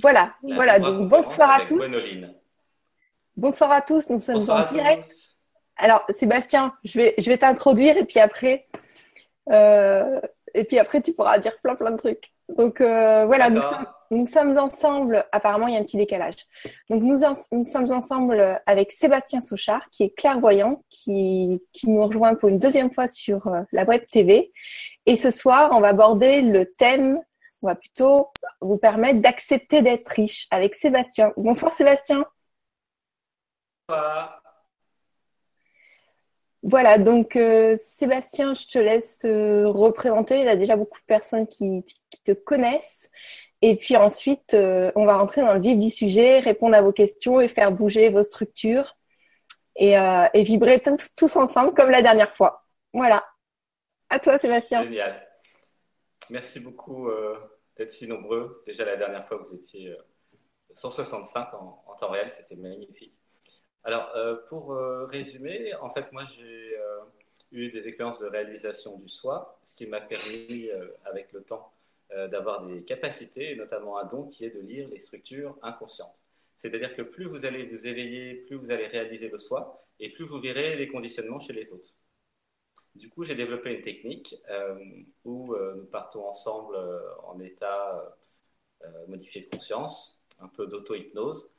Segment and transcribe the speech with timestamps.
[0.00, 0.78] Voilà, voilà.
[0.78, 1.82] Donc bonsoir à tous.
[3.36, 4.10] Bonsoir à tous.
[4.10, 5.08] Nous sommes en direct.
[5.76, 8.66] Alors Sébastien, je vais, je vais t'introduire et puis après,
[9.50, 10.20] euh,
[10.54, 12.32] et puis après tu pourras dire plein plein de trucs.
[12.48, 15.26] Donc euh, voilà, nous sommes, nous sommes, ensemble.
[15.32, 16.36] Apparemment, il y a un petit décalage.
[16.88, 17.18] Donc nous,
[17.52, 22.58] nous sommes ensemble avec Sébastien Souchard, qui est clairvoyant, qui, qui nous rejoint pour une
[22.58, 24.48] deuxième fois sur euh, la web TV.
[25.06, 27.20] Et ce soir, on va aborder le thème
[27.62, 28.28] on va plutôt
[28.60, 31.32] vous permettre d'accepter d'être riche avec Sébastien.
[31.36, 32.24] Bonsoir Sébastien.
[33.88, 34.42] Bonsoir.
[36.62, 40.40] Voilà, donc euh, Sébastien, je te laisse te représenter.
[40.40, 41.84] Il y a déjà beaucoup de personnes qui,
[42.24, 43.10] te connaissent.
[43.62, 46.92] Et puis ensuite, euh, on va rentrer dans le vif du sujet, répondre à vos
[46.92, 48.96] questions et faire bouger vos structures
[49.76, 52.64] et, euh, vibrer tous, tous, ensemble comme la dernière fois.
[52.92, 53.24] Voilà.
[54.10, 54.82] À toi, Sébastien.
[54.82, 55.25] Génial.
[56.30, 57.08] Merci beaucoup
[57.76, 58.62] d'être si nombreux.
[58.66, 59.96] Déjà, la dernière fois, vous étiez
[60.70, 62.32] 165 en, en temps réel.
[62.36, 63.16] C'était magnifique.
[63.86, 66.98] Alors, euh, pour euh, résumer, en fait, moi, j'ai euh,
[67.52, 70.68] eu des expériences de réalisation du soi, ce qui m'a permis,
[71.04, 71.72] avec le temps,
[72.30, 76.20] d'avoir des capacités, notamment un don qui est de lire les structures inconscientes.
[76.56, 80.24] C'est-à-dire que plus vous allez vous éveiller, plus vous allez réaliser le soi, et plus
[80.24, 81.90] vous verrez les conditionnements chez les autres.
[82.96, 84.34] Du coup, j'ai développé une technique
[85.24, 86.76] où nous partons ensemble
[87.24, 88.16] en état
[89.08, 91.50] modifié de conscience, un peu d'auto-hypnose.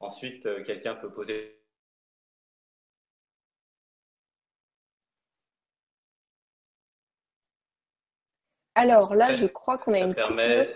[0.00, 1.56] Ensuite, quelqu'un peut poser
[8.76, 10.10] Alors là, je crois qu'on a une.
[10.10, 10.68] Ça permet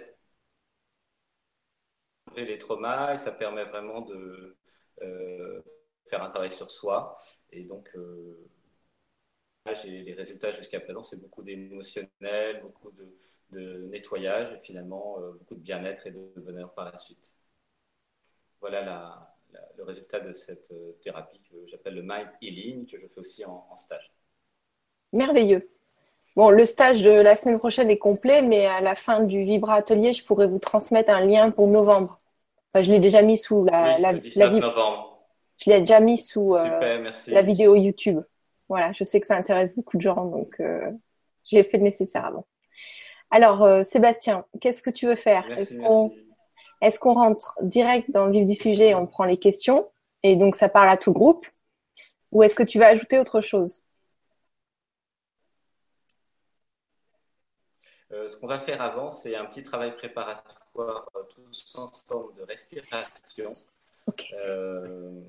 [2.34, 4.56] les traumas et ça permet vraiment de
[5.02, 5.62] euh,
[6.08, 7.18] faire un travail sur soi.
[7.50, 8.48] Et donc, euh,
[9.84, 15.60] les résultats jusqu'à présent, c'est beaucoup d'émotionnel, beaucoup de, nettoyage et finalement euh, beaucoup de
[15.60, 17.34] bien-être et de bonheur par la suite.
[18.60, 19.34] Voilà
[19.76, 23.44] le résultat de cette euh, thérapie que j'appelle le Mind Healing, que je fais aussi
[23.44, 24.12] en stage.
[25.12, 25.68] Merveilleux.
[26.36, 29.74] Bon, le stage de la semaine prochaine est complet, mais à la fin du Vibra
[29.74, 32.20] Atelier, je pourrais vous transmettre un lien pour novembre.
[32.72, 35.18] Enfin, je l'ai déjà mis sous la, la, novembre.
[35.58, 38.20] Je l'ai déjà mis sous euh, la vidéo YouTube.
[38.70, 40.92] Voilà, je sais que ça intéresse beaucoup de gens, donc euh,
[41.44, 42.46] j'ai fait le nécessaire avant.
[43.32, 45.44] Alors, euh, Sébastien, qu'est-ce que tu veux faire?
[46.80, 49.90] Est-ce qu'on rentre direct dans le vif du sujet et on prend les questions
[50.22, 51.44] et donc ça parle à tout le groupe?
[52.30, 53.82] Ou est-ce que tu vas ajouter autre chose?
[58.12, 62.42] Euh, ce qu'on va faire avant, c'est un petit travail préparatoire euh, tous ensemble de
[62.42, 63.52] respiration.
[64.32, 65.22] Euh,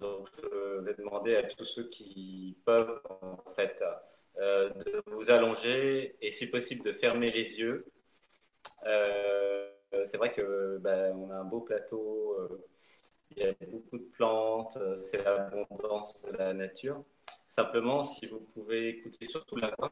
[0.00, 3.82] donc, je vais demander à tous ceux qui peuvent, en fait,
[4.36, 7.86] de vous allonger et, si possible, de fermer les yeux.
[8.84, 12.36] c'est vrai que ben, on a un beau plateau,
[13.30, 17.04] il y a beaucoup de plantes, c'est l'abondance de la nature.
[17.50, 19.90] Simplement, si vous pouvez écouter surtout la voix,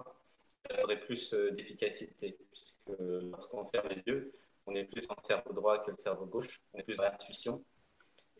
[0.83, 4.33] aurait plus euh, d'efficacité, puisque lorsqu'on ferme les yeux,
[4.66, 7.62] on est plus en cerveau droit que le cerveau gauche, on est plus dans l'intuition,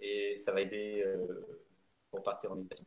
[0.01, 1.27] et ça va aider euh,
[2.11, 2.87] pour partir en méditation.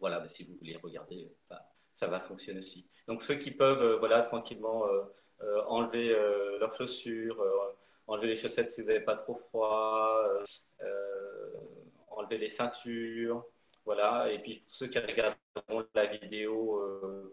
[0.00, 2.88] Voilà, si vous voulez regarder, ça, va fonctionner aussi.
[3.06, 4.84] Donc ceux qui peuvent, euh, voilà, tranquillement
[5.68, 6.08] enlever
[6.58, 7.44] leurs chaussures,
[8.06, 10.24] enlever les chaussettes si vous n'avez pas trop froid,
[12.10, 13.44] enlever les ceintures,
[13.84, 14.32] voilà.
[14.32, 17.32] Et puis ceux qui regarderont la vidéo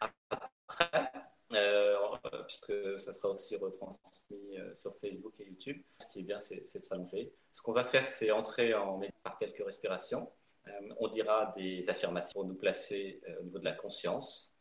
[0.00, 1.15] après, euh,
[1.48, 5.82] puisque ça sera aussi retransmis euh, sur Facebook et YouTube.
[6.00, 7.32] Ce qui est bien, c'est de s'allonger.
[7.52, 10.30] Ce qu'on va faire, c'est entrer en par quelques respirations.
[10.66, 14.54] Euh, on dira des affirmations pour nous placer au niveau de la conscience.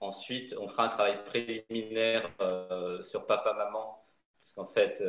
[0.00, 2.30] Ensuite, on fera un travail préliminaire
[3.02, 4.04] sur papa-maman,
[4.42, 5.02] parce qu'en fait,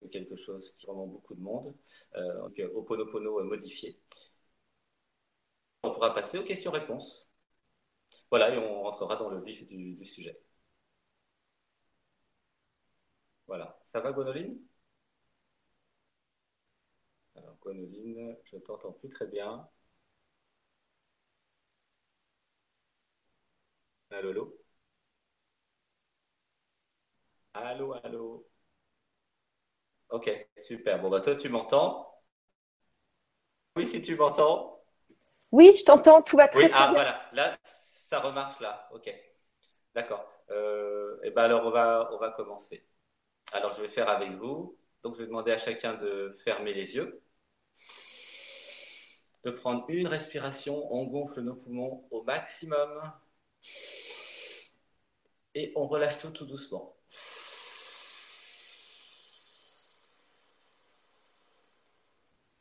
[0.00, 1.74] c'est quelque chose qui vraiment beaucoup de monde.
[2.14, 4.00] donc, au Ponopono modifié.
[5.82, 7.29] On pourra passer aux questions-réponses.
[8.30, 10.40] Voilà, et on rentrera dans le vif du, sujet.
[13.46, 13.78] Voilà.
[13.92, 14.58] Ça va, Gonoline
[17.34, 19.68] Alors, Gonoline, je ne t'entends plus très bien.
[24.10, 24.56] Allô, allô?
[27.54, 28.46] Allô, allô?
[30.10, 30.28] Ok,
[30.58, 31.00] super.
[31.00, 32.06] Bon, bah toi, tu m'entends?
[33.76, 34.80] Oui, si tu m'entends
[35.52, 37.28] Oui, je t'entends, tout va très, oui, ah, voilà.
[37.32, 37.56] Là,
[38.10, 38.88] ça remarche là.
[38.92, 39.12] Ok.
[39.94, 40.26] D'accord.
[41.22, 42.86] Et ben alors on va on va commencer.
[43.52, 44.76] Alors je vais faire avec vous.
[45.02, 47.22] Donc je vais demander à chacun de fermer les yeux,
[49.44, 50.92] de prendre une respiration.
[50.92, 53.12] On gonfle nos poumons au maximum
[55.54, 56.96] et on relâche tout tout doucement.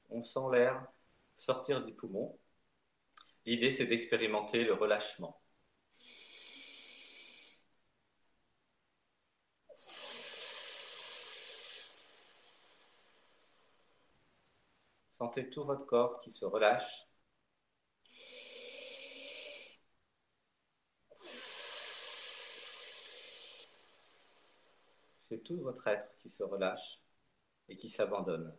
[0.10, 0.86] On sent l'air
[1.38, 2.38] sortir des poumons.
[3.45, 5.39] L'idée, c'est d'expérimenter le relâchement.
[15.13, 17.07] Sentez tout votre corps qui se relâche.
[25.27, 27.01] C'est tout votre être qui se relâche
[27.68, 28.57] et qui s'abandonne.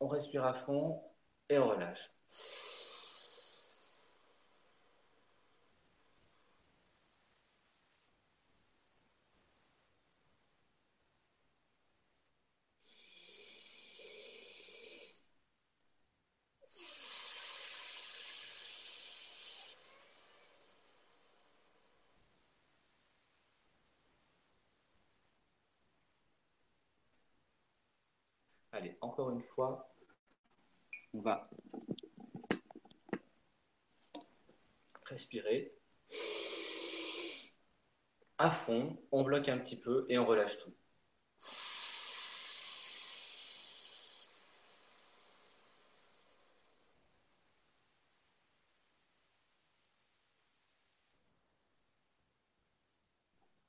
[0.00, 1.02] On respire à fond
[1.48, 2.10] et on relâche.
[28.72, 29.93] Allez, encore une fois,
[31.14, 31.48] on va
[35.06, 35.72] respirer
[38.38, 40.74] à fond, on bloque un petit peu et on relâche tout.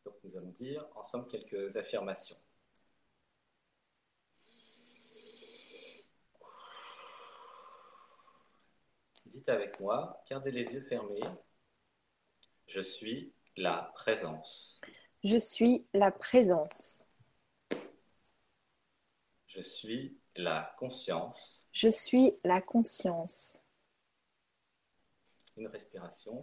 [0.03, 2.37] Donc nous allons dire ensemble quelques affirmations.
[9.35, 11.19] Dites avec moi, gardez les yeux fermés.
[12.67, 14.79] Je suis la présence.
[15.25, 17.05] Je suis la présence.
[19.47, 21.67] Je suis la conscience.
[21.73, 23.59] Je suis la conscience.
[25.57, 26.37] Une respiration.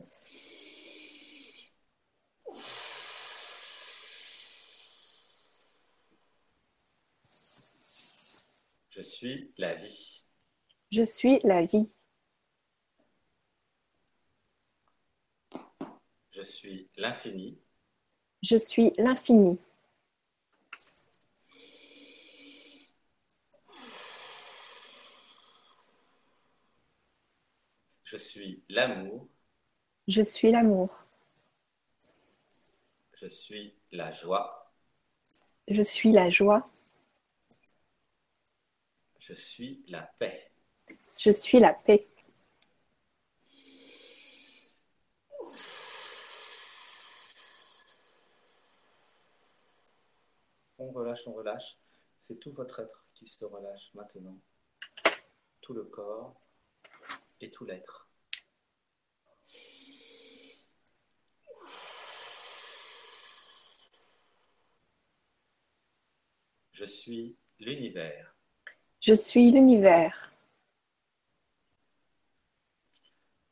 [8.90, 10.26] Je suis la vie.
[10.90, 11.90] Je suis la vie.
[16.42, 17.56] Je suis l'infini.
[18.42, 19.60] Je suis l'infini.
[28.02, 29.28] Je suis l'amour.
[30.08, 31.04] Je suis l'amour.
[33.20, 34.74] Je suis la joie.
[35.68, 36.66] Je suis la joie.
[39.20, 40.50] Je suis la paix.
[41.16, 42.11] Je suis la paix.
[50.82, 51.78] On relâche, on relâche.
[52.22, 54.38] C'est tout votre être qui se relâche maintenant.
[55.60, 56.40] Tout le corps
[57.40, 58.08] et tout l'être.
[66.72, 68.34] Je suis l'univers.
[69.00, 70.30] Je suis l'univers.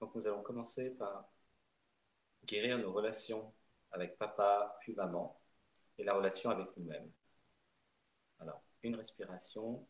[0.01, 1.31] Donc nous allons commencer par
[2.45, 3.53] guérir nos relations
[3.93, 5.41] avec papa puis maman
[5.99, 7.13] et la relation avec nous-mêmes.
[8.83, 9.87] Une respiration.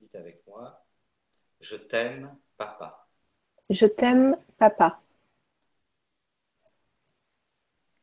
[0.00, 0.84] Dites avec moi,
[1.60, 3.08] je t'aime, papa.
[3.70, 5.00] Je t'aime, papa.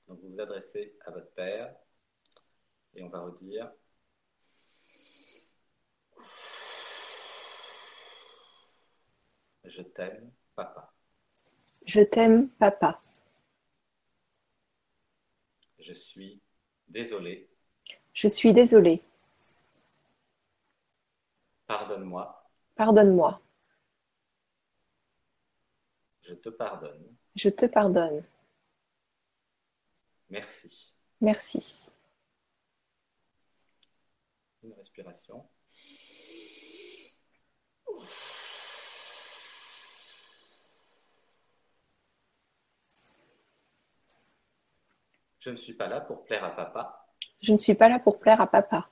[0.08, 1.76] Donc vous vous adressez à votre père
[2.96, 3.72] et on va redire,
[9.72, 10.94] Je t'aime, papa.
[11.86, 13.00] Je t'aime, papa.
[15.80, 16.42] Je suis
[16.88, 17.50] désolé.
[18.14, 19.02] Je suis désolé.
[21.68, 22.52] Pardonne-moi.
[22.76, 23.42] Pardonne-moi.
[26.22, 27.16] Je te pardonne.
[27.36, 28.24] Je te pardonne.
[30.30, 30.94] Merci.
[31.20, 31.92] Merci.
[34.64, 35.46] Une respiration.
[45.42, 47.08] Je ne suis pas là pour plaire à papa.
[47.42, 48.92] Je ne suis pas là pour plaire à papa.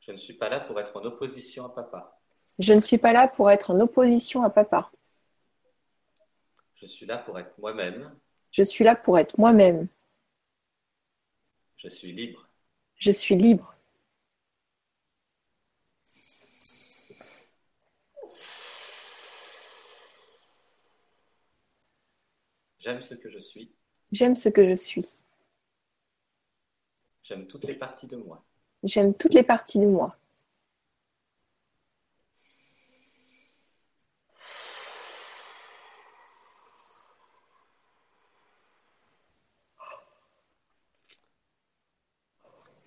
[0.00, 2.20] Je ne suis pas là pour être en opposition à papa.
[2.58, 4.90] Je ne suis pas là pour être en opposition à papa.
[6.74, 8.12] Je suis là pour être moi-même.
[8.50, 9.86] Je suis là pour être moi-même.
[11.76, 12.48] Je suis libre.
[12.96, 13.76] Je suis libre.
[22.80, 23.77] J'aime ce que je suis.
[24.10, 25.20] J'aime ce que je suis.
[27.22, 28.42] J'aime toutes les parties de moi.
[28.82, 30.08] J'aime toutes les parties de moi.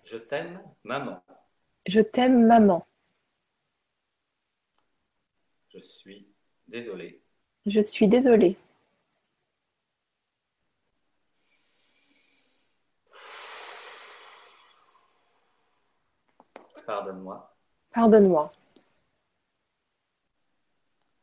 [0.06, 1.24] Je t'aime, maman.
[1.88, 2.86] Je t'aime, maman.
[5.74, 6.28] Je suis
[6.68, 7.22] désolée.
[7.66, 8.58] Je suis désolée.
[16.92, 17.56] Pardonne-moi.
[17.94, 18.50] Pardonne-moi.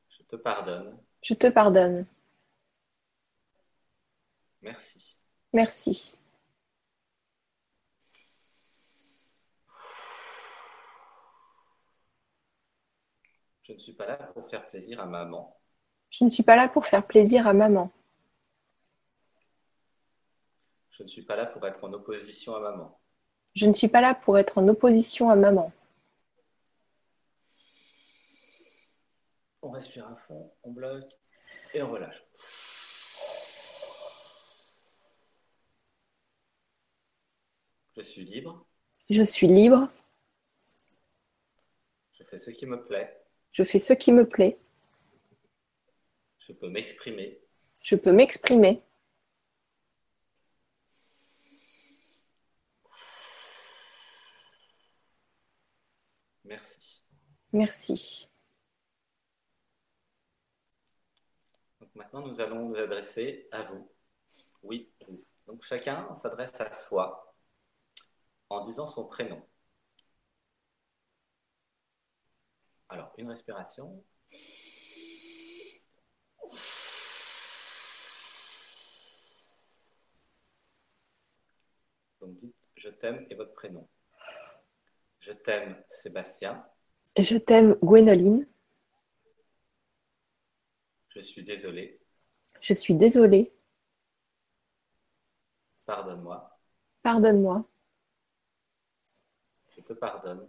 [0.09, 0.99] Je te pardonne.
[1.21, 2.07] Je te pardonne.
[4.63, 5.19] Merci.
[5.53, 6.19] Merci.
[13.65, 15.61] Je ne suis pas là pour faire plaisir à maman.
[16.09, 17.93] Je ne suis pas là pour faire plaisir à maman.
[20.93, 22.99] Je ne suis pas là pour être en opposition à maman.
[23.59, 25.73] Je ne suis pas là pour être en opposition à maman.
[29.63, 31.13] On respire à fond, on bloque
[31.75, 32.23] et on relâche.
[37.97, 38.65] Je suis libre.
[39.11, 39.89] Je suis libre.
[42.13, 43.25] Je fais ce qui me plaît.
[43.51, 44.57] Je fais ce qui me plaît.
[46.47, 47.41] Je peux m'exprimer.
[47.83, 48.81] Je peux m'exprimer.
[57.53, 58.29] Merci.
[61.81, 63.91] Donc maintenant, nous allons nous adresser à vous.
[64.63, 65.19] Oui, vous.
[65.47, 67.35] Donc chacun s'adresse à soi
[68.51, 69.43] en disant son prénom.
[72.91, 74.05] Alors, une respiration.
[82.21, 83.89] Donc dites je t'aime et votre prénom.
[85.21, 86.59] Je t'aime Sébastien.
[87.19, 88.47] Je t'aime Gwénoline.
[91.09, 92.01] Je suis désolé.
[92.61, 93.53] Je suis désolée.
[95.85, 96.61] Pardonne-moi.
[97.03, 97.69] Pardonne-moi.
[99.75, 100.49] Je te pardonne.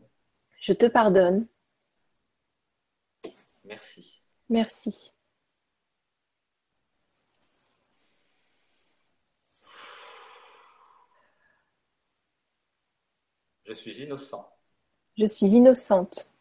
[0.60, 1.48] Je te pardonne.
[3.66, 4.24] Merci.
[4.48, 5.14] Merci.
[13.66, 14.56] Je suis innocent.
[15.18, 16.32] Je suis innocente.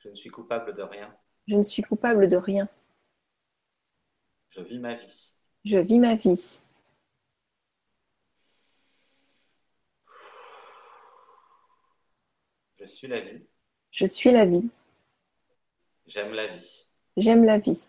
[0.00, 1.14] Je ne suis coupable de rien.
[1.46, 2.68] Je ne suis coupable de rien.
[4.48, 5.34] Je vis ma vie.
[5.64, 6.58] Je vis ma vie.
[12.78, 13.44] Je suis la vie.
[13.90, 14.70] Je suis la vie.
[16.06, 16.86] J'aime la vie.
[17.18, 17.86] J'aime la vie.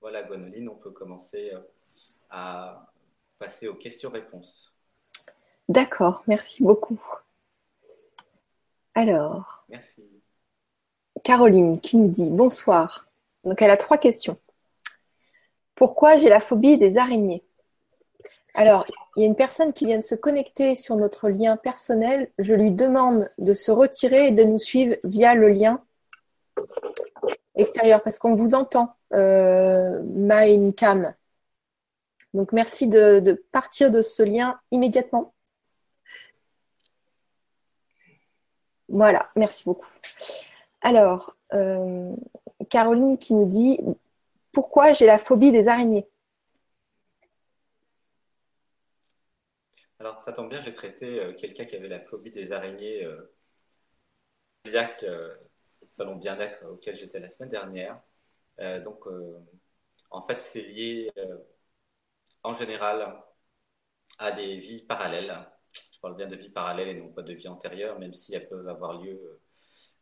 [0.00, 1.60] Voilà, Gwenoline, on peut commencer euh,
[2.30, 2.91] à
[3.42, 4.72] passer aux questions-réponses.
[5.68, 7.02] D'accord, merci beaucoup.
[8.94, 10.04] Alors, Merci.
[11.24, 13.08] Caroline qui nous dit bonsoir.
[13.42, 14.38] Donc elle a trois questions.
[15.74, 17.42] Pourquoi j'ai la phobie des araignées?
[18.54, 22.30] Alors, il y a une personne qui vient de se connecter sur notre lien personnel.
[22.38, 25.82] Je lui demande de se retirer et de nous suivre via le lien
[27.56, 31.14] extérieur parce qu'on vous entend, euh, Mindcam.
[32.34, 35.34] Donc merci de, partir de ce lien immédiatement.
[38.88, 39.88] Voilà, merci beaucoup.
[40.80, 42.14] Alors, euh,
[42.68, 43.78] Caroline qui nous dit
[44.52, 46.06] pourquoi j'ai la phobie des araignées?
[49.98, 53.32] Alors, ça tombe bien, j'ai traité euh, quelqu'un qui avait la phobie des araignées euh,
[54.64, 55.34] cardiaques, euh,
[55.92, 58.00] salon bien-être auquel j'étais la semaine dernière.
[58.58, 59.38] Euh, donc, euh,
[60.10, 61.38] en fait, c'est lié euh,
[62.42, 63.22] en général
[64.18, 65.34] à des vies parallèles.
[65.72, 68.48] Je parle bien de vies parallèles et non pas de vies antérieures, même si elles
[68.48, 69.40] peuvent avoir lieu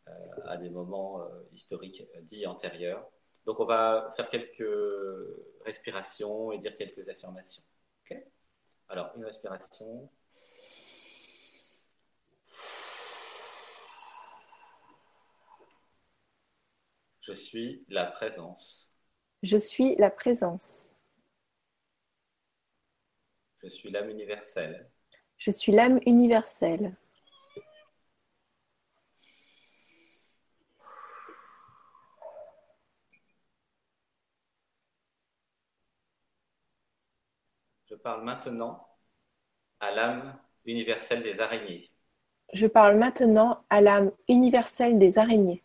[0.08, 0.12] euh,
[0.46, 3.06] à des moments euh, historiques dits antérieurs.
[3.46, 4.64] Donc, on va faire quelques
[5.64, 7.62] respirations et dire quelques affirmations.
[8.90, 10.10] Alors, une respiration.
[17.20, 18.92] Je suis la présence.
[19.44, 20.92] Je suis la présence.
[23.62, 24.90] Je suis l'âme universelle.
[25.36, 26.96] Je suis l'âme universelle.
[37.90, 38.86] Je parle maintenant
[39.80, 41.90] à l'âme universelle des araignées.
[42.52, 45.62] Je parle maintenant à l'âme universelle des araignées.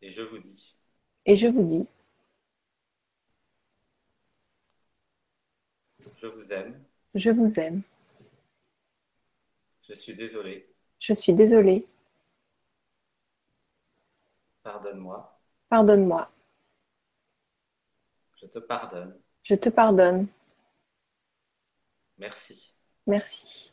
[0.00, 0.76] Et je vous dis,
[1.24, 1.86] Et je vous dis,
[6.26, 6.84] je vous aime.
[7.14, 7.82] je vous aime.
[9.88, 10.68] Je suis désolé.
[10.98, 11.86] Je suis désolée.
[14.64, 15.40] Pardonne-moi.
[15.68, 16.30] Pardonne-moi.
[18.40, 19.16] Je te pardonne.
[19.44, 20.26] Je te pardonne.
[22.18, 22.74] Merci.
[23.06, 23.72] Merci.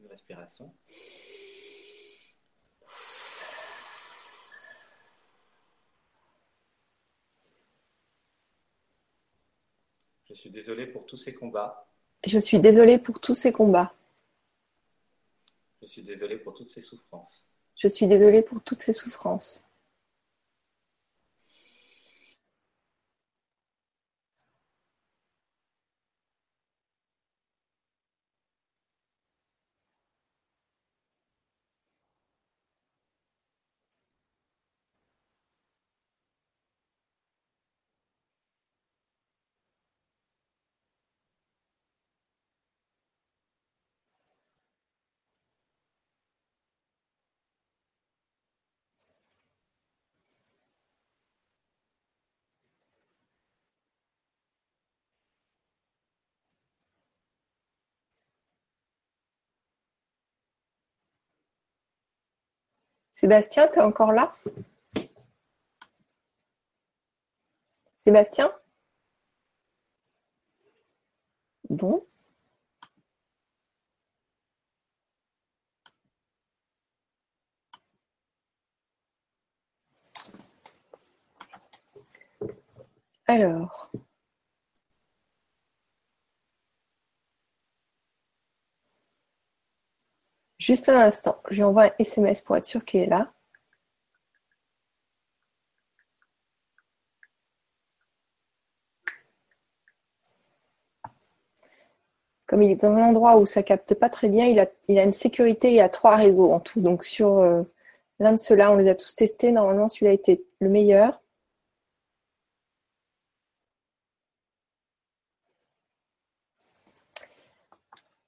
[0.00, 0.72] Une respiration.
[10.32, 11.86] Je suis désolé pour tous ces combats.
[12.26, 13.92] Je suis désolé pour tous ces combats.
[15.82, 17.46] Je suis désolé pour toutes ces souffrances.
[17.76, 19.66] Je suis désolé pour toutes ces souffrances.
[63.22, 64.34] Sébastien, tu es encore là?
[67.96, 68.52] Sébastien?
[71.70, 72.04] Bon.
[83.26, 83.90] Alors.
[90.62, 93.32] Juste un instant, je lui envoie un SMS pour être sûr qu'il est là.
[102.46, 104.68] Comme il est dans un endroit où ça capte pas très bien, il a,
[105.02, 106.80] une sécurité, il a trois réseaux en tout.
[106.80, 107.62] Donc sur euh,
[108.20, 109.50] l'un de ceux-là, on les a tous testés.
[109.52, 111.20] Normalement, celui-là été le meilleur.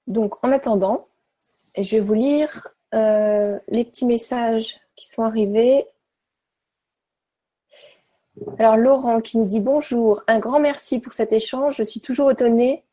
[0.06, 1.06] Donc en attendant,
[1.76, 5.86] et je vais vous lire euh, les petits messages qui sont arrivés.
[8.58, 11.76] Alors Laurent qui nous dit bonjour, un grand merci pour cet échange.
[11.76, 12.84] Je suis toujours étonnée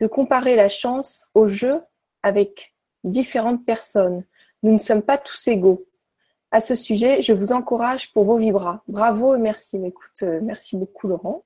[0.00, 1.82] de comparer la chance au jeu
[2.22, 4.24] avec différentes personnes.
[4.62, 5.86] Nous ne sommes pas tous égaux.
[6.50, 8.82] À ce sujet, je vous encourage pour vos vibras.
[8.88, 9.84] Bravo et merci.
[9.84, 11.44] Écoute, euh, merci beaucoup Laurent.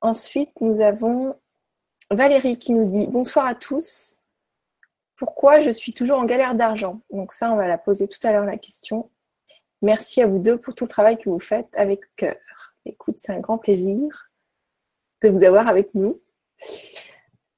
[0.00, 1.36] Ensuite, nous avons
[2.10, 4.20] Valérie qui nous dit bonsoir à tous
[5.16, 8.32] pourquoi je suis toujours en galère d'argent Donc ça, on va la poser tout à
[8.32, 9.10] l'heure la question.
[9.82, 12.36] Merci à vous deux pour tout le travail que vous faites avec cœur.
[12.86, 14.30] Écoute, c'est un grand plaisir
[15.22, 16.18] de vous avoir avec nous.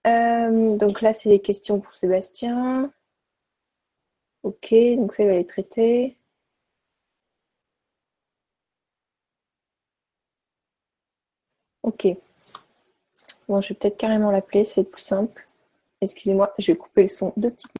[0.07, 2.93] Euh, donc là, c'est les questions pour Sébastien.
[4.43, 6.17] Ok, donc ça, il va les traiter.
[11.83, 12.07] Ok.
[13.49, 15.46] Bon, je vais peut-être carrément l'appeler, ça va être plus simple.
[16.01, 17.73] Excusez-moi, je vais couper le son de petites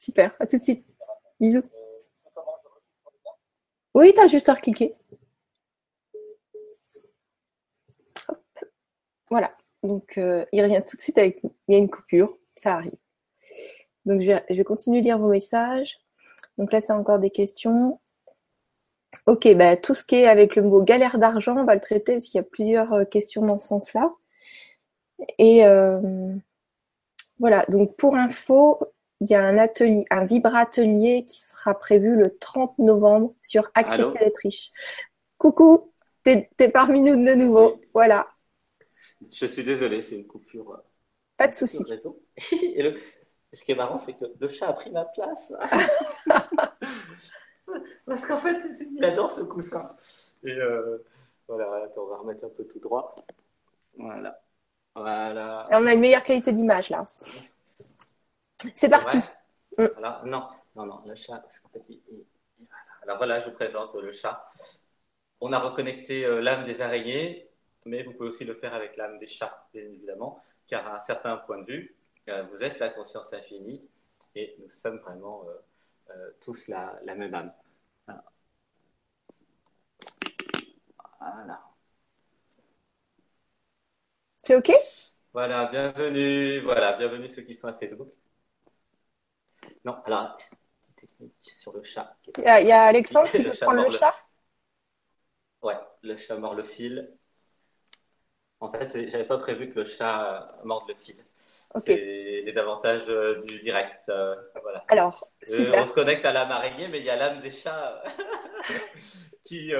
[0.00, 0.86] Super, à tout de suite.
[1.40, 1.62] Bisous.
[3.94, 4.94] Oui, tu as juste à recliquer.
[9.28, 9.52] Voilà.
[9.82, 11.42] Donc, euh, il revient tout de suite avec.
[11.68, 12.96] Il y a une coupure, ça arrive.
[14.06, 15.98] Donc, je vais, continuer à lire vos messages.
[16.56, 18.00] Donc là, c'est encore des questions.
[19.26, 22.14] Ok, bah, tout ce qui est avec le mot galère d'argent, on va le traiter
[22.14, 24.14] parce qu'il y a plusieurs euh, questions dans ce sens-là.
[25.38, 26.34] Et euh,
[27.38, 28.80] voilà, donc pour info,
[29.20, 34.18] il y a un atelier, un vibratelier qui sera prévu le 30 novembre sur Accepter
[34.18, 34.70] d'être riche.
[35.36, 37.80] Coucou, t'es es parmi nous de nouveau.
[37.92, 38.28] Voilà.
[39.30, 40.72] Je suis désolé, c'est une coupure.
[40.72, 40.78] Euh,
[41.36, 41.84] Pas de souci.
[43.52, 45.52] Ce qui est marrant, c'est que le chat a pris ma place.
[48.06, 48.56] Parce qu'en fait,
[48.92, 49.94] il adore ce coussin.
[50.44, 51.04] Et euh,
[51.48, 53.16] voilà, attends, on va remettre un peu tout droit.
[53.98, 54.40] Voilà.
[54.94, 55.68] Voilà.
[55.70, 57.06] on a une meilleure qualité d'image là.
[58.74, 59.18] C'est parti.
[59.78, 59.86] Mm.
[60.26, 61.82] non, non, non, le chat, parce qu'en fait,
[63.02, 64.50] Alors voilà, je vous présente le chat.
[65.40, 67.48] On a reconnecté euh, l'âme des araignées,
[67.86, 71.00] mais vous pouvez aussi le faire avec l'âme des chats, bien évidemment, car à un
[71.00, 71.96] certain point de vue,
[72.28, 73.88] euh, vous êtes la conscience infinie
[74.34, 75.46] et nous sommes vraiment
[76.10, 77.52] euh, tous la, même âme.
[81.18, 81.62] Voilà.
[84.42, 84.72] C'est OK?
[85.32, 86.60] Voilà, bienvenue.
[86.62, 88.08] Voilà, bienvenue ceux qui sont à Facebook.
[89.84, 90.36] Non, alors,
[90.96, 92.16] technique sur le chat.
[92.38, 94.14] Il y a, Alexandre qui veut prendre le chat?
[95.62, 97.16] Ouais, le chat mord le fil.
[98.60, 101.24] En fait, j'avais pas prévu que le chat morde le fil.
[101.76, 104.08] C'est les avantages euh, du direct.
[104.08, 104.84] Euh, voilà.
[104.88, 108.02] Alors, euh, on se connecte à l'âme araignée, mais il y a l'âme des chats
[109.44, 109.72] qui,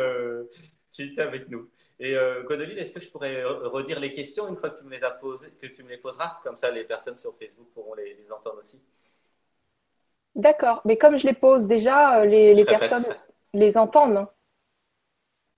[0.91, 1.71] qui est avec nous.
[2.01, 2.43] Et euh,
[2.79, 5.51] est-ce que je pourrais redire les questions une fois que tu me les as posées,
[5.61, 6.41] que tu me les poseras?
[6.43, 8.81] Comme ça, les personnes sur Facebook pourront les, entendre aussi.
[10.35, 13.05] D'accord, mais comme je les pose déjà, les, personnes
[13.53, 14.17] les entendent.
[14.17, 14.31] Hein.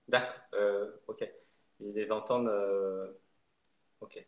[0.07, 1.29] D'accord, ok.
[1.79, 2.51] Ils les entendent.
[4.01, 4.25] ok.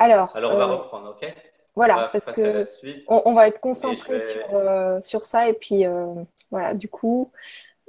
[0.00, 1.34] Alors, Alors on va euh, reprendre, ok?
[1.76, 2.64] Voilà, parce que
[3.06, 4.18] on, va être concentré
[4.52, 6.14] euh, sur, ça et puis euh,
[6.50, 7.30] voilà, du coup.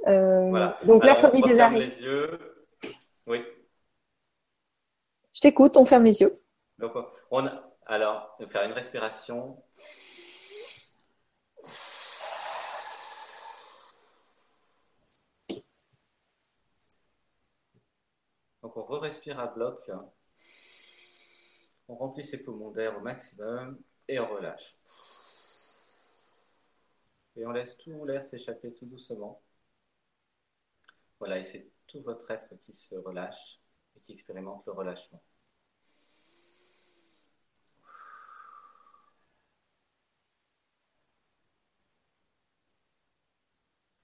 [0.06, 2.38] Donc la phobie des les yeux.
[3.26, 3.42] Oui.
[5.32, 6.38] Je t'écoute, on ferme les yeux.
[6.78, 6.92] Donc
[7.30, 7.50] on
[7.86, 9.56] alors on va faire une respiration.
[18.62, 19.90] Donc on re-respire à bloc.
[21.88, 24.76] On remplit ses poumons d'air au maximum et on relâche.
[27.36, 29.42] Et on laisse tout l'air s'échapper tout doucement.
[31.18, 33.60] Voilà, et c'est tout votre être qui se relâche
[33.96, 35.22] et qui expérimente le relâchement.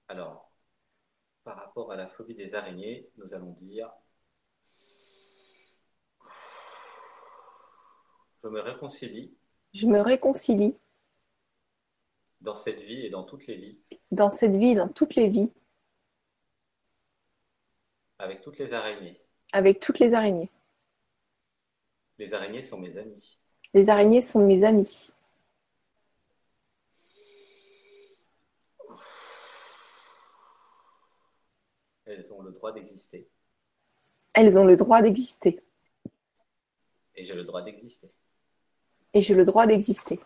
[0.09, 0.51] Alors,
[1.43, 3.91] par rapport à la phobie des araignées, nous allons dire
[8.41, 9.33] Je me réconcilie.
[9.73, 10.75] Je me réconcilie.
[12.41, 13.77] Dans cette vie et dans toutes les vies.
[14.11, 15.51] Dans cette vie et dans toutes les vies.
[18.17, 19.19] Avec toutes les araignées.
[19.51, 20.49] Avec toutes les araignées.
[22.17, 23.39] Les araignées sont mes amis.
[23.73, 25.11] Les araignées sont mes amis.
[32.05, 33.29] Elles ont le droit d'exister.
[34.33, 35.61] Elles ont le droit d'exister.
[37.15, 38.09] Et j'ai le droit d'exister
[39.13, 40.19] et j'ai le droit d'exister.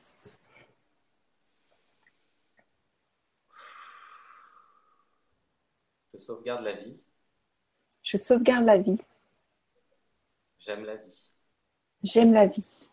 [6.13, 7.03] Je sauvegarde la vie.
[8.03, 8.97] Je sauvegarde la vie.
[10.59, 11.33] J'aime la vie.
[12.03, 12.89] J'aime la vie.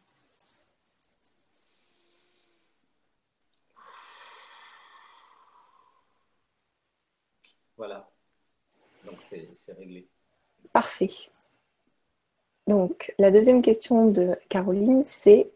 [7.76, 8.10] Voilà.
[9.06, 9.18] Donc
[9.58, 10.08] c'est réglé.
[10.72, 11.10] Parfait.
[12.66, 15.50] Donc la deuxième question de Caroline, c'est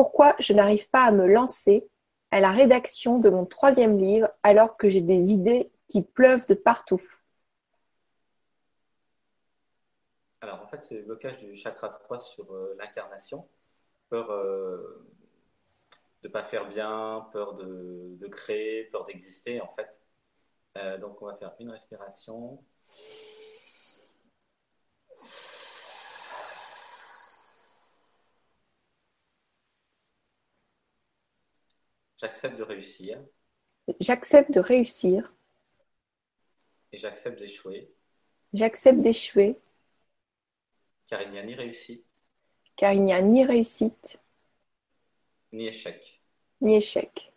[0.00, 1.86] pourquoi je n'arrive pas à me lancer
[2.30, 6.54] à la rédaction de mon troisième livre alors que j'ai des idées qui pleuvent de
[6.54, 7.02] partout?
[10.40, 13.46] Alors en fait, c'est le blocage du chakra 3 sur euh, l'incarnation.
[14.08, 15.06] Peur euh,
[16.22, 19.94] de ne pas faire bien, peur de, créer, peur d'exister en fait.
[20.78, 22.58] Euh, donc on va faire une respiration.
[32.20, 33.18] J'accepte de réussir.
[33.98, 35.32] J'accepte de réussir.
[36.92, 37.90] Et j'accepte d'échouer.
[38.52, 39.56] J'accepte d'échouer.
[41.06, 42.04] Car il n'y a ni réussite.
[42.76, 44.22] Car il n'y a ni réussite.
[45.52, 46.20] Ni échec.
[46.60, 47.32] Ni échec.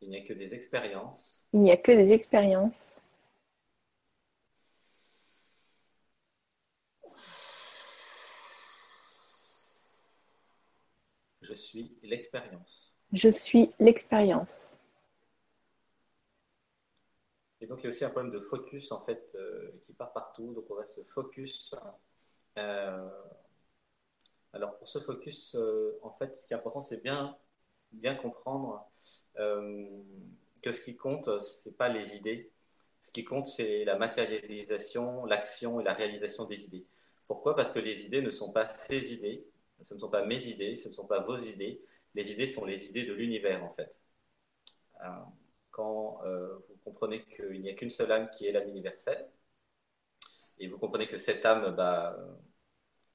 [0.00, 1.44] Il n'y a que des expériences.
[1.52, 3.02] Il n'y a que des expériences.
[11.44, 12.96] Je suis l'expérience.
[13.12, 14.78] Je suis l'expérience.
[17.60, 20.12] Et donc il y a aussi un problème de focus en fait euh, qui part
[20.14, 20.54] partout.
[20.54, 21.74] Donc on va se focus.
[22.58, 23.08] Euh,
[24.54, 27.36] alors pour ce focus, euh, en fait, ce qui est important, c'est bien,
[27.92, 28.88] bien comprendre
[29.34, 32.50] que ce qui compte, ce n'est pas les idées.
[33.02, 36.86] Ce qui compte, c'est la matérialisation, l'action et la réalisation des idées.
[37.26, 37.54] Pourquoi?
[37.54, 39.46] Parce que les idées ne sont pas ces idées,
[39.80, 41.82] ce ne sont pas mes idées, ce ne sont pas vos idées.
[42.14, 43.94] Les idées sont les idées de l'univers, en fait.
[45.02, 45.08] Euh,
[45.70, 49.28] quand euh, vous comprenez qu'il n'y a qu'une seule âme qui est l'âme universelle,
[50.58, 52.16] et vous comprenez que cette âme bah,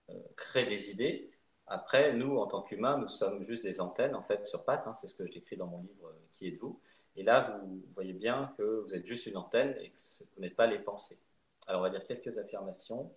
[0.09, 1.31] euh, crée des idées,
[1.67, 4.87] après, nous, en tant qu'humains, nous sommes juste des antennes, en fait, sur pattes.
[4.87, 6.81] Hein, c'est ce que j'écris dans mon livre Qui êtes-vous?
[7.15, 10.01] Et là, vous voyez bien que vous êtes juste une antenne et que
[10.35, 11.19] vous n'êtes pas les pensées.
[11.67, 13.13] Alors, on va dire quelques affirmations.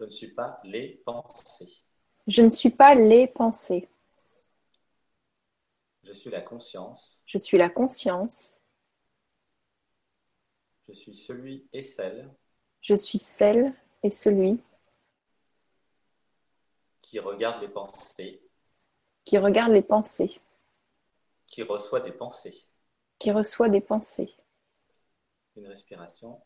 [0.00, 1.84] Je ne suis pas les pensées.
[2.26, 3.86] Je ne suis pas les pensées.
[6.02, 7.22] Je suis la conscience.
[7.26, 8.62] Je suis la conscience.
[10.88, 12.34] Je suis celui et celle.
[12.80, 14.58] Je suis celle et celui
[17.02, 18.40] qui regarde les pensées.
[19.26, 20.40] Qui regarde les pensées.
[21.46, 22.54] Qui reçoit des pensées.
[23.18, 24.34] Qui reçoit des pensées.
[25.56, 26.40] Une respiration.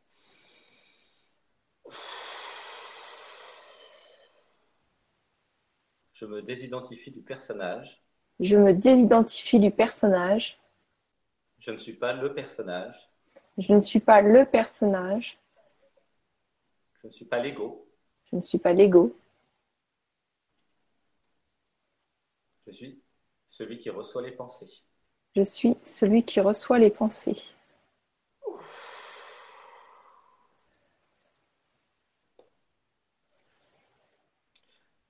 [6.15, 8.01] Je me désidentifie du personnage.
[8.39, 10.61] Je me désidentifie du personnage.
[11.59, 13.11] Je ne suis pas le personnage.
[13.59, 15.39] Je ne suis pas le personnage.
[17.03, 17.89] Je ne suis pas l'ego.
[18.31, 19.17] Je ne suis pas l'ego.
[22.67, 23.03] Je suis
[23.49, 24.71] celui qui reçoit les pensées.
[25.35, 27.43] Je suis celui qui reçoit les pensées.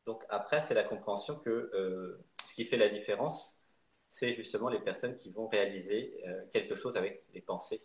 [0.07, 0.25] Donc
[0.63, 3.61] c'est la compréhension que euh, ce qui fait la différence,
[4.09, 7.83] c'est justement les personnes qui vont réaliser euh, quelque chose avec les pensées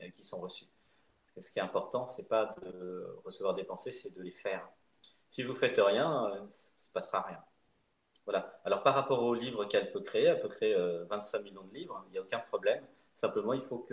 [0.00, 0.66] euh, qui sont reçues.
[1.40, 4.68] Ce qui est important, c'est pas de recevoir des pensées, c'est de les faire.
[5.28, 7.42] Si vous faites rien, il ne se passera rien.
[8.26, 8.60] Voilà.
[8.64, 10.76] Alors par rapport aux livres qu'elle peut créer, elle peut créer
[11.08, 12.84] 25 millions de livres, il n'y a aucun problème.
[13.16, 13.88] Simplement, il faut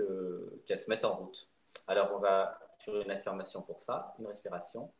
[0.65, 1.49] qu'elle se mette en route.
[1.87, 4.91] Alors on va sur une affirmation pour ça, une respiration.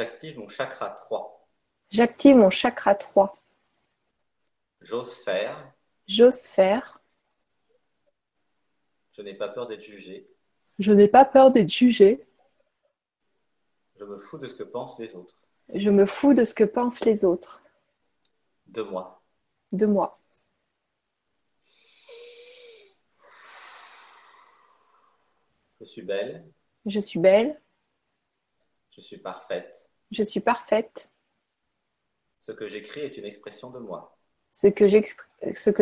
[0.00, 1.46] J'active mon chakra 3.
[1.90, 3.34] J'active mon chakra 3.
[4.80, 5.74] J'ose faire.
[6.08, 7.02] J'ose faire.
[9.12, 10.26] Je n'ai pas peur d'être jugé.
[10.78, 12.26] Je n'ai pas peur d'être jugé.
[13.98, 15.36] Je me fous de ce que pensent les autres.
[15.74, 17.60] Je me fous de ce que pensent les autres.
[18.68, 19.22] De moi.
[19.70, 20.14] De moi.
[25.78, 26.50] Je suis belle.
[26.86, 27.60] Je suis belle.
[28.92, 29.89] Je suis parfaite.
[30.10, 31.10] Je suis parfaite.
[32.40, 34.18] Ce que j'écris est une expression de moi.
[34.50, 34.88] Ce que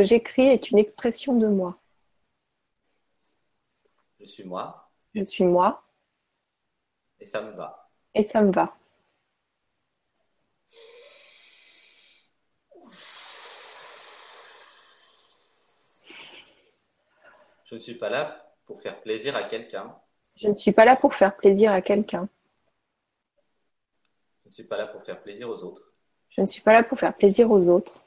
[0.05, 1.75] j'écris est une expression de moi.
[4.21, 4.91] Je suis moi.
[5.15, 5.83] Je suis moi.
[7.21, 7.91] Et ça me va.
[8.15, 8.77] Et ça me va.
[17.65, 19.95] Je ne suis pas là pour faire plaisir à quelqu'un.
[20.37, 22.29] Je ne suis pas là pour faire plaisir à quelqu'un.
[24.49, 25.93] Je ne suis pas là pour faire plaisir aux autres.
[26.31, 28.03] Je ne suis pas là pour faire plaisir aux autres.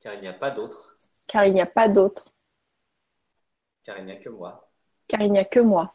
[0.00, 0.94] Car il n'y a pas d'autre.
[1.26, 2.30] Car il n'y a pas d'autre.
[3.84, 4.70] Car il n'y a que moi.
[5.08, 5.94] Car il n'y a que moi.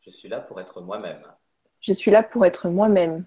[0.00, 1.24] Je suis là pour être moi-même.
[1.82, 3.24] Je suis là pour être moi-même.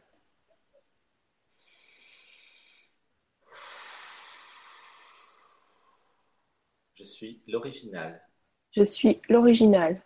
[6.96, 8.22] Je suis l'original.
[8.76, 10.04] Je suis l'original.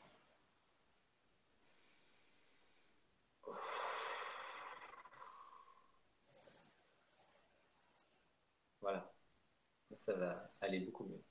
[10.16, 11.22] Ça va aller beaucoup mieux.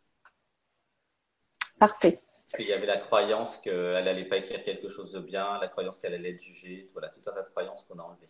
[1.79, 2.21] Parfait.
[2.59, 5.99] Il y avait la croyance qu'elle n'allait pas écrire quelque chose de bien, la croyance
[5.99, 8.29] qu'elle allait être jugée, voilà, tout un tas de croyances qu'on a enlevées.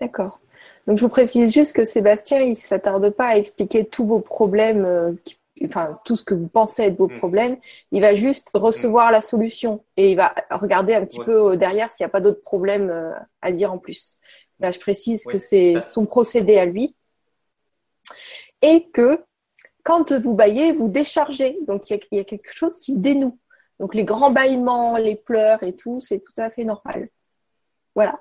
[0.00, 0.40] D'accord.
[0.86, 4.20] Donc je vous précise juste que Sébastien, il ne s'attarde pas à expliquer tous vos
[4.20, 5.12] problèmes, euh,
[5.64, 7.16] enfin tout ce que vous pensez être vos hmm.
[7.16, 7.56] problèmes.
[7.90, 11.90] Il va juste recevoir la solution et il va regarder un petit peu euh, derrière
[11.90, 14.18] s'il n'y a pas d'autres problèmes euh, à dire en plus.
[14.60, 16.94] Là, je précise que c'est son procédé à lui
[18.62, 19.20] et que
[19.88, 21.58] quand vous baillez, vous déchargez.
[21.66, 23.38] Donc il y, a quelque chose qui se dénoue.
[23.80, 27.08] Donc les grands bâillements, les pleurs et tout, c'est tout à fait normal.
[27.94, 28.20] Voilà.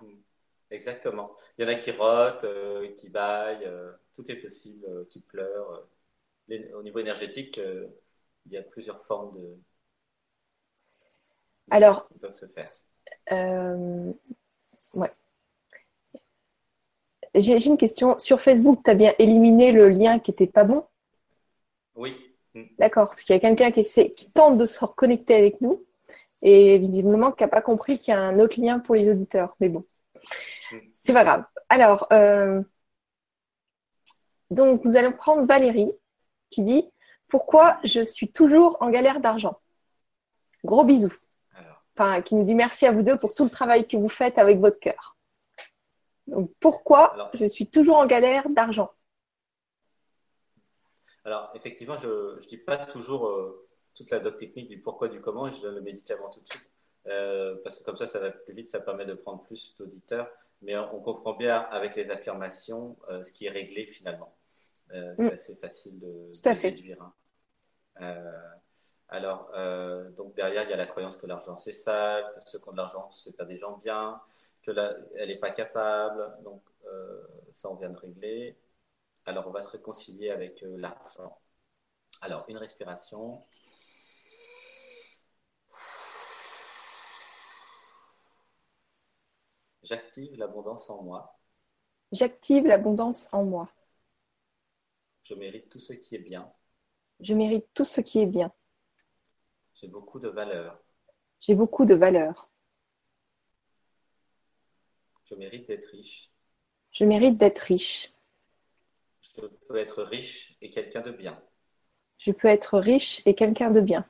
[0.71, 1.35] Exactement.
[1.57, 5.19] Il y en a qui rotent, euh, qui baillent, euh, tout est possible, euh, qui
[5.19, 5.89] pleurent.
[6.73, 7.59] au niveau énergétique,
[8.45, 9.57] il y a plusieurs formes de.
[11.69, 12.07] Alors.
[12.07, 12.69] Qui peuvent se faire.
[14.93, 15.11] ouais.
[17.35, 18.17] J'ai une question.
[18.19, 20.85] Sur Facebook, tu as bien éliminé le lien qui n'était pas bon
[21.97, 22.15] Oui.
[22.53, 22.63] Mm.
[22.79, 25.83] D'accord, parce qu'il y a quelqu'un qui, qui tente de se reconnecter avec nous
[26.41, 29.55] et visiblement qui n'a pas compris qu'il y a un autre lien pour les auditeurs.
[29.59, 29.83] Mais bon,
[30.71, 30.77] mm.
[31.03, 31.43] c'est pas grave.
[31.69, 32.61] Alors, euh,
[34.49, 35.91] donc nous allons prendre Valérie
[36.49, 36.89] qui dit
[37.27, 39.59] Pourquoi je suis toujours en galère d'argent?
[40.63, 41.13] Gros bisous.
[41.95, 44.37] Enfin, qui nous dit merci à vous deux pour tout le travail que vous faites
[44.37, 45.17] avec votre cœur.
[46.27, 48.91] Donc, pourquoi je suis toujours en galère d'argent?
[51.27, 53.53] Alors, effectivement, je ne dis pas toujours euh,
[53.97, 56.71] toute la doc technique du pourquoi, du comment, je donne le médicament tout de suite.
[57.07, 60.31] Euh, parce que comme ça, ça va plus vite, ça permet de prendre plus d'auditeurs.
[60.61, 64.33] Mais on, comprend bien avec les affirmations euh, ce qui est réglé finalement.
[64.89, 65.29] c'est mm.
[65.29, 66.71] assez facile de, tout à fait.
[66.71, 67.11] déduire.
[67.99, 68.13] Hein.
[69.09, 69.51] Alors,
[70.15, 72.71] donc derrière, il y a la croyance que l'argent c'est sale, que ceux qui ont
[72.71, 74.21] de l'argent, c'est pas des gens bien,
[74.63, 74.71] que
[75.17, 76.41] elle n'est pas capable.
[76.45, 76.61] Donc,
[77.51, 78.55] ça, on vient de régler.
[79.27, 81.37] Alors, on va se réconcilier avec euh, l'argent.
[82.21, 83.43] Alors, une respiration.
[89.83, 91.37] J'active l'abondance en moi.
[92.13, 93.69] J'active l'abondance en moi.
[95.23, 96.49] Je mérite tout ce qui est bien.
[97.19, 98.53] Je mérite tout ce qui est bien.
[99.73, 100.81] J'ai beaucoup de valeur.
[101.41, 102.47] J'ai beaucoup de valeur.
[105.25, 106.31] Je mérite d'être riche.
[106.93, 108.13] Je mérite d'être riche.
[109.37, 111.41] Je peux être riche et quelqu'un de bien.
[112.17, 114.05] Je peux être riche et quelqu'un de bien.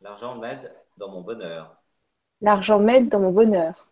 [0.00, 1.76] L'argent m'aide dans mon bonheur.
[2.40, 3.88] L'argent m'aide dans mon bonheur.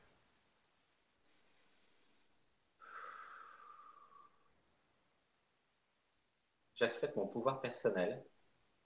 [6.76, 8.24] J'accepte mon pouvoir personnel.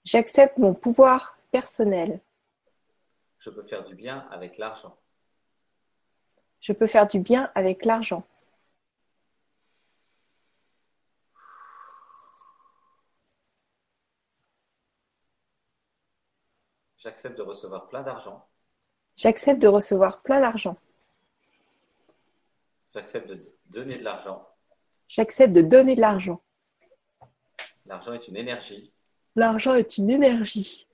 [0.03, 2.21] J'accepte mon pouvoir personnel.
[3.37, 4.97] Je peux faire du bien avec l'argent.
[6.63, 8.25] Je peux faire du bien avec l'argent.
[16.97, 18.47] J'accepte de recevoir plein d'argent.
[19.17, 20.77] J'accepte de recevoir plein d'argent.
[22.93, 23.37] J'accepte de
[23.69, 24.47] donner de l'argent.
[25.09, 26.41] J'accepte de donner de l'argent.
[27.87, 28.93] L'argent est une énergie.
[29.35, 30.87] L'argent est une énergie.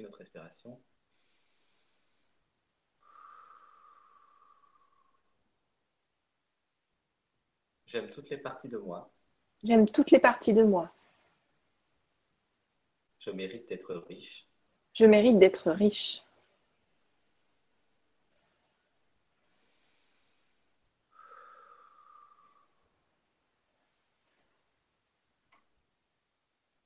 [0.00, 0.80] Une autre respiration.
[7.84, 9.12] J'aime toutes les parties de moi.
[9.62, 10.90] J'aime toutes les parties de moi.
[13.18, 14.48] Je mérite d'être riche.
[14.94, 16.22] Je mérite d'être riche.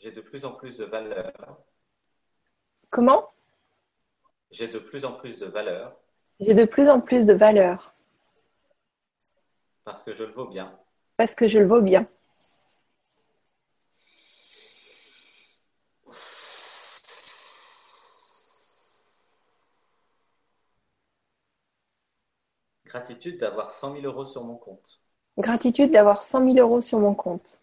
[0.00, 1.64] J'ai de plus en plus de valeur.
[2.94, 3.28] Comment?
[4.52, 5.96] J'ai de plus en plus de valeur.
[6.38, 7.92] J'ai de plus en plus de valeur.
[9.83, 10.78] Parce que je le vaux bien.
[11.16, 12.07] Parce que je le vaux bien.
[22.87, 25.00] Gratitude d'avoir 100 000 euros sur mon compte.
[25.37, 27.59] Gratitude d'avoir 100 000 euros sur mon compte.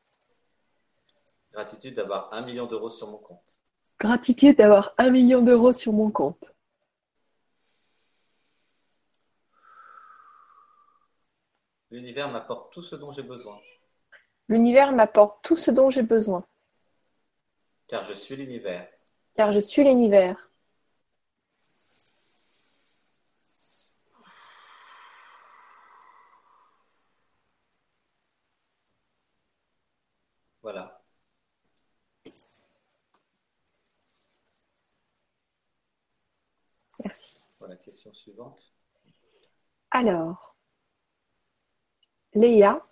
[1.53, 3.60] Gratitude d'avoir un million d'euros sur mon compte.
[4.01, 6.55] Gratitude d'avoir un million d'euros sur mon compte.
[11.91, 13.59] L'univers m'apporte tout ce dont j'ai besoin.
[14.47, 16.43] L'univers m'apporte tout ce dont j'ai besoin.
[17.85, 18.89] Car je suis l'univers.
[19.35, 20.49] Car je suis l'univers.
[30.63, 31.01] Voilà.
[37.03, 37.41] Merci.
[37.59, 38.73] Voilà, question suivante.
[39.91, 40.55] Alors,
[42.33, 42.87] Léa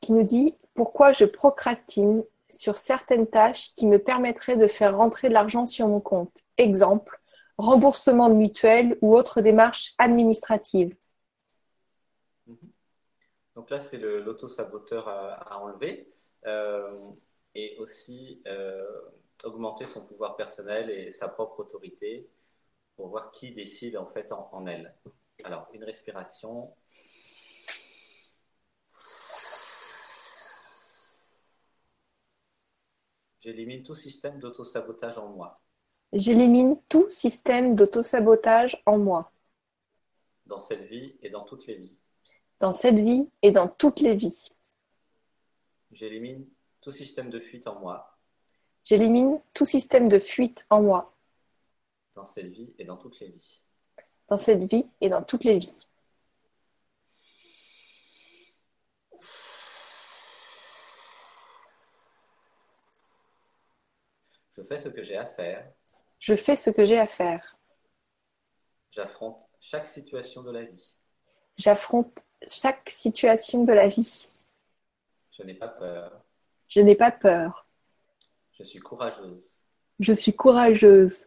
[0.00, 5.28] qui nous dit pourquoi je procrastine sur certaines tâches qui me permettraient de faire rentrer
[5.28, 6.36] de l'argent sur mon compte?
[6.56, 7.20] Exemple,
[7.58, 10.94] remboursement de mutuelle ou autre démarche administrative.
[12.46, 12.70] Mhm.
[13.56, 16.12] Donc là, c'est l'auto-saboteur à, enlever.
[16.46, 16.80] Euh,
[17.54, 18.82] et aussi euh,
[19.44, 22.30] augmenter son pouvoir personnel et sa propre autorité
[22.96, 24.94] pour voir qui décide en fait en elle.
[25.44, 26.64] Alors, une respiration.
[33.40, 35.54] J'élimine tout système d'autosabotage en moi.
[36.12, 39.32] J'élimine tout système d'autosabotage en moi.
[40.46, 41.96] Dans cette vie et dans toutes les vies.
[42.60, 44.48] Dans cette vie et dans toutes les vies.
[45.90, 46.46] J'élimine
[46.80, 48.16] tout système de fuite en moi.
[48.84, 51.12] J'élimine tout système de fuite en moi.
[52.14, 53.62] Dans cette vie et dans toutes les vies.
[54.28, 55.86] Dans cette vie et dans toutes les vies.
[64.54, 65.72] Je fais ce que j'ai à faire.
[66.18, 67.56] Je fais ce que j'ai à faire.
[68.90, 70.96] J'affronte chaque situation de la vie.
[71.56, 74.28] J'affronte chaque situation de la vie.
[75.36, 76.22] Je n'ai pas peur.
[76.68, 77.66] Je n'ai pas peur.
[78.52, 79.58] Je suis courageuse.
[79.98, 81.26] Je suis courageuse.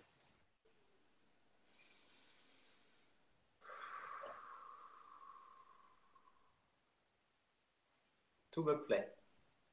[8.55, 9.13] Tout me plaît.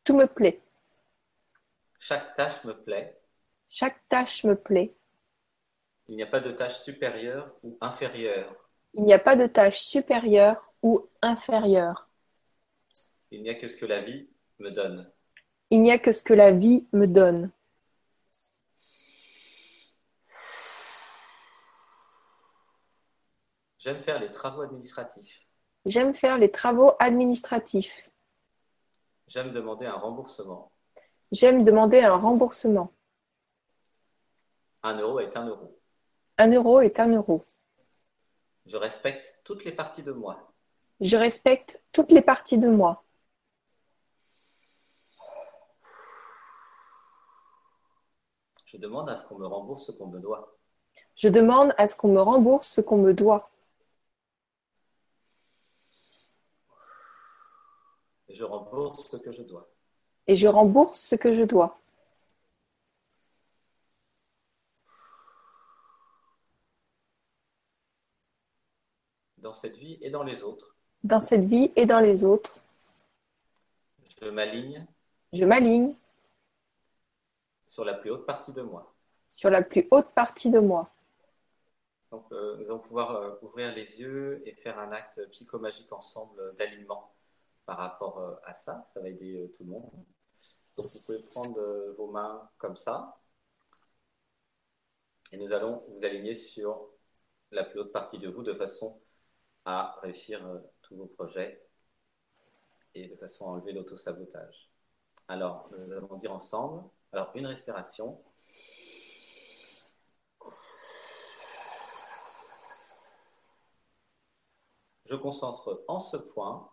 [0.02, 0.60] Tout me plaît.
[2.00, 3.16] Chaque tâche me plaît.
[3.70, 4.92] Chaque tâche me plaît.
[6.08, 8.56] Il n'y a pas de tâche supérieure ou inférieure.
[8.94, 12.08] Il n'y a pas de tâche supérieure ou inférieure.
[13.30, 14.28] Il n'y a que ce que la vie
[14.58, 15.08] me donne.
[15.70, 17.52] Il n'y a que ce que la vie me donne.
[23.78, 25.46] J'aime faire les travaux administratifs.
[25.86, 28.08] J'aime faire les travaux administratifs.
[29.32, 30.70] J'aime demander un remboursement.
[31.30, 32.92] J'aime demander un remboursement.
[34.82, 35.80] Un euro est un euro.
[36.36, 37.42] Un euro est un euro.
[38.66, 40.52] Je respecte toutes les parties de moi.
[41.00, 43.04] Je respecte toutes les parties de moi.
[48.66, 50.58] Je demande à ce qu'on me rembourse ce qu'on me doit.
[51.16, 53.48] Je demande à ce qu'on me rembourse ce qu'on me doit.
[58.32, 59.68] Et je rembourse ce que je dois.
[60.26, 61.78] Et je rembourse ce que je dois.
[69.36, 70.74] Dans cette vie et dans les autres.
[71.04, 72.58] Dans cette vie et dans les autres.
[74.22, 74.86] Je m'aligne.
[75.34, 75.94] Je m'aligne.
[77.66, 78.94] Sur la plus haute partie de moi.
[79.28, 80.88] Sur la plus haute partie de moi.
[82.10, 86.40] Donc, euh, nous allons pouvoir euh, ouvrir les yeux et faire un acte psychomagique ensemble
[86.56, 87.11] d'alignement
[87.72, 88.86] par rapport euh, à ça.
[88.92, 89.90] Ça va aider euh, tout le monde.
[90.76, 93.18] Donc vous pouvez prendre euh, vos mains comme ça.
[95.30, 96.90] Et nous allons vous aligner sur
[97.50, 99.00] la plus haute partie de vous de façon
[99.64, 100.46] à réussir
[100.82, 101.66] tous vos projets
[102.94, 104.70] et de façon à enlever l'autosabotage.
[105.28, 106.84] Alors, nous allons dire ensemble.
[107.12, 108.22] Alors, une respiration.
[115.06, 116.70] Je concentre en ce point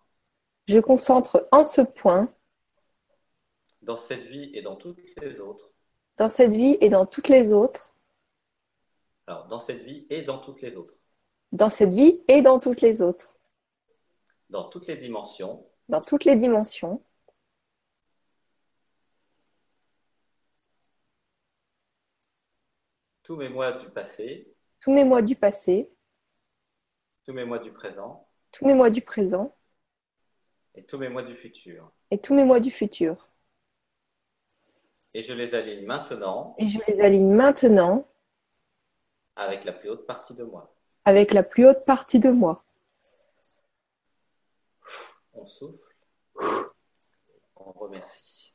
[0.69, 2.31] je concentre en ce point,
[3.81, 5.73] dans cette vie et dans toutes les autres.
[6.17, 7.95] Dans cette vie et dans toutes les autres.
[9.25, 10.93] Alors, dans cette vie et dans toutes les autres.
[11.51, 13.35] Dans cette vie et dans toutes les autres.
[14.51, 15.65] Dans toutes les dimensions.
[15.87, 17.01] Dans toutes les dimensions.
[23.23, 24.53] Tous mes mois du passé.
[24.79, 25.91] Tous mes mois du passé.
[27.25, 28.27] Tous mes mois du présent.
[28.51, 29.55] Tous mes mois du présent
[30.79, 31.91] et tous mes mois du futur.
[32.09, 33.27] Et tous mes mois du futur.
[35.13, 36.55] Et je les aligne maintenant.
[36.57, 38.07] Et je les aligne maintenant.
[39.35, 40.73] Avec la plus haute partie de moi.
[41.03, 42.63] Avec la plus haute partie de moi.
[45.33, 45.93] On souffle.
[47.57, 48.53] On remercie.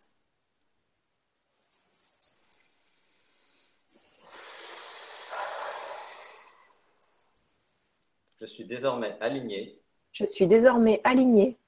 [8.41, 9.83] Je suis désormais aligné.
[10.13, 11.59] Je suis désormais aligné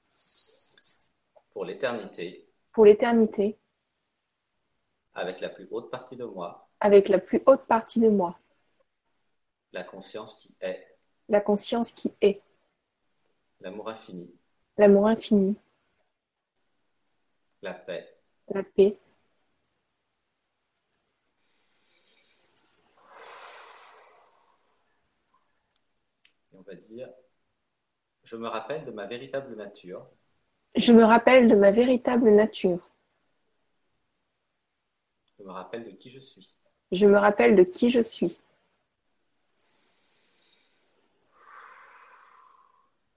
[1.57, 2.47] pour l'éternité.
[2.71, 3.57] Pour l'éternité.
[5.15, 6.69] Avec la plus haute partie de moi.
[6.79, 8.37] Avec la plus haute partie de moi.
[9.71, 10.99] La conscience qui est.
[11.27, 12.43] La conscience qui est.
[13.59, 14.31] L'amour infini.
[14.77, 15.55] L'amour infini.
[17.63, 18.07] La paix.
[18.49, 18.99] La paix.
[26.53, 27.09] Et on va dire,
[28.23, 30.07] je me rappelle de ma véritable nature.
[30.77, 32.87] Je me rappelle de ma véritable nature.
[35.39, 36.55] Je me rappelle de qui je suis.
[36.91, 38.39] Je me rappelle de qui je suis.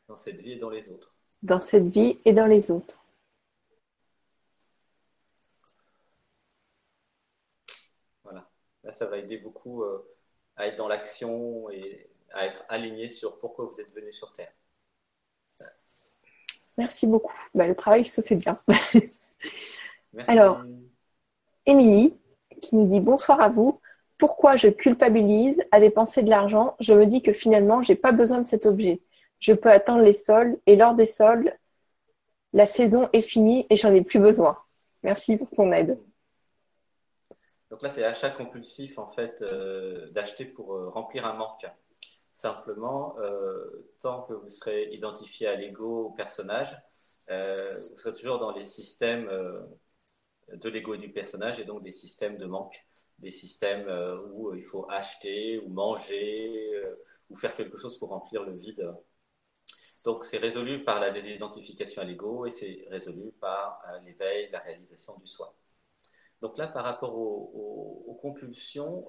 [0.09, 1.15] Dans cette vie et dans les autres.
[1.43, 2.99] Dans cette vie et dans les autres.
[8.25, 8.51] Voilà.
[8.85, 10.17] Là, ça va aider beaucoup euh,
[10.57, 14.53] à être dans l'action et à être aligné sur pourquoi vous êtes venu sur Terre.
[16.79, 17.37] Merci beaucoup.
[17.55, 18.59] Bah, le travail se fait bien.
[20.27, 20.63] Alors,
[21.67, 22.15] Émilie,
[22.61, 23.81] qui nous dit bonsoir à vous.
[24.19, 26.77] Pourquoi je culpabilise à dépenser de l'argent?
[26.79, 29.01] Je me dis que finalement, je n'ai pas besoin de cet objet.
[29.39, 31.53] Je peux attendre les soldes et lors des soldes,
[32.53, 34.59] la saison est finie et j'en ai plus besoin.
[35.03, 35.99] Merci pour ton aide.
[37.71, 41.65] Donc là, c'est achat compulsif en fait euh, d'acheter pour euh, remplir un manque.
[42.41, 46.75] Simplement, euh, tant que vous serez identifié à l'ego, au personnage,
[47.29, 49.61] euh, vous serez toujours dans les systèmes euh,
[50.55, 52.83] de l'ego du personnage et donc des systèmes de manque,
[53.19, 53.87] des systèmes
[54.33, 56.73] où il faut acheter ou manger
[57.29, 58.91] ou faire quelque chose pour remplir le vide.
[60.07, 65.15] Donc c'est résolu par la désidentification à l'ego et c'est résolu par l'éveil, la réalisation
[65.19, 65.55] du soi.
[66.41, 69.03] Donc là, par rapport aux, compulsions,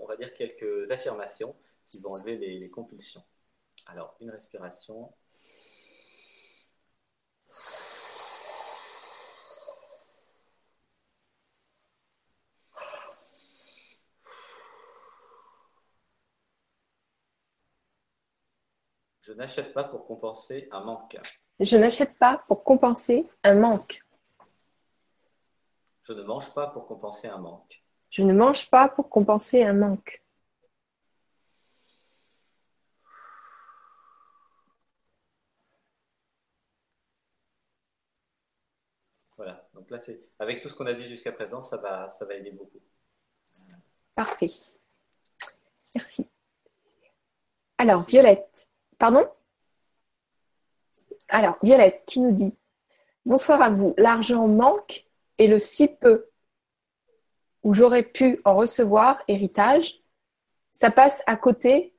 [0.00, 1.54] on va dire quelques affirmations
[1.90, 3.22] qui vont enlever les, compulsions.
[3.86, 5.12] Alors, une respiration.
[19.20, 21.18] Je n'achète pas pour compenser un manque.
[21.58, 24.00] Je n'achète pas pour compenser un manque.
[26.02, 27.82] Je ne mange pas pour compenser un manque.
[28.10, 30.22] Je ne mange pas pour compenser un manque.
[39.88, 42.50] Donc là, avec tout ce qu'on a dit jusqu'à présent, ça va, ça va aider
[42.50, 42.80] beaucoup.
[44.14, 44.50] Parfait.
[45.94, 46.28] Merci.
[47.78, 48.68] Alors, Violette,
[48.98, 49.28] pardon?
[51.28, 52.56] Alors, Violette qui nous dit
[53.24, 53.94] Bonsoir à vous.
[53.98, 55.06] L'argent manque
[55.38, 56.28] et le si peu
[57.62, 60.00] où j'aurais pu en recevoir héritage,
[60.70, 61.92] ça passe à côté.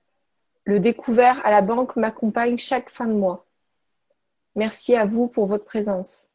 [0.63, 3.45] Le découvert à la banque m'accompagne chaque fin de mois.
[4.55, 6.31] Merci à vous pour votre présence.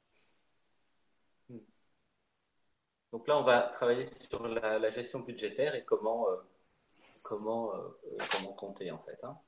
[3.12, 6.36] Donc là, on va travailler sur la, gestion budgétaire et comment, euh,
[7.22, 7.98] comment, euh,
[8.32, 9.18] comment compter en fait.
[9.22, 9.38] Hein.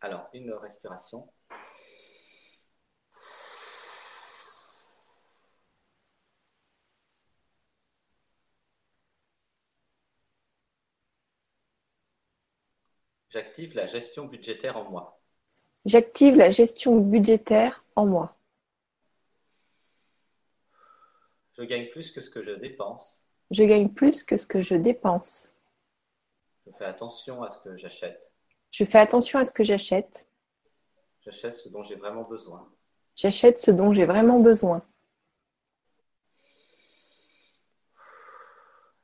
[0.00, 1.28] Alors, une respiration.
[13.30, 15.18] J'active la gestion budgétaire en moi.
[15.86, 18.36] J'active la gestion budgétaire en moi.
[21.58, 23.22] Je gagne plus que ce que je dépense.
[23.50, 25.54] Je gagne plus que ce que je dépense.
[26.66, 28.32] Je fais attention à ce que j'achète.
[28.70, 30.26] Je fais attention à ce que j'achète.
[31.20, 32.68] J'achète ce dont j'ai vraiment besoin.
[33.14, 34.82] J'achète ce dont j'ai vraiment besoin.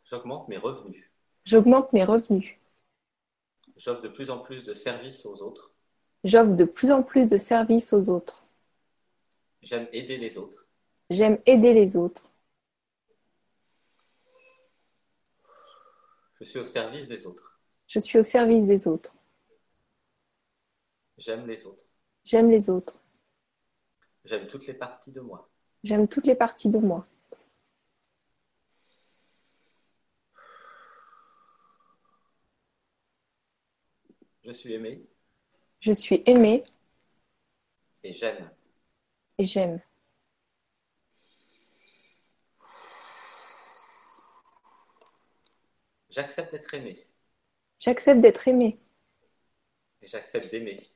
[0.04, 1.04] J'augmente mes revenus.
[1.44, 2.56] J'augmente mes revenus.
[3.76, 5.74] J'offre de plus en plus de services aux autres.
[6.24, 8.44] J'offre de plus en plus de services aux autres.
[9.62, 10.66] J'aime aider les autres.
[11.10, 12.30] J'aime aider les autres.
[16.40, 17.60] Je suis au service des autres.
[17.88, 19.16] Je suis au service des autres.
[21.16, 21.84] J'aime les autres.
[22.24, 23.02] J'aime les autres.
[24.24, 25.50] J'aime toutes les parties de moi.
[25.82, 27.06] J'aime toutes les parties de moi.
[34.44, 35.04] Je suis aimé.
[35.80, 36.64] Je suis aimé.
[38.02, 38.50] Et j'aime.
[39.38, 39.80] Et j'aime.
[46.18, 47.06] J'accepte d'être aimé.
[47.78, 48.76] J'accepte d'être aimé.
[50.02, 50.90] Et j'accepte d'aimer.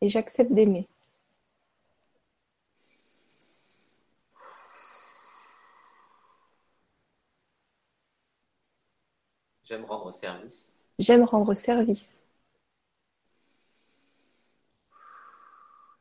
[0.00, 0.88] Et j'accepte d'aimer.
[9.64, 10.72] J'aime rendre service.
[10.98, 12.24] J'aime rendre service.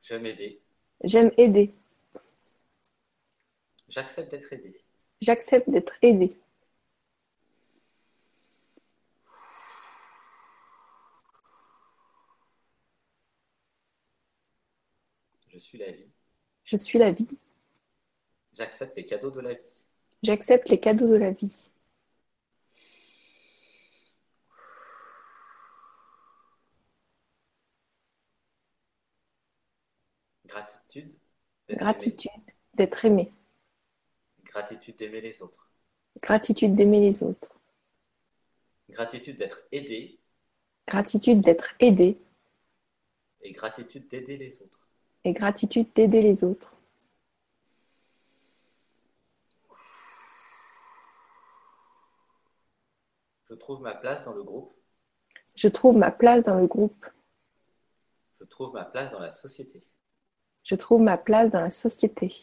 [0.02, 0.62] J'aime aider.
[1.04, 1.74] J'aime aider.
[3.90, 4.82] J'accepte d'être aidé.
[5.20, 6.38] J'accepte d'être aidé.
[15.54, 16.10] Je suis la vie.
[16.64, 17.30] Je suis la vie.
[18.54, 19.86] J'accepte les cadeaux de la vie.
[20.24, 21.70] J'accepte les cadeaux de la vie.
[30.48, 31.14] Gratitude.
[31.70, 32.32] Gratitude
[32.74, 33.32] d'être aimé.
[34.46, 35.70] Gratitude d'aimer les autres.
[36.20, 37.60] Gratitude d'aimer les autres.
[38.90, 40.18] Gratitude d'être aidé.
[40.88, 42.18] Gratitude d'être aidé.
[43.42, 44.83] Et gratitude d'aider les autres.
[45.26, 46.76] Et gratitude d'aider les autres.
[53.50, 54.76] Je trouve ma place dans le groupe.
[55.56, 57.06] Je trouve ma place dans le groupe.
[58.40, 59.86] Je trouve ma place dans la société.
[60.64, 62.34] Je trouve ma place dans la société.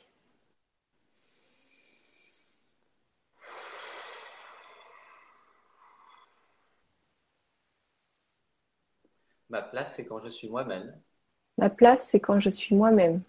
[9.49, 11.03] Ma place, c'est quand je suis moi-même.
[11.59, 13.23] Ma place, c'est quand je suis moi-même.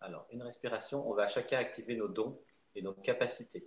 [0.00, 2.38] Alors, une respiration, on va chacun activer nos dons
[2.74, 3.66] et nos capacités,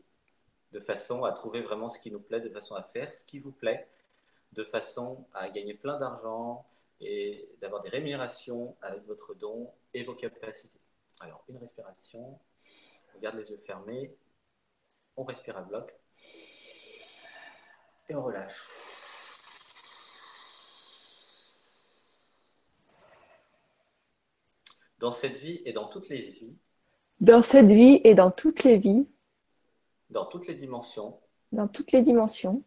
[0.71, 3.39] de façon à trouver vraiment ce qui nous plaît, de façon à faire ce qui
[3.39, 3.87] vous plaît,
[4.53, 6.65] de façon à gagner plein d'argent,
[6.99, 10.79] et d'avoir des rémunérations avec votre don et vos capacités.
[11.19, 12.39] Alors, une respiration,
[13.15, 14.15] on garde les yeux fermés,
[15.15, 15.93] on respire à bloc
[18.09, 18.86] et on relâche.
[24.99, 26.57] Dans cette vie et dans toutes les vies,
[27.19, 29.07] dans cette vie et dans toutes les vies,
[30.09, 31.19] dans toutes les dimensions,
[31.51, 32.63] dans toutes les dimensions,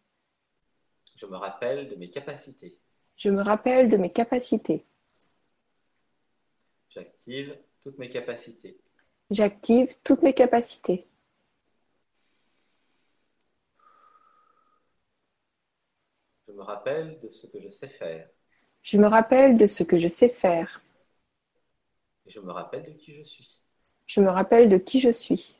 [1.16, 2.78] je me rappelle de mes capacités.
[3.16, 4.82] Je me rappelle de mes capacités.
[6.88, 8.80] J'active toutes mes capacités.
[9.30, 11.06] J'active toutes mes capacités.
[16.48, 18.28] Je me rappelle de ce que je sais faire.
[18.82, 20.80] Je me rappelle de ce que je sais faire.
[22.30, 23.60] Et je me rappelle de qui je suis.
[24.06, 25.56] Je me rappelle de qui je suis.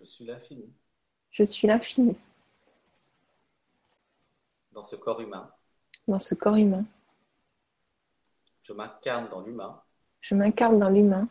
[0.00, 0.72] Je suis l'infini.
[1.30, 2.16] Je suis l'infini.
[4.72, 5.52] Dans ce corps humain.
[6.08, 6.86] Dans ce corps humain.
[8.62, 9.82] Je m'incarne dans l'humain.
[10.22, 11.28] Je m'incarne dans l'humain.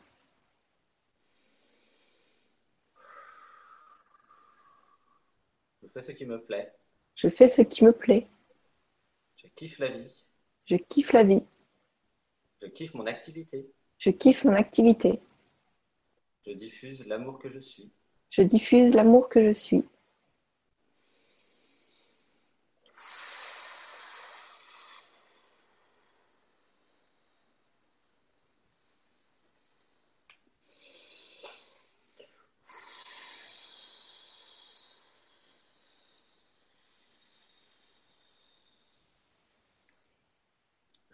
[5.81, 6.71] Je fais ce qui me plaît.
[7.15, 8.27] Je fais ce qui me plaît.
[9.58, 10.28] Je kiffe la vie.
[10.66, 11.43] Je kiffe la vie.
[12.62, 13.72] Je kiffe mon activité.
[13.97, 15.22] Je kiffe mon activité.
[16.45, 17.89] Je diffuse l'amour que je suis.
[18.30, 19.86] Je diffuse l'amour que je suis.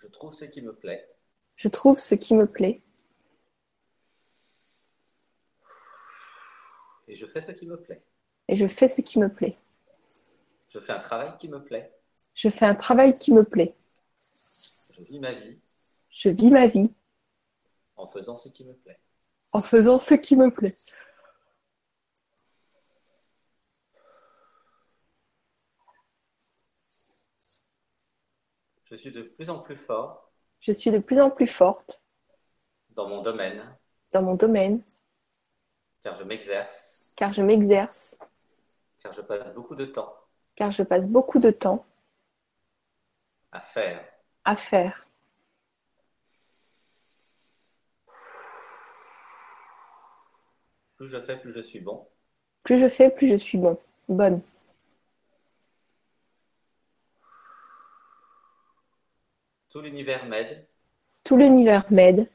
[0.02, 1.10] Je trouve ce qui me plaît.
[1.58, 2.82] Je trouve ce qui me plaît.
[7.08, 8.02] Et je fais ce qui me plaît.
[8.48, 9.58] Et je fais ce qui me plaît.
[10.70, 11.92] Je fais un travail qui me plaît.
[12.34, 13.76] Je fais un travail qui me plaît.
[14.94, 15.60] Je vis ma vie.
[16.14, 16.90] Je vis ma vie.
[17.98, 19.00] En faisant ce qui me plaît.
[19.52, 20.76] En faisant ce qui me plaît.
[28.92, 30.30] Je suis de plus en plus fort.
[30.60, 32.04] Je suis de plus en plus forte.
[32.90, 33.64] Dans mon domaine.
[34.12, 34.84] Dans mon domaine.
[36.02, 37.14] Car je m'exerce.
[37.16, 38.18] Car je m'exerce.
[39.02, 40.14] Car je passe beaucoup de temps.
[40.56, 41.86] Car je passe beaucoup de temps.
[43.54, 44.06] À faire.
[44.44, 45.08] À faire.
[50.98, 52.06] Plus je fais, plus je suis bon.
[52.66, 53.78] Plus je fais, plus je suis bon.
[54.10, 54.42] Bonne.
[59.72, 60.68] Tout l'univers m'aide.
[61.24, 62.30] Tout l'univers m'aide.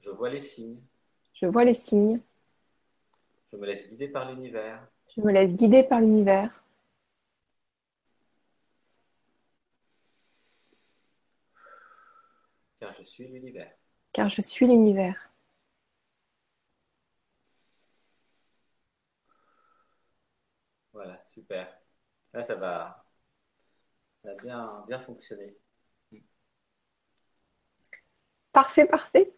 [0.00, 0.80] Je vois les signes.
[1.34, 2.20] Je vois les signes.
[3.52, 4.86] Je me laisse guider par l'univers.
[5.16, 6.62] Je me laisse guider par l'univers.
[12.78, 13.72] Car je suis l'univers.
[14.12, 15.32] Car je suis l'univers.
[20.92, 21.76] Voilà, super.
[22.32, 23.05] Là, ça va,
[24.26, 25.56] ça va bien, bien fonctionner.
[28.52, 29.34] Parfait, parfait.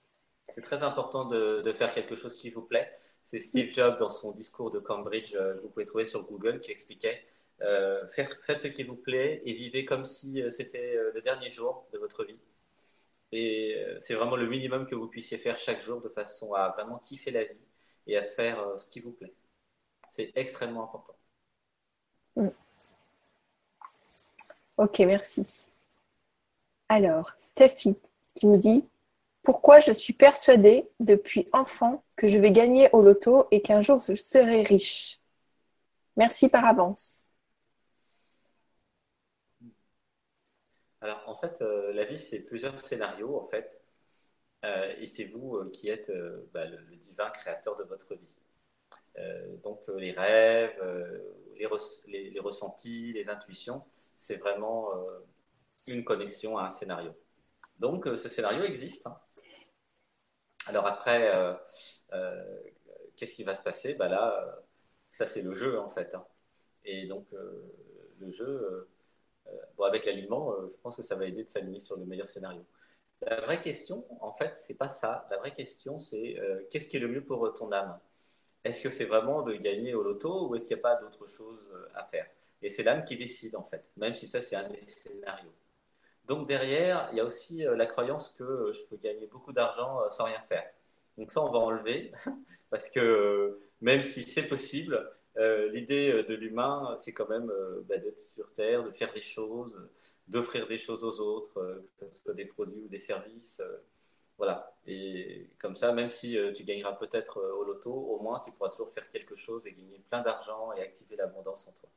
[0.55, 2.91] C'est très important de, de, faire quelque chose qui vous plaît.
[3.27, 6.71] C'est Steve Jobs dans son discours de Cambridge, euh, vous pouvez trouver sur Google, qui
[6.71, 7.21] expliquait
[7.61, 11.51] euh, faire, faites ce qui vous plaît et vivez comme si euh, c'était le dernier
[11.51, 12.39] jour de votre vie.
[13.31, 16.99] Et c'est vraiment le minimum que vous puissiez faire chaque jour de façon à vraiment
[17.01, 17.61] kiffer la vie
[18.07, 19.35] et à faire ce qui vous plaît.
[20.13, 21.15] C'est extrêmement important.
[22.37, 22.49] Mm.
[24.79, 25.45] Ok, merci.
[26.89, 28.01] Alors, Steffi
[28.37, 28.89] qui nous dit
[29.43, 33.99] Pourquoi je suis persuadée depuis enfant que je vais gagner au loto et qu'un jour
[33.99, 35.19] je serai riche?
[36.17, 37.25] Merci par avance.
[41.01, 43.81] Alors, en fait, euh, la vie, c'est plusieurs scénarios, en fait.
[44.65, 46.13] Euh, et c'est vous euh, qui êtes
[46.53, 48.37] bah, le, divin créateur de votre vie.
[49.65, 50.81] Donc, les rêves,
[51.57, 53.85] les, ressentis, les intuitions,
[54.29, 54.91] c'est vraiment
[55.87, 57.13] une connexion à un scénario.
[57.79, 59.07] Donc, ce scénario existe.
[59.07, 59.15] Hein.
[60.67, 61.33] Alors après,
[63.17, 63.95] qu'est-ce qui va se passer?
[63.95, 64.63] Bah Là,
[65.13, 66.15] ça, c'est le jeu, en fait.
[66.15, 66.25] Hein.
[66.85, 67.27] Et donc,
[68.21, 68.89] le jeu
[69.49, 72.05] euh, bon, avec l'alignement, euh, je pense que ça va aider de s'aligner sur le
[72.05, 72.65] meilleur scénario.
[73.23, 75.27] La vraie question, en fait, c'est pas ça.
[75.31, 77.99] La vraie question, c'est euh, qu'est-ce qui est le mieux pour ton âme?
[78.65, 81.27] Est-ce que c'est vraiment de gagner au loto ou est-ce qu'il n'y a pas d'autre
[81.27, 82.27] chose à faire?
[82.63, 85.55] Et c'est l'âme qui décide, en fait, même si ça, c'est un des scénarios.
[86.27, 90.25] Donc derrière, il y a aussi la croyance que je peux gagner beaucoup d'argent sans
[90.25, 90.65] rien faire.
[91.17, 92.13] Donc ça, on va enlever,
[92.71, 97.83] parce que même si c'est possible, euh, l'idée euh, de l'humain, c'est quand même euh,
[97.89, 99.79] bah, d'être sur Terre, de faire des choses,
[100.27, 103.63] d'offrir des choses aux autres, que ce soit des produits ou des services.
[104.37, 104.75] voilà.
[104.87, 108.91] Et comme ça, même si tu gagneras peut-être au loto, au moins tu pourras toujours
[108.91, 111.89] faire quelque chose et gagner plein d'argent et activer l'abondance en toi.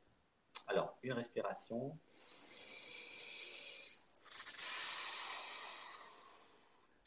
[0.66, 1.98] Alors, une respiration.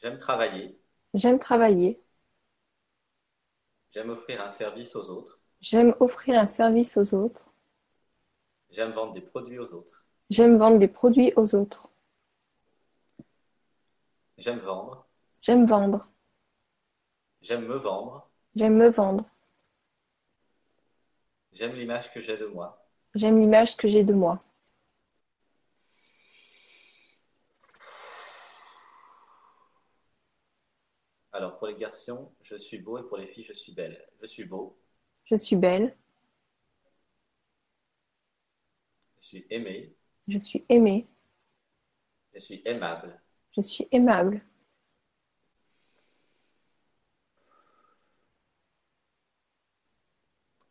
[0.01, 0.80] J'aime travailler.
[1.14, 2.01] J'aime travailler.
[3.91, 5.39] J'aime offrir un service aux autres.
[5.62, 7.51] J'aime offrir un service aux autres.
[8.70, 10.06] J'aime vendre des produits aux autres.
[10.30, 11.91] J'aime vendre des produits aux autres.
[14.38, 15.08] J'aime vendre.
[15.41, 16.12] J'aime vendre.
[17.41, 18.30] J'aime me vendre.
[18.56, 19.26] J'aime me vendre.
[21.53, 22.84] J'aime l'image que j'ai de moi.
[23.16, 24.39] J'aime l'image que j'ai de moi.
[31.32, 34.05] Alors pour les garçons, je suis beau et pour les filles, je suis belle.
[34.22, 34.78] Je suis beau.
[35.24, 35.95] Je suis belle.
[39.18, 39.95] Je suis aimé.
[40.28, 41.07] Je suis aimée.
[42.34, 43.18] Je suis aimable.
[43.55, 44.41] Je suis aimable.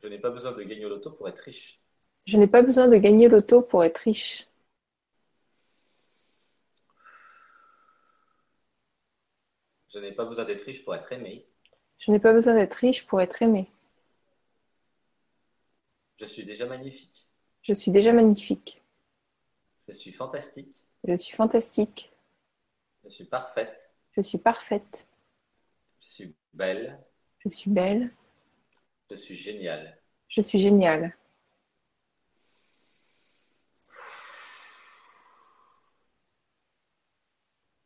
[0.02, 1.83] Je n'ai pas besoin de gagner au loto pour être riche.
[2.26, 4.48] Je n'ai pas besoin de gagner l'auto pour être riche.
[9.88, 11.46] Je n'ai pas besoin d'être riche pour être aimé.
[11.98, 13.70] Je n'ai pas besoin d'être riche pour être aimé.
[16.18, 17.28] Je suis déjà magnifique.
[17.62, 18.82] Je suis déjà magnifique.
[19.88, 20.86] Je suis fantastique.
[21.06, 22.12] Je suis fantastique.
[23.04, 23.90] Je suis parfaite.
[24.12, 25.06] Je suis parfaite.
[26.00, 26.98] Je suis belle.
[27.38, 28.10] Je suis belle.
[29.10, 29.98] Je suis géniale.
[30.28, 31.16] Je suis géniale.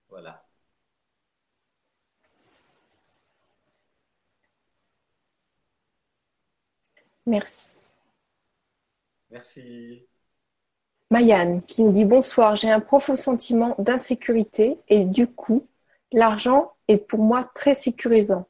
[0.08, 0.44] Voilà.
[7.28, 7.90] Merci.
[9.30, 10.08] Merci.
[11.10, 15.68] Mayan qui nous dit bonsoir, j'ai un profond sentiment d'insécurité et du coup,
[16.10, 18.48] l'argent est pour moi très sécurisant.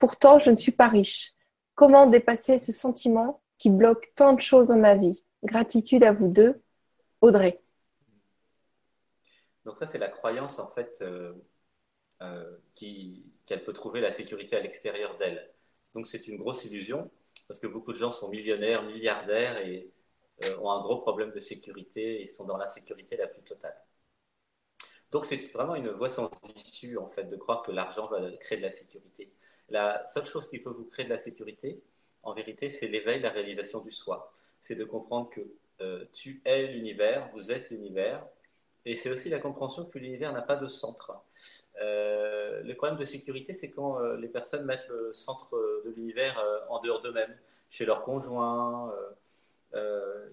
[0.00, 1.34] Pourtant, je ne suis pas riche.
[1.76, 5.24] Comment dépasser ce sentiment qui bloque tant de choses dans ma vie?
[5.44, 6.60] Gratitude à vous deux.
[7.20, 7.60] Audrey.
[9.64, 11.32] Donc ça, c'est la croyance en fait euh,
[12.22, 12.58] euh,
[13.46, 15.48] qu'elle peut trouver la sécurité à l'extérieur d'elle.
[15.94, 17.08] Donc c'est une grosse illusion
[17.50, 19.90] parce que beaucoup de gens sont millionnaires, milliardaires et
[20.44, 23.74] euh, ont un gros problème de sécurité et sont dans l'insécurité la plus totale.
[25.10, 28.58] Donc c'est vraiment une voie sans issue en fait de croire que l'argent va créer
[28.58, 29.32] de la sécurité.
[29.68, 31.82] La seule chose qui peut vous créer de la sécurité,
[32.22, 34.32] en vérité, c'est l'éveil, la réalisation du soi.
[34.62, 35.40] C'est de comprendre que
[35.80, 38.24] euh, tu es l'univers, vous êtes l'univers,
[38.86, 41.12] et c'est aussi la compréhension que l'univers n'a pas de centre.
[41.82, 45.50] Euh, le problème de sécurité, c'est quand euh, les personnes mettent le centre
[45.84, 47.36] de l'univers euh, en dehors d'eux-mêmes,
[47.68, 48.92] chez leur conjoint,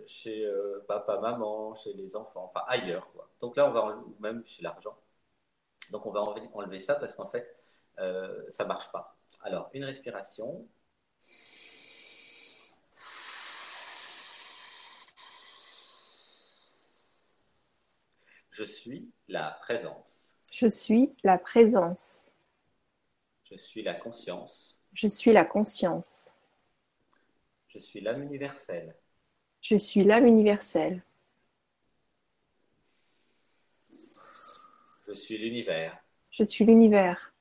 [0.07, 0.49] chez
[0.87, 3.07] papa, maman, chez les enfants, enfin ailleurs.
[3.41, 4.97] Donc là, on va enlever, même chez l'argent.
[5.91, 7.55] Donc on va enlever, enlever ça parce qu'en fait,
[7.97, 9.15] ça ne marche pas.
[9.41, 10.65] Alors, une respiration.
[18.57, 20.35] Je suis la présence.
[20.51, 22.33] Je suis la présence.
[23.43, 24.81] Je suis la conscience.
[24.93, 26.33] Je suis la conscience.
[27.67, 28.95] Je suis l'âme universelle.
[29.61, 31.03] Je suis l'âme universelle.
[35.05, 35.95] Je suis l'univers.
[36.31, 37.31] Je suis l'univers.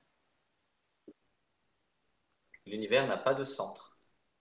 [2.67, 3.97] L'univers n'a pas de centre.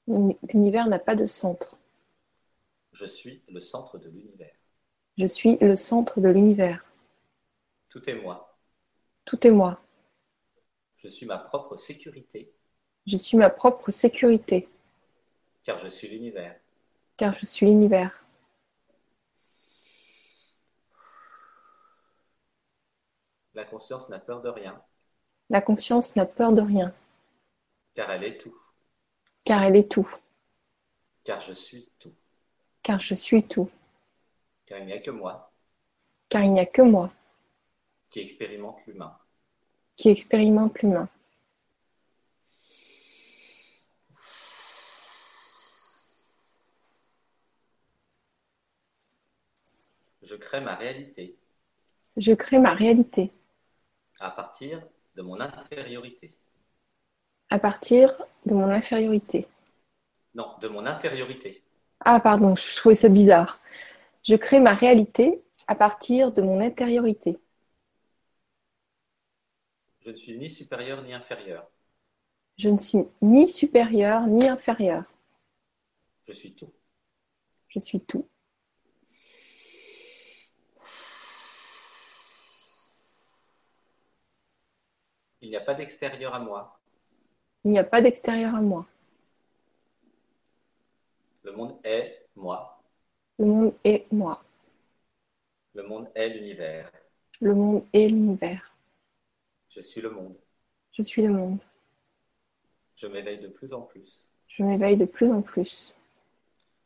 [0.07, 1.77] L'univers n'a pas de centre.
[2.91, 4.57] Je suis le centre de l'univers.
[5.17, 6.83] Je suis le centre de l'univers.
[7.89, 8.57] Tout est moi.
[9.25, 9.81] Tout est moi.
[10.97, 12.51] Je suis ma propre sécurité,
[13.05, 14.67] Je suis ma propre sécurité,
[15.63, 16.59] car je suis l'univers.
[17.17, 18.25] car je suis l'univers.
[23.53, 24.81] La conscience n'a peur de rien,
[25.49, 26.93] La conscience n'a peur de rien,
[27.93, 28.55] car elle est tout,
[29.45, 30.09] car elle est tout,
[31.23, 32.13] car je suis tout,
[32.83, 33.69] car je suis tout,
[34.65, 35.51] car il n'y a que moi
[36.29, 37.11] car il n'y a que moi
[38.09, 39.17] qui expérimente l'humain.
[39.97, 41.09] qui expérimente l'humain.
[50.21, 51.37] Je crée ma réalité
[52.17, 53.31] Je crée ma réalité
[54.19, 54.81] à partir
[55.15, 56.31] de mon intériorité.
[57.49, 58.13] à partir
[58.45, 59.47] de mon infériorité.
[60.33, 61.61] Non, de mon intériorité.
[61.99, 63.59] Ah pardon, je trouvais ça bizarre.
[64.25, 67.37] Je crée ma réalité à partir de mon intériorité.
[70.01, 71.69] Je ne suis ni supérieur ni inférieur.
[72.57, 75.03] Je ne suis ni supérieur ni inférieur.
[76.27, 76.73] Je suis tout.
[77.67, 78.27] Je suis tout.
[85.41, 86.79] Il n'y a pas d'extérieur à moi.
[87.63, 88.87] Il n'y a pas d'extérieur à moi.
[91.43, 92.74] Le monde est moi.
[93.37, 94.41] Le monde est moi.
[95.73, 96.89] Le monde est l'univers.
[97.41, 98.73] Le monde est l'univers.
[99.69, 100.37] Je suis le monde.
[100.93, 101.59] Je suis le monde.
[102.95, 104.25] Je m'éveille de plus en plus.
[104.47, 105.93] Je m'éveille de plus en plus.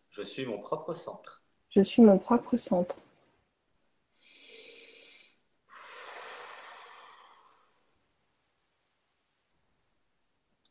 [0.10, 1.43] Je suis mon propre centre.
[1.70, 3.00] Je suis mon propre centre.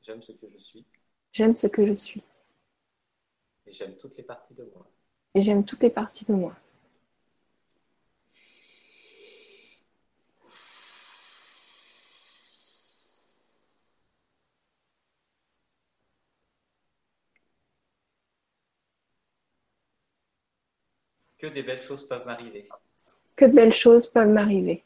[0.02, 0.84] J'aime ce que je suis.
[1.32, 2.22] J'aime ce que je suis.
[3.66, 4.90] Et j'aime toutes les parties de moi.
[5.38, 6.52] Et j'aime toutes les parties de moi.
[21.38, 22.68] Que des belles choses peuvent m'arriver.
[23.36, 24.82] Que de belles choses peuvent m'arriver.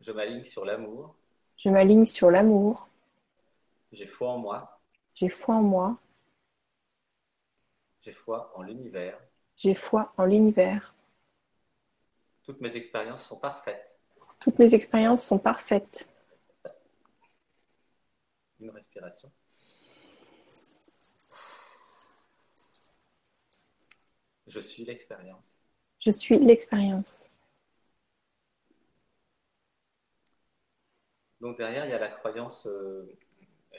[0.00, 1.16] Je m'aligne sur l'amour.
[1.56, 2.86] Je m'aligne sur l'amour.
[3.90, 4.80] J'ai foi en moi.
[5.16, 5.98] J'ai foi en moi.
[8.02, 9.18] J'ai foi en l'univers.
[9.56, 10.94] J'ai foi en l'univers.
[12.42, 13.98] Toutes mes expériences sont parfaites.
[14.40, 16.08] Toutes mes expériences sont parfaites.
[18.58, 19.30] Une respiration.
[24.46, 25.44] Je suis l'expérience.
[26.00, 27.30] Je suis l'expérience.
[31.40, 33.16] Donc derrière, il y a la croyance euh,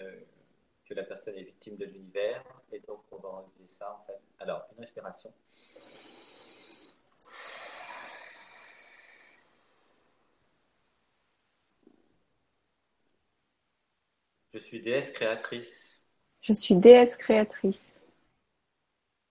[0.01, 0.19] euh,
[0.91, 2.43] que la personne est victime de l'univers.
[2.73, 4.19] Et donc on va enlever ça en fait.
[4.39, 5.33] Alors, une respiration.
[14.53, 16.03] Je suis déesse créatrice.
[16.41, 18.03] Je suis déesse créatrice.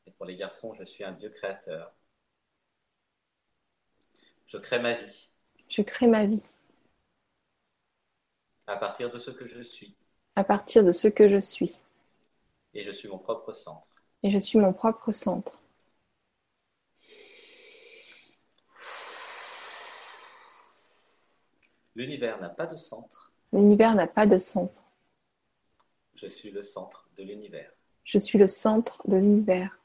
[0.06, 1.92] Et pour les garçons, je suis un dieu créateur.
[4.46, 5.30] Je crée ma vie.
[5.68, 6.42] Je crée ma vie.
[8.66, 9.99] À partir de ce que je suis.
[10.41, 11.82] À partir de ce que je suis.
[12.72, 13.86] Et je suis mon propre centre.
[14.22, 15.61] Et je suis mon propre centre.
[21.95, 23.30] L'univers n'a pas de centre.
[23.53, 24.82] L'univers n'a pas de centre.
[26.14, 27.70] Je suis le centre de l'univers.
[28.05, 29.78] Je suis le centre de l'univers.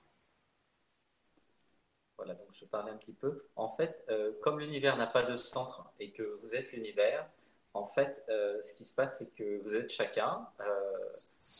[2.15, 3.45] Voilà, donc je parlais un petit peu.
[3.57, 7.29] En fait, euh, comme l'univers n'a pas de centre et que vous êtes l'univers,
[7.75, 11.13] en fait, euh, ce qui se passe, c'est que vous êtes chacun, euh,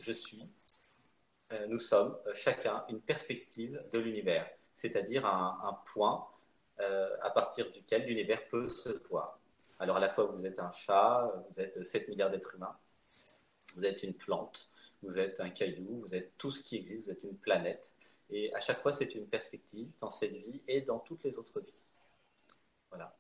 [0.03, 0.41] je suis,
[1.68, 6.28] nous sommes chacun une perspective de l'univers, c'est-à-dire un, un, point
[7.22, 9.39] à partir duquel l'univers peut se voir.
[9.80, 12.74] Alors à la fois, vous êtes un chat, vous êtes 7 milliards d'êtres humains,
[13.76, 14.70] vous êtes une plante,
[15.03, 17.93] vous êtes un caillou, vous êtes tout ce qui existe, vous êtes une planète.
[18.30, 21.59] Et à chaque fois, c'est une perspective dans cette vie et dans toutes les autres
[21.59, 21.84] vies.
[22.89, 23.16] Voilà.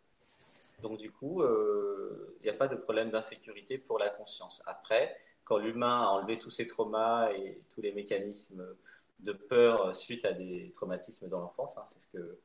[0.81, 4.61] Donc du coup, il euh, n'y a pas de problème d'insécurité pour la conscience.
[4.65, 8.65] Après, quand l'humain a enlevé tous ses traumas et tous les mécanismes
[9.19, 12.39] de peur suite à des traumatismes dans l'enfance, hein, c'est ce que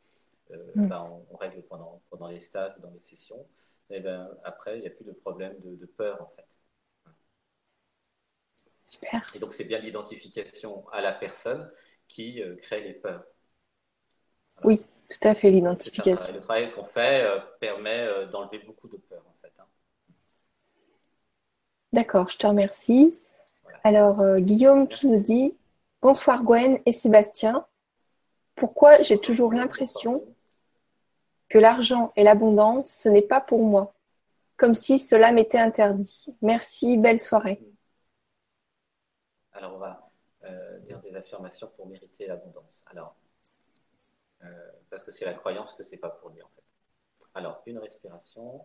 [0.53, 0.89] euh, mm.
[0.89, 3.47] ben, on, règle pendant, pendant les stages, dans les sessions,
[3.91, 6.47] et eh ben, après, il n'y a plus de problème de, de peur en fait.
[8.85, 9.25] Super.
[9.35, 11.71] Et donc c'est bien l'identification à la personne
[12.09, 13.25] qui euh, crée les peurs.
[14.65, 16.33] Oui, tout à fait, l'identification.
[16.33, 19.53] Le travail qu'on fait euh, permet euh, d'enlever beaucoup de peurs, en fait.
[19.59, 19.67] Hein.
[21.93, 23.21] D'accord, je te remercie.
[23.83, 25.55] Alors, Guillaume qui nous dit
[26.03, 27.67] Bonsoir Gwen et Sébastien.
[28.55, 30.23] Pourquoi j'ai toujours l'impression
[31.49, 33.95] que l'argent et l'abondance, ce n'est pas pour moi
[34.57, 36.27] Comme si cela m'était interdit.
[36.43, 37.63] Merci, belle soirée.
[39.53, 40.11] Alors, on va
[40.83, 42.83] dire des affirmations pour mériter l'abondance.
[42.87, 43.17] Alors,
[44.45, 44.49] euh,
[44.91, 46.65] parce que c'est la croyance que c'est pas pour lui en fait.
[47.35, 48.65] Alors, une respiration.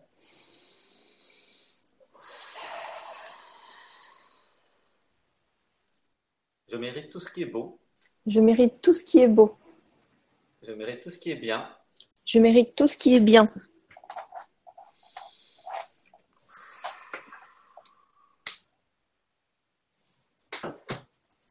[6.68, 7.80] Je mérite tout ce qui est beau.
[8.26, 9.56] Je mérite tout ce qui est beau.
[10.62, 11.72] Je mérite tout ce qui est bien.
[12.24, 13.48] Je mérite tout ce qui est bien.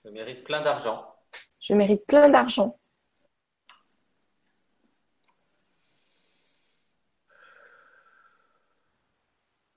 [0.04, 1.16] Je mérite plein d'argent.
[1.62, 2.76] Je mérite plein d'argent.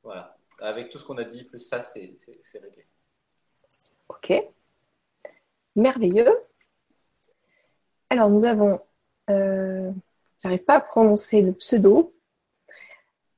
[0.03, 0.36] Voilà.
[0.69, 2.19] Avec tout ce qu'on a dit, plus ça, c'est
[2.61, 2.87] réglé.
[4.11, 4.33] Ok.
[5.75, 6.39] Merveilleux.
[8.11, 8.79] Alors, nous avons,
[9.31, 9.91] euh,
[10.43, 12.14] j'arrive pas à prononcer le pseudo,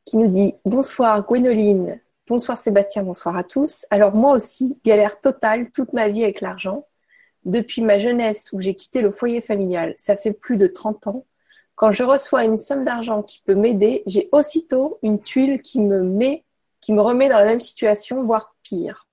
[0.05, 3.87] qui nous dit Bonsoir Gwénoline, bonsoir Sébastien, bonsoir à tous.
[3.91, 6.89] Alors, moi aussi, galère totale toute ma vie avec l'argent
[7.45, 11.27] depuis ma jeunesse où j'ai quitté le foyer familial, ça fait plus de 30 ans,
[11.77, 16.03] quand je reçois une somme d'argent qui peut m'aider, j'ai aussitôt une tuile qui me
[16.03, 16.45] met,
[16.91, 19.07] qui me remet dans la même situation, voire pire.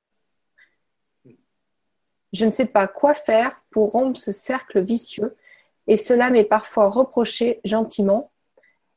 [2.33, 5.37] Je ne sais pas quoi faire pour rompre ce cercle vicieux
[5.85, 8.31] et cela m'est parfois reproché gentiment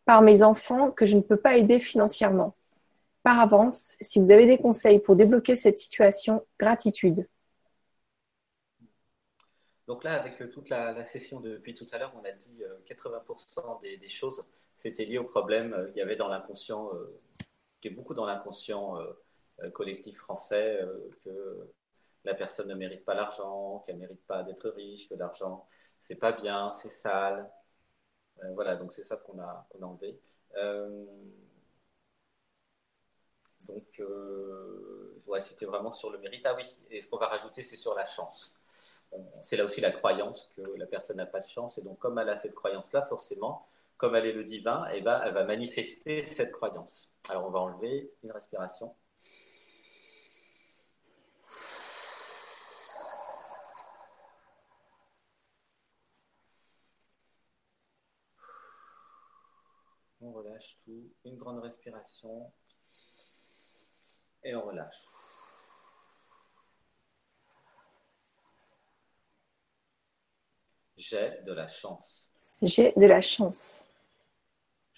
[0.06, 2.56] par mes enfants que je ne peux pas aider financièrement.
[3.22, 7.28] Par avance, si vous avez des conseils pour débloquer cette situation, gratitude.
[9.88, 13.84] Donc là, avec euh, toute la, session depuis tout à l'heure, on a dit 80%
[13.84, 14.42] euh, des, choses,
[14.78, 16.88] c'était lié au problème qu'il y avait dans l'inconscient,
[17.80, 18.96] qui est beaucoup dans l'inconscient
[19.72, 20.80] collectif français
[21.22, 21.72] que
[22.24, 25.66] la personne ne mérite pas l'argent, qu'elle ne mérite pas d'être riche, que l'argent,
[26.00, 27.50] c'est pas bien, c'est sale.
[28.54, 30.20] voilà, donc c'est ça qu'on a, qu'on a enlevé.
[33.66, 34.02] donc,
[35.26, 36.44] ouais, c'était vraiment sur le mérite.
[36.46, 38.60] Ah oui, et ce qu'on va rajouter, c'est sur la chance
[39.40, 41.78] c'est là aussi la croyance que la personne n'a pas de chance.
[41.78, 43.66] Et donc, comme elle a cette croyance-là, forcément,
[44.00, 47.12] comme elle est le divin, eh ben, elle va manifester cette croyance.
[47.28, 48.96] Alors, on va enlever une respiration.
[60.22, 61.12] On relâche tout.
[61.26, 62.50] Une grande respiration.
[64.42, 64.96] Et on relâche.
[70.96, 72.30] J'ai de la chance.
[72.62, 73.89] J'ai de la chance.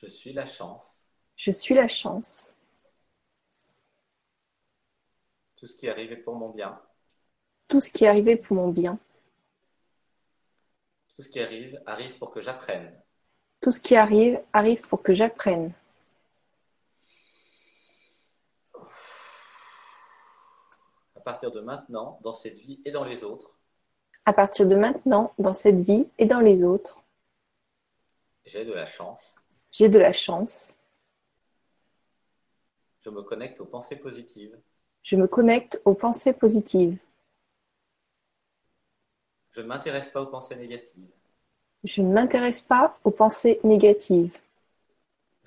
[0.03, 1.01] Je suis la chance.
[1.37, 2.57] Je suis la chance.
[5.57, 6.81] Tout ce qui est arrivé pour mon bien.
[7.69, 8.99] Tout ce qui est arrivé pour mon bien.
[11.15, 13.01] Tout ce qui arrive arrive pour que j'apprenne.
[13.61, 15.73] Tout ce qui arrive arrive pour que j'apprenne.
[21.15, 23.57] À partir de maintenant, dans cette vie et dans les autres,
[24.25, 27.01] à partir de maintenant, dans cette vie et dans les autres.
[28.45, 29.37] J'ai de la chance.
[29.73, 30.77] J'ai de la chance.
[33.01, 34.57] Je me connecte aux pensées positives.
[35.03, 36.99] Je me connecte aux pensées positives.
[39.51, 41.11] Je ne m'intéresse pas aux pensées négatives.
[41.85, 44.39] Je ne m'intéresse pas aux pensées négatives.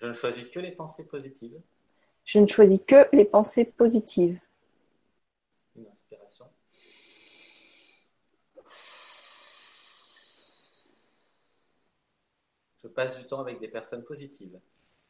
[0.01, 1.61] Je ne choisis que les pensées positives.
[2.23, 4.39] Je ne choisis que les pensées positives.
[12.84, 14.57] Je passe du temps avec des personnes positives.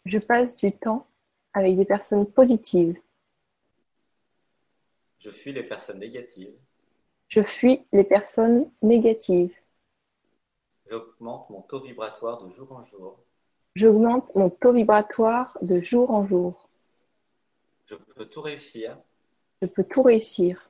[0.05, 1.07] Je passe du temps
[1.53, 2.99] avec des personnes positives.
[5.19, 6.53] Je fuis les personnes négatives.
[7.29, 9.55] Je fuis les personnes négatives.
[10.89, 13.19] J'augmente mon taux vibratoire de jour en jour.
[13.73, 16.69] J'augmente mon taux vibratoire de jour en jour.
[17.86, 18.97] Je peux tout réussir.
[19.61, 20.65] Je peux tout réussir.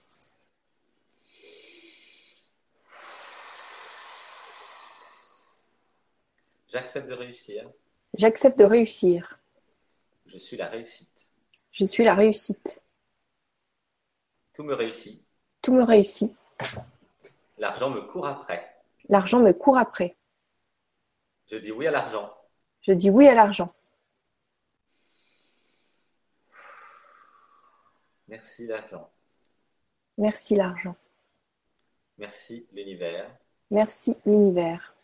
[6.76, 7.72] J'accepte de réussir.
[8.16, 9.40] J'accepte de réussir.
[10.26, 11.26] Je suis la réussite.
[11.72, 12.82] Je suis la réussite.
[14.54, 15.24] Tout me réussit.
[15.62, 16.36] Tout me réussit.
[17.60, 18.76] L'argent me court après.
[19.08, 20.18] L'argent me court après.
[21.50, 22.30] Je dis oui à l'argent.
[22.82, 23.74] Je dis oui à l'argent.
[28.28, 29.10] Merci l'argent.
[30.18, 30.98] Merci l'argent.
[32.18, 33.34] Merci l'univers.
[33.72, 34.95] Merci l'univers.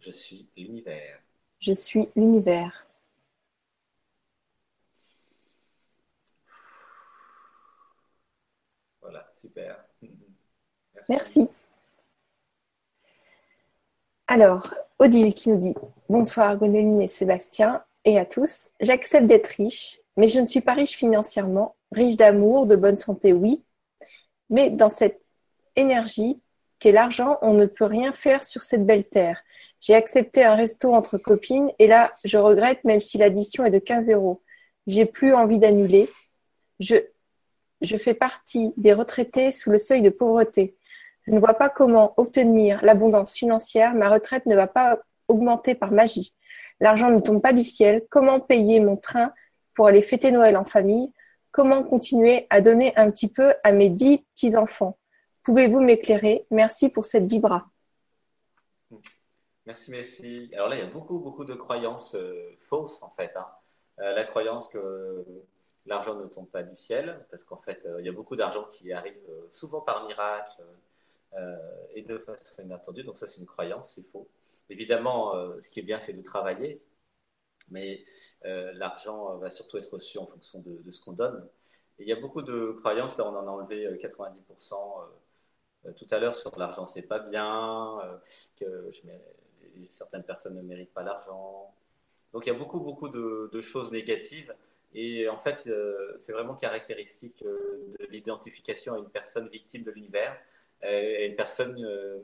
[0.00, 1.20] Je suis l'univers.
[1.58, 2.86] Je suis l'univers.
[9.00, 9.84] Voilà, super.
[11.08, 11.48] Merci.
[14.28, 15.74] Alors, Odile qui nous dit
[16.08, 18.70] Bonsoir Gwénoline et Sébastien et à tous.
[18.80, 21.76] J'accepte d'être riche, mais je ne suis pas riche financièrement.
[21.92, 23.62] Riche d'amour, de bonne santé, oui.
[24.50, 25.22] Mais dans cette
[25.76, 26.40] énergie
[26.78, 29.42] qu'est l'argent, on ne peut rien faire sur cette belle terre.
[29.80, 33.78] J'ai accepté un resto entre copines et là, je regrette même si l'addition est de
[33.78, 34.42] 15 euros.
[34.86, 36.08] J'ai plus envie d'annuler.
[36.80, 36.96] Je,
[37.80, 40.76] je fais partie des retraités sous le seuil de pauvreté.
[41.26, 43.94] Je ne vois pas comment obtenir l'abondance financière.
[43.94, 44.98] Ma retraite ne va pas
[45.28, 46.34] augmenter par magie.
[46.80, 48.04] L'argent ne tombe pas du ciel.
[48.10, 49.32] Comment payer mon train
[49.74, 51.12] pour aller fêter Noël en famille?
[51.50, 54.98] Comment continuer à donner un petit peu à mes dix petits-enfants?
[55.46, 56.44] Pouvez-vous m'éclairer?
[56.50, 57.70] Merci pour cette vibra.
[59.64, 60.50] Merci, merci.
[60.52, 63.30] Alors là, il y a beaucoup, beaucoup de croyances euh, fausses, en fait.
[63.36, 63.46] Hein.
[64.00, 65.24] Euh, la croyance que
[65.86, 68.64] l'argent ne tombe pas du ciel, parce qu'en fait, euh, il y a beaucoup d'argent
[68.72, 70.60] qui arrive souvent par miracle
[71.94, 73.04] et de façon inattendue.
[73.04, 74.26] Donc ça, c'est une croyance, c'est faux.
[74.68, 76.82] Évidemment, ce qui est bien, c'est de travailler,
[77.70, 78.04] mais
[78.42, 81.46] l'argent va surtout être reçu en fonction de, ce qu'on donne.
[81.98, 84.74] Et il y a beaucoup de croyances, là, on en a enlevé 90%
[85.96, 87.98] tout à l'heure sur l'argent, c'est pas bien,
[88.58, 89.20] que je mets
[89.90, 91.72] certaines personnes ne méritent pas l'argent.
[92.32, 94.54] Donc il y a beaucoup, beaucoup de, choses négatives.
[94.94, 99.90] Et en fait, euh, c'est vraiment caractéristique euh, de l'identification à une personne victime de
[99.90, 100.36] l'univers,
[100.82, 102.18] et une personne euh,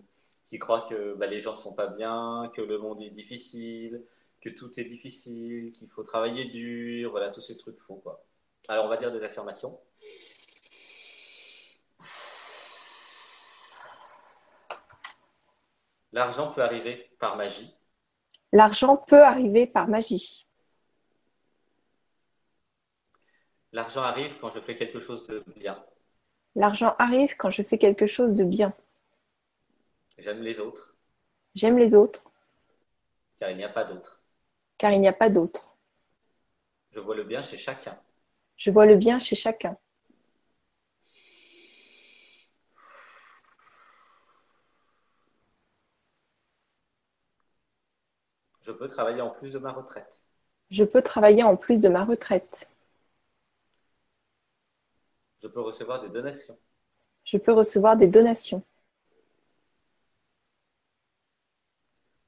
[0.47, 4.03] qui croit que bah, les gens sont pas bien, que le monde est difficile,
[4.41, 7.97] que tout est difficile, qu'il faut travailler dur, voilà, tous ces trucs faux.
[7.97, 8.25] Quoi.
[8.69, 9.79] Alors on va dire des affirmations.
[16.13, 17.75] L'argent peut arriver par magie.
[18.53, 20.47] L'argent peut arriver par magie.
[23.73, 25.79] L'argent arrive quand je fais quelque chose de bien.
[26.55, 28.75] L'argent arrive quand je fais quelque chose de bien.
[30.19, 30.95] J'aime les autres.
[31.55, 32.31] J'aime les autres.
[33.39, 34.23] Car il n'y a pas d'autres.
[34.77, 35.75] Car il n'y a pas d'autres.
[36.91, 37.99] Je vois le bien chez chacun.
[38.57, 39.79] Je vois le bien chez chacun.
[48.73, 50.23] Je peux travailler en plus de ma retraite.
[50.71, 52.71] Je peux travailler en plus de ma retraite.
[55.43, 56.59] Je peux recevoir des donations.
[57.25, 58.63] Je peux recevoir des donations.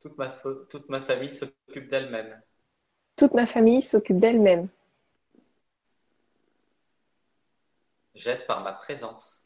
[0.01, 0.29] Toute ma,
[0.69, 2.43] toute ma famille s'occupe d'elle-même.
[3.17, 4.69] Toute ma famille s'occupe d'elle-même.
[8.15, 9.43] J'aide par ma présence.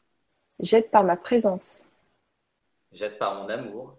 [0.59, 1.87] J'aide par ma présence.
[2.91, 3.95] J'aide par mon amour.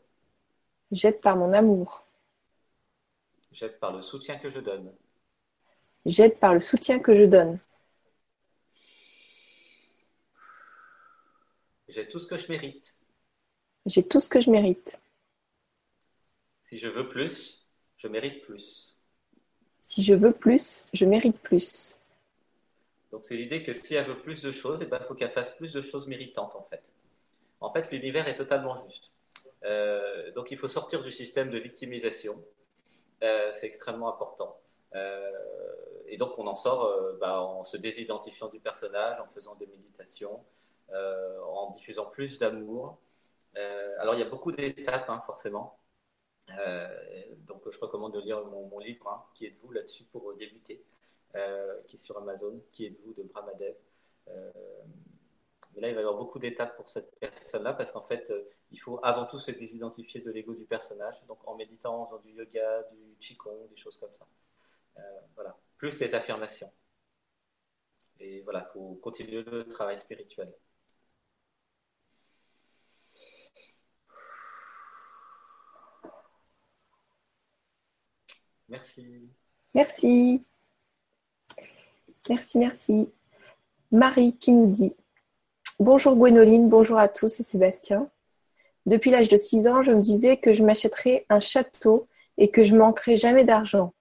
[0.93, 2.05] J'aide par mon amour.
[3.53, 4.93] J'aide par le soutien que je donne.
[6.07, 7.59] J'aide par le soutien que je donne.
[11.89, 12.95] J'ai tout ce que je mérite.
[13.87, 15.01] J'ai tout ce que je mérite.
[16.65, 18.97] Si je veux plus, je mérite plus.
[19.83, 21.99] Si je veux plus, je mérite plus.
[23.11, 25.33] Donc c'est l'idée que si elle veut plus de choses, il eh ben, faut qu'elle
[25.33, 26.83] fasse plus de choses méritantes en fait.
[27.61, 29.11] En fait, l'univers est totalement juste.
[29.65, 32.41] Euh, donc il faut sortir du système de victimisation.
[33.23, 34.59] Euh, c'est extrêmement important.
[34.95, 35.31] Euh,
[36.07, 36.91] et donc on en sort
[37.21, 40.45] bah, en se désidentifiant du personnage, en faisant des méditations,
[40.93, 42.99] en diffusant plus d'amour.
[43.99, 45.79] alors il y a beaucoup d'étapes, hein, forcément.
[47.47, 50.83] donc je recommande de lire mon, livre, hein, Qui êtes-vous là-dessus pour débuter,
[51.87, 53.77] qui est sur Amazon, Qui êtes-vous de Brahmadev.
[55.75, 58.49] Mais là, il va y avoir beaucoup d'étapes pour cette personne-là parce qu'en fait, euh,
[58.73, 61.25] il faut avant tout se désidentifier de l'ego du personnage.
[61.27, 64.27] Donc en méditant, en faisant du yoga, du qigong, des choses comme ça.
[64.99, 65.03] Euh,
[65.35, 65.57] voilà.
[65.77, 66.71] Plus les affirmations.
[68.19, 70.53] Et voilà, il faut continuer le travail spirituel.
[78.69, 79.29] Merci.
[79.75, 80.47] Merci.
[82.29, 83.13] Merci, merci.
[83.91, 84.95] Marie qui nous dit
[85.81, 88.11] Bonjour Gwénoline, bonjour à tous, et Sébastien.
[88.85, 92.07] Depuis l'âge de 6 ans, je me disais que je m'achèterais un château
[92.37, 93.95] et que je manquerais jamais d'argent.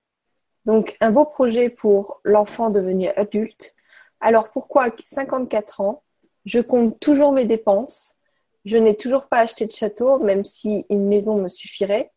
[0.65, 3.75] Donc un beau projet pour l'enfant devenu adulte.
[4.19, 6.03] Alors pourquoi à 54 ans,
[6.43, 8.17] je compte toujours mes dépenses,
[8.65, 12.11] je n'ai toujours pas acheté de château, même si une maison me suffirait.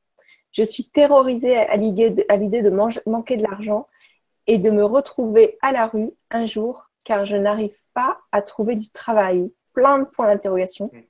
[0.50, 3.86] Je suis terrorisée à l'idée de, manquer de l'argent
[4.48, 8.76] et de me retrouver à la rue un jour car je n'arrive pas à trouver
[8.76, 9.52] du travail.
[9.72, 10.90] Plein de points d'interrogation.
[10.92, 11.02] Hmm.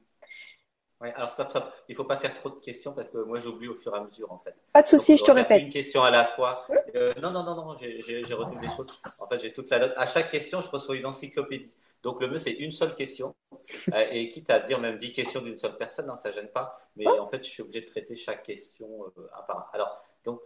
[1.02, 1.72] Oui, alors stop, stop.
[1.88, 3.98] Il ne faut pas faire trop de questions parce que moi j'oublie au fur et
[3.98, 4.54] à mesure en fait.
[4.72, 5.62] Pas de souci, je te répète.
[5.62, 6.64] Une question à la fois.
[6.94, 8.86] Euh, non, non, non, non, j'ai retenu des choses.
[9.20, 9.94] En fait, j'ai toute la note.
[9.96, 11.74] À chaque question, je reçois une encyclopédie.
[12.04, 13.34] Donc le mieux, c'est une seule question.
[13.94, 16.80] Euh, et quitte à dire même 10 questions d'une seule personne, ça ne gêne pas.
[16.96, 18.88] Mais en fait, je suis obligé de traiter chaque question
[19.18, 19.66] euh, un par un.
[19.72, 20.40] Alors, donc,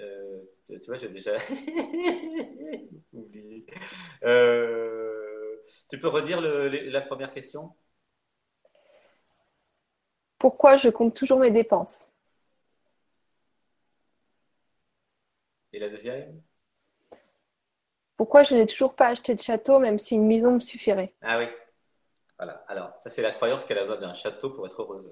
[0.00, 1.36] euh, tu vois, j'ai déjà
[3.12, 3.66] oublié.
[4.24, 5.56] Euh,
[5.88, 7.74] tu peux redire la première question?
[10.38, 12.12] Pourquoi je compte toujours mes dépenses?
[15.72, 16.40] Et la deuxième?
[18.16, 21.12] Pourquoi je n'ai toujours pas acheté de château, même si une maison me suffirait?
[21.20, 21.46] Ah oui.
[22.38, 22.64] Voilà.
[22.68, 25.10] Alors, ça, c'est la croyance qu'elle a besoin d'un château pour être heureuse.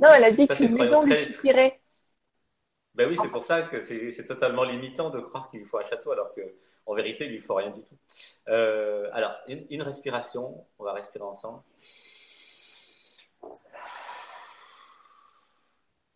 [0.00, 1.76] Non, elle a dit qu'une maison lui suffirait.
[2.98, 5.84] Ben oui, c'est pour ça que c'est totalement limitant de croire qu'il lui faut un
[5.84, 7.94] château alors qu'en vérité, il lui faut rien du tout.
[8.48, 11.62] Euh, alors, une, respiration, on va respirer ensemble.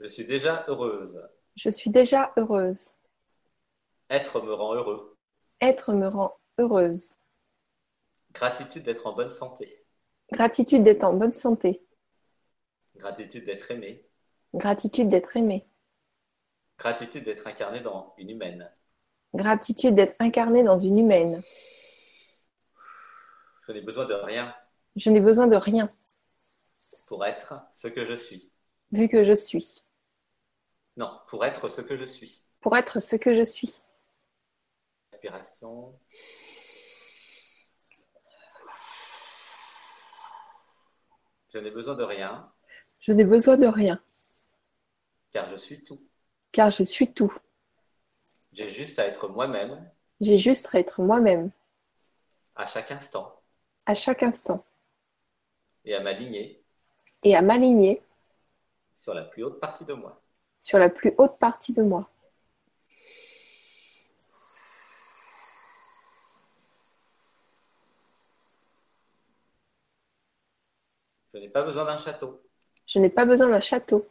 [0.00, 1.22] Je suis déjà heureuse.
[1.54, 2.96] Je suis déjà heureuse.
[4.10, 5.16] Être me rend heureux.
[5.60, 7.14] Être me rend heureuse.
[8.32, 9.68] Gratitude d'être en bonne santé.
[10.32, 11.86] Gratitude d'être en bonne santé.
[12.96, 14.04] Gratitude d'être aimé.
[14.52, 15.64] Gratitude d'être aimé.
[16.82, 18.68] Gratitude d'être incarné dans une humaine.
[19.32, 21.40] Gratitude d'être incarné dans une humaine.
[23.64, 24.52] Je n'ai besoin de rien.
[24.96, 25.88] Je n'ai besoin de rien.
[27.06, 28.50] Pour être ce que je suis.
[28.90, 29.84] Vu que je suis.
[30.96, 32.44] Non, pour être ce que je suis.
[32.60, 33.80] Pour être ce que je suis.
[35.12, 35.96] Respiration.
[41.54, 42.42] Je n'ai besoin de rien.
[42.98, 44.02] Je n'ai besoin de rien.
[45.30, 46.02] Car je suis tout
[46.52, 47.34] car je suis tout.
[48.52, 49.90] J'ai juste à être moi-même.
[50.20, 51.50] J'ai juste à être moi-même.
[52.54, 53.40] À chaque instant.
[53.86, 54.64] À chaque instant.
[55.84, 56.62] Et à m'aligner.
[57.24, 58.02] Et à m'aligner.
[58.94, 60.22] Sur la plus haute partie de moi.
[60.58, 62.08] Sur la plus haute partie de moi.
[71.32, 72.42] Je n'ai pas besoin d'un château.
[72.86, 74.06] Je n'ai pas besoin d'un château.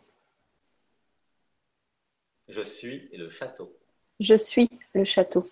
[2.51, 3.73] Je suis le château.
[4.19, 5.45] Je suis le château.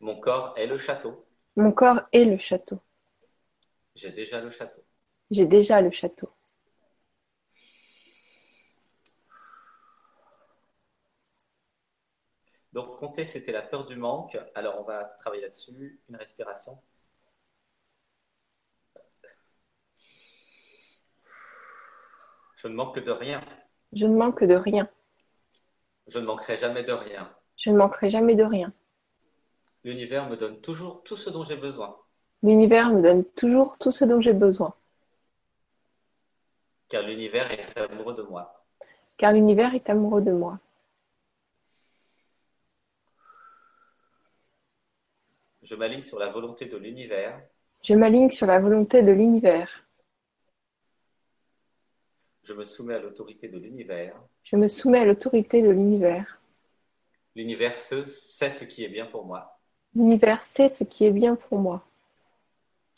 [0.00, 1.24] Mon corps est le château.
[1.54, 2.80] Mon corps est le château.
[3.94, 4.82] J'ai déjà le château.
[5.30, 6.28] J'ai déjà le château.
[12.72, 14.36] Donc, compter, c'était la peur du manque.
[14.56, 16.00] Alors, on va travailler là-dessus.
[16.08, 16.82] Une respiration.
[22.56, 23.40] Je ne manque de rien.
[23.92, 24.90] Je ne manque de rien.
[26.12, 27.34] Je ne manquerai jamais de rien.
[27.56, 28.70] Je ne manquerai jamais de rien.
[29.82, 31.96] L'univers me donne toujours tout ce dont j'ai besoin.
[32.42, 34.74] L'univers me donne toujours tout ce dont j'ai besoin.
[36.90, 38.62] Car l'univers est amoureux de moi.
[39.16, 40.60] Car l'univers est amoureux de moi.
[45.62, 47.42] Je m'aligne sur la volonté de l'univers.
[47.82, 49.86] Je m'aligne sur la volonté de l'univers.
[52.42, 54.14] Je me soumets à l'autorité de l'univers.
[54.52, 56.38] Je me soumets à l'autorité de l'univers.
[57.34, 59.58] L'univers sait ce qui est bien pour moi.
[59.94, 61.88] L'univers sait ce qui est bien pour moi.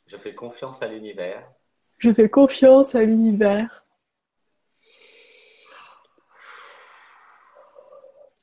[0.09, 1.49] Je fais confiance à l'univers.
[1.99, 3.85] Je fais confiance à l'univers.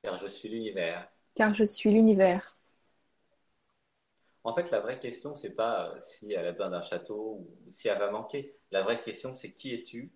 [0.02, 1.12] Car je suis l'univers.
[1.36, 2.56] Car je suis l'univers.
[4.46, 7.72] En fait, la vraie question, c'est pas euh, si elle a besoin d'un château ou
[7.72, 8.56] si elle va manquer.
[8.72, 10.14] La vraie question, c'est qui es-tu?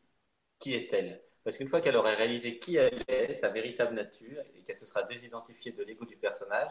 [0.59, 1.21] Qui est-elle?
[1.45, 4.85] Parce qu'une fois qu'elle aurait réalisé qui elle est, sa véritable nature, et qu'elle se
[4.85, 6.69] sera désidentifiée de l'ego du personnage,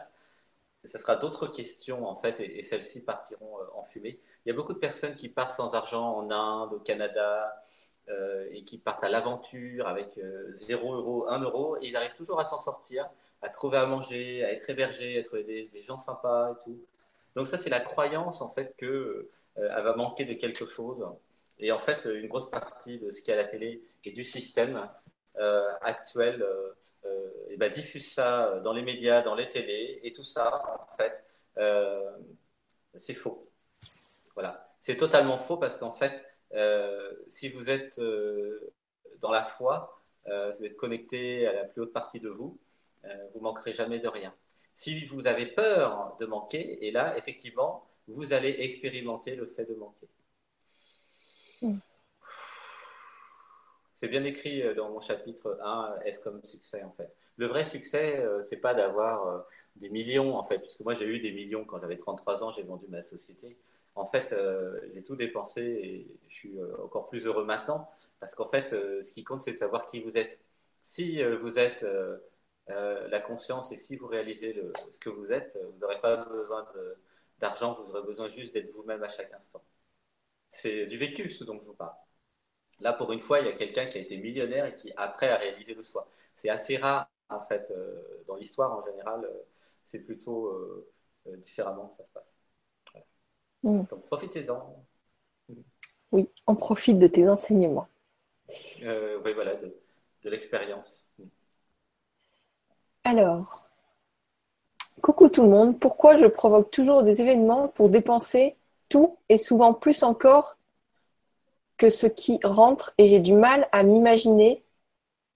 [0.85, 4.19] ce sera d'autres questions, en fait, et, celles-ci partiront euh, en fumée.
[4.45, 7.63] Il y a beaucoup de personnes qui partent sans argent en Inde, au Canada,
[8.09, 10.19] euh, et qui partent à l'aventure avec
[10.53, 13.09] 0 euro, 1 euro, et ils arrivent toujours à s'en sortir,
[13.41, 15.43] à trouver à manger, à être hébergés, à trouver
[15.73, 16.79] des gens sympas et tout.
[17.35, 18.85] Donc ça, c'est la croyance en fait que
[19.57, 21.05] euh, elle va manquer de quelque chose.
[21.59, 24.11] Et en fait, une grosse partie de ce qu'il y a à la télé et
[24.11, 24.89] du système
[25.37, 26.73] euh, actuel euh,
[27.49, 31.23] et ben, diffuse ça dans les médias, dans les télés, et tout ça, en fait,
[32.97, 33.47] c'est faux.
[34.33, 34.55] Voilà.
[34.81, 36.25] C'est totalement faux parce qu'en fait,
[37.27, 38.01] si vous êtes
[39.19, 42.57] dans la foi, vous êtes connecté à la plus haute partie de vous,
[43.35, 44.33] vous manquerez jamais de rien.
[44.73, 49.75] Si vous avez peur de manquer, et là, effectivement, vous allez expérimenter le fait de
[49.75, 50.04] manquer.
[51.61, 51.79] Hmm.
[54.05, 57.11] C'est bien écrit euh, dans mon chapitre 1, Est-ce comme succès en fait.
[57.37, 59.39] Le vrai succès, euh, c'est pas d'avoir euh,
[59.77, 62.63] des millions en fait, puisque moi j'ai eu des millions quand j'avais 33 ans, j'ai
[62.63, 63.57] vendu ma société.
[63.95, 64.35] En fait,
[64.93, 69.23] j'ai tout dépensé et je suis encore plus heureux maintenant parce qu'en fait, ce qui
[69.23, 70.41] compte, c'est de savoir qui vous êtes.
[70.85, 71.85] Si vous êtes
[72.67, 74.61] la conscience, et si vous réalisez
[74.91, 76.67] ce que vous êtes, vous n'aurez pas besoin
[77.39, 79.63] d'argent, vous aurez besoin juste d'être vous-même à chaque instant.
[80.55, 81.93] C'est du vécu ce dont je vous parle.
[82.79, 85.29] Là, pour une fois, il y a quelqu'un qui a été millionnaire et qui, après,
[85.29, 86.07] a réalisé le soi.
[86.37, 89.43] C'est assez rare, en fait, euh, dans l'histoire en général, euh,
[89.83, 90.57] c'est plutôt
[91.37, 93.03] différemment que ça se passe.
[93.63, 93.81] Mm.
[93.91, 94.85] Donc, profitez-en.
[96.13, 97.89] Oui, on profite de tes enseignements.
[98.81, 99.75] oui, voilà, de,
[100.23, 101.09] de l'expérience.
[103.03, 103.67] Alors,
[105.01, 108.55] coucou tout le monde, pourquoi je provoque toujours des événements pour dépenser
[108.89, 110.57] tout et souvent plus encore
[111.77, 114.65] que ce qui rentre et j'ai du mal à m'imaginer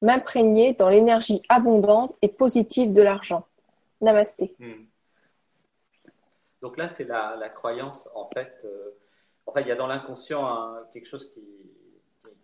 [0.02, 3.48] m'imprégner dans l'énergie abondante et positive de l'argent.
[4.02, 4.56] Namasté.
[4.60, 4.86] Hmm.
[6.62, 8.60] Donc là, c'est la, croyance, en fait.
[8.64, 8.92] Euh,
[9.46, 11.42] en fait, il y a dans l'inconscient quelque chose qui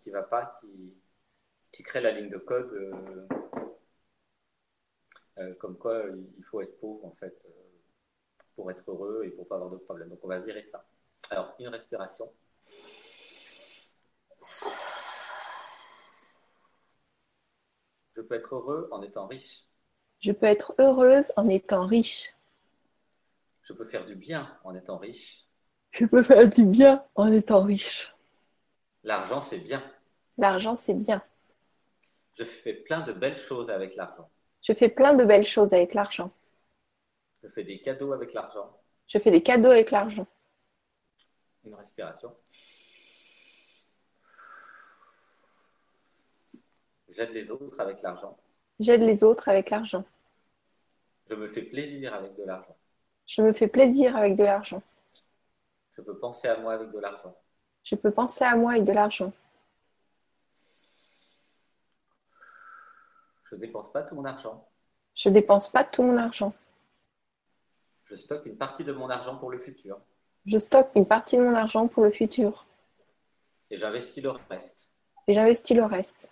[0.06, 0.60] ne va pas,
[1.72, 2.72] qui, crée la ligne de code.
[2.72, 3.28] Euh,
[5.38, 6.02] euh, comme quoi
[6.38, 7.36] il faut être pauvre en fait
[8.54, 10.08] pour être heureux et pour pas avoir de problèmes.
[10.08, 10.86] Donc on va virer ça.
[11.30, 12.32] Alors une respiration.
[18.14, 19.64] Je peux être heureux en étant riche.
[20.20, 22.34] Je peux être heureuse en étant riche.
[23.62, 25.46] Je peux faire du bien en étant riche.
[25.90, 28.14] Je peux faire du bien en étant riche.
[29.02, 29.82] L'argent, c'est bien.
[30.38, 31.22] L'argent, c'est bien.
[32.38, 34.28] Je fais plein de belles choses avec l'argent.
[34.62, 36.30] Je fais plein de belles choses avec l'argent.
[37.42, 38.78] Je fais des cadeaux avec l'argent.
[39.06, 40.26] Je fais des cadeaux avec l'argent.
[41.66, 42.32] Une respiration.
[47.08, 48.38] J'aide les autres avec l'argent.
[48.78, 50.04] J'aide les autres avec l'argent.
[51.28, 52.76] Je me fais plaisir avec de l'argent.
[53.26, 54.80] Je me fais plaisir avec de l'argent.
[55.96, 57.36] Je peux penser à moi avec de l'argent.
[57.82, 59.32] Je peux penser à moi avec de l'argent.
[63.50, 64.68] Je dépense pas tout mon argent.
[65.14, 66.54] Je dépense pas tout mon argent.
[68.04, 69.98] Je stocke une partie de mon argent pour le futur.
[70.46, 72.66] Je stocke une partie de mon argent pour le futur.
[73.70, 74.88] Et j'investis le reste.
[75.26, 76.30] Et j'investis le reste.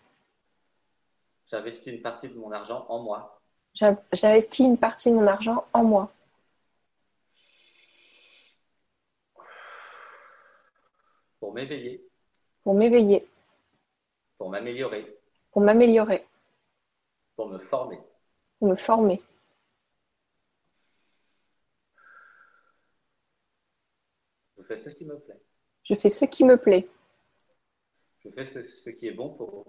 [1.47, 3.41] J'investis une partie de mon argent en moi.
[3.74, 6.12] J'investis une partie de mon argent en moi.
[11.41, 12.09] Pour m'éveiller.
[12.62, 13.28] Pour m'éveiller.
[14.39, 15.19] Pour m'améliorer.
[15.51, 16.24] Pour m'améliorer.
[17.35, 17.99] Pour me former.
[18.61, 19.20] Pour me former.
[24.65, 25.41] Fais ce qui me plaît.
[25.85, 26.89] Je fais ce qui me plaît.
[28.24, 29.66] Je fais ce, qui est bon pour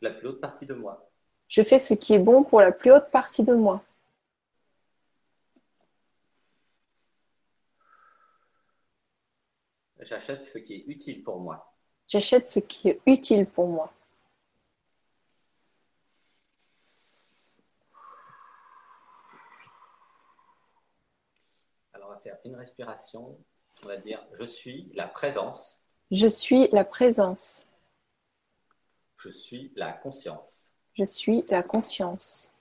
[0.00, 1.08] la plus haute partie de moi.
[1.48, 3.82] Je fais ce qui est bon pour la plus haute partie de moi.
[10.00, 11.72] J'achète ce qui est utile pour moi.
[12.08, 13.92] J'achète ce qui est utile pour moi.
[21.92, 23.38] Alors on va faire une respiration.
[23.82, 25.80] On va dire je suis la présence.
[26.10, 27.66] Je suis la présence.
[29.18, 30.72] Je suis la conscience.
[30.94, 32.52] Je suis la conscience.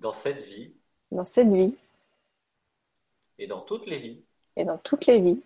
[0.00, 0.74] Dans cette vie.
[1.10, 1.76] Dans cette vie.
[3.38, 4.24] Et dans toutes les vies.
[4.56, 5.42] Et dans toutes les vies.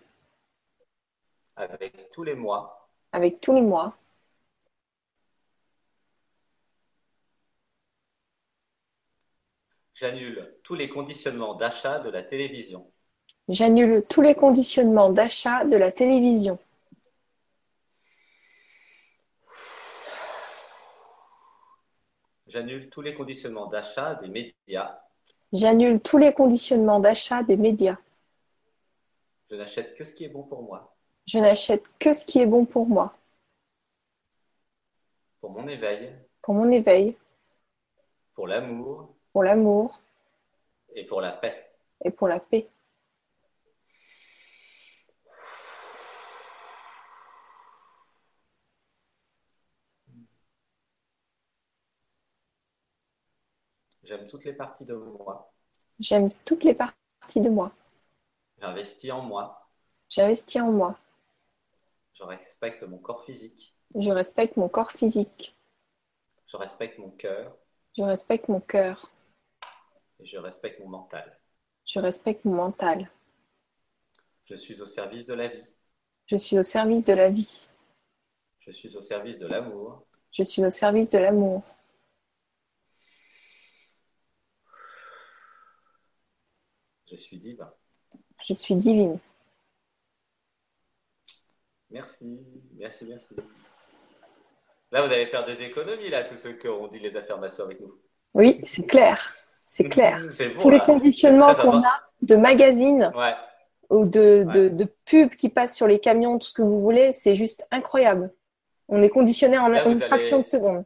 [1.55, 2.89] Avec tous les mois.
[3.11, 3.97] Avec tous les mois.
[9.93, 12.92] J'annule tous les conditionnements d'achat de la télévision.
[13.49, 16.57] J'annule tous les conditionnements d'achat de la télévision.
[22.47, 25.01] J'annule tous les conditionnements d'achat des médias.
[25.51, 27.97] J'annule tous les conditionnements d'achat des médias.
[29.49, 30.95] Je n'achète que ce qui est bon pour moi.
[31.25, 33.13] Je n'achète que ce qui est bon pour moi.
[35.41, 36.13] Pour mon éveil.
[36.41, 37.17] Pour mon éveil.
[38.35, 39.09] Pour l'amour.
[39.33, 39.99] Pour l'amour.
[40.95, 41.71] Et pour la paix.
[42.05, 42.67] Et pour la paix.
[54.13, 55.51] J'aime toutes les parties de moi.
[55.99, 57.71] J'aime toutes les parties de moi.
[58.61, 59.67] J'investis en moi.
[60.07, 60.99] J'investis en moi.
[62.13, 63.75] Je respecte mon corps physique.
[63.95, 65.57] Je respecte mon corps physique.
[66.45, 67.57] Je respecte mon cœur.
[67.97, 69.09] Je respecte mon cœur.
[70.19, 71.39] Et je respecte mon mental.
[71.83, 73.09] Je respecte mon mental.
[74.43, 75.73] Je suis au service de la vie.
[76.27, 77.65] Je suis au service de la vie.
[78.59, 80.05] Je suis au service de l'amour.
[80.31, 81.63] Je suis au service de l'amour.
[87.13, 87.71] Je suis divin.
[88.43, 89.19] Je suis divine.
[91.91, 92.39] Merci,
[92.75, 93.35] merci, merci.
[94.91, 97.79] Là, vous allez faire des économies, là, tous ceux qui auront dit les affirmations avec
[97.81, 97.99] nous.
[98.33, 99.35] Oui, c'est clair.
[99.63, 100.23] C'est clair.
[100.39, 103.11] Bon, Tous les conditionnements qu'on a de magazines
[103.91, 107.35] ou de, de, pubs qui passent sur les camions, tout ce que vous voulez, c'est
[107.35, 108.33] juste incroyable.
[108.87, 110.83] On est conditionné en une fraction de seconde.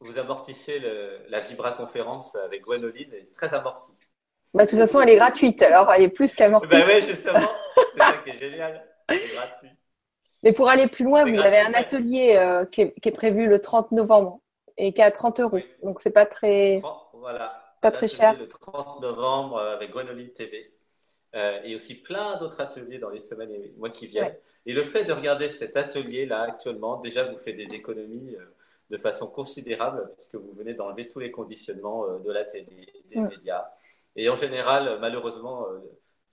[0.00, 0.82] Vous amortissez
[1.28, 3.92] la Vibra conférence avec Gwenoline, très amortie.
[4.54, 6.68] Bah, de toute façon, elle est gratuite, alors elle est plus qu'amortie.
[6.68, 7.40] Bah oui, justement,
[7.74, 8.84] c'est ça qui est génial.
[9.08, 9.70] C'est gratuit.
[10.42, 13.92] Mais pour aller plus loin, vous avez un atelier euh, qui, est, prévu le 30
[13.92, 14.40] novembre
[14.76, 15.60] et qui est à 30 euros.
[15.82, 16.82] Donc, c'est pas très,
[17.14, 17.62] voilà.
[17.80, 18.36] pas très cher.
[18.38, 20.72] Le 30 novembre euh, avec Gwenoline TV.
[21.34, 24.34] Euh, et aussi plein d'autres ateliers dans les semaines et mois qui viennent.
[24.66, 28.36] Et le fait de regarder cet atelier-là actuellement, déjà vous fait des économies
[28.90, 33.64] de façon considérable puisque vous venez d'enlever tous les conditionnements de la télé, des médias.
[34.16, 35.66] Et en général, malheureusement,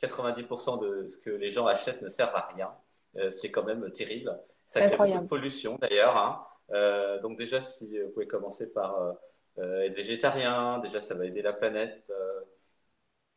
[0.01, 2.71] 90% de ce que les gens achètent ne sert à rien.
[3.17, 4.37] Euh, c'est quand même terrible.
[4.65, 6.17] Ça crée beaucoup de pollution d'ailleurs.
[6.17, 6.45] Hein.
[6.71, 9.17] Euh, donc déjà, si vous pouvez commencer par
[9.57, 12.11] euh, être végétarien, déjà ça va aider la planète.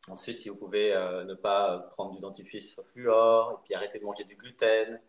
[0.09, 0.93] ensuite, si vous pouvez
[1.25, 4.99] ne pas prendre du dentifrice fluor, et puis arrêter de manger du gluten,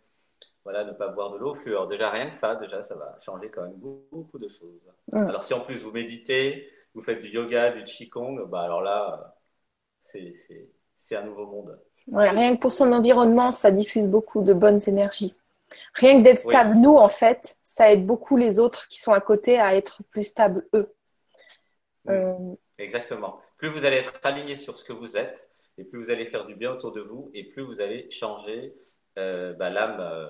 [0.64, 1.86] voilà, ne pas boire de l'eau fluor.
[1.86, 4.80] Déjà rien que ça, déjà ça va changer quand même beaucoup, de choses.
[5.12, 9.36] Alors si en plus vous méditez, vous faites du yoga, du qigong, bah alors là,
[10.00, 11.78] c'est un nouveau monde.
[12.12, 15.34] rien que pour son environnement, ça diffuse beaucoup de bonnes énergies.
[15.94, 19.20] Rien que d'être stable, nous, en fait, ça aide beaucoup les autres qui sont à
[19.20, 20.94] côté à être plus stables, eux.
[22.08, 23.40] Euh, Exactement.
[23.56, 25.48] Plus vous allez être aligné sur ce que vous êtes,
[25.78, 28.74] et plus vous allez faire du bien autour de vous, et plus vous allez changer
[29.18, 30.26] euh, bah, l'âme euh,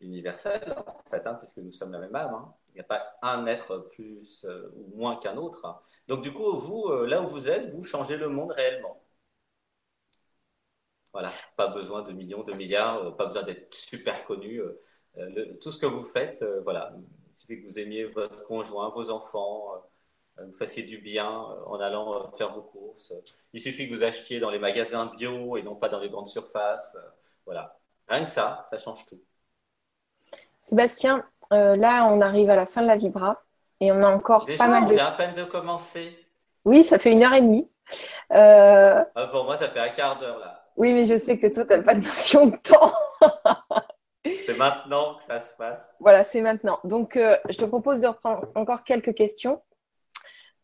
[0.00, 2.34] universelle, en fait, hein, puisque nous sommes la même âme.
[2.34, 2.54] Hein.
[2.78, 4.46] N'y a pas un être plus
[4.76, 5.82] ou moins qu'un autre.
[6.06, 9.02] Donc, du coup, vous, là où vous êtes, vous changez le monde réellement.
[11.12, 14.60] Voilà, pas besoin de millions, de milliards, euh, pas besoin d'être super connu.
[14.60, 14.80] Euh,
[15.16, 16.94] euh, tout ce que vous faites, voilà,
[17.30, 19.72] il suffit que vous aimiez votre conjoint, vos enfants,
[20.36, 23.12] vous fassiez du bien en allant faire vos courses.
[23.52, 26.28] Il suffit que vous achetiez dans les magasins bio et non pas dans les grandes
[26.28, 26.96] surfaces.
[27.44, 27.76] Voilà,
[28.06, 29.20] rien que ça, ça change tout.
[30.60, 33.42] Sébastien, euh, là, on arrive à la fin de la vibra
[33.80, 34.90] et on a encore pas mal de.
[34.90, 36.16] Déjà, à peine de commencer.
[36.64, 37.70] Oui, ça fait une heure et demie.
[38.32, 39.02] Euh...
[39.14, 40.64] Ah, pour moi, ça fait un quart d'heure là.
[40.76, 42.92] Oui, mais je sais que toi, tu n'as pas de notion de temps.
[44.24, 45.96] c'est maintenant que ça se passe.
[45.98, 46.78] Voilà, c'est maintenant.
[46.84, 49.60] Donc, euh, je te propose de reprendre encore quelques questions.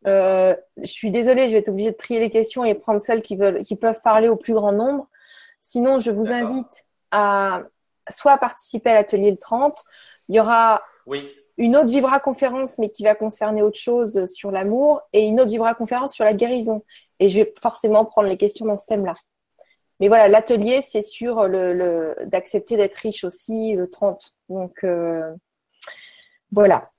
[0.05, 3.37] Je suis désolée, je vais être obligée de trier les questions et prendre celles qui,
[3.37, 5.09] veulent, qui peuvent parler au plus grand nombre.
[5.61, 7.63] Sinon, je vous invite à
[8.11, 9.83] soit participer à l'atelier le 30.
[10.29, 11.31] Il y aura oui.
[11.59, 15.51] une autre Vibra conférence, mais qui va concerner autre chose sur l'amour, et une autre
[15.51, 16.83] Vibra conférence sur la guérison.
[17.21, 19.15] Et je vais forcément prendre les questions dans ce thème-là.
[20.01, 24.37] Mais voilà, l'atelier, c'est le, d'accepter d'être riche aussi le 30.
[24.49, 25.35] Donc euh,
[26.51, 26.91] voilà.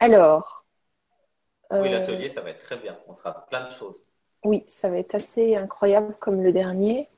[0.00, 0.64] Alors.
[1.70, 2.98] Oui, euh, l'atelier, ça va être très bien.
[3.08, 4.00] On fera plein de choses.
[4.44, 7.08] Oui, ça va être assez incroyable comme le dernier.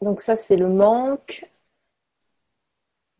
[0.00, 1.44] Donc ça, c'est le manque.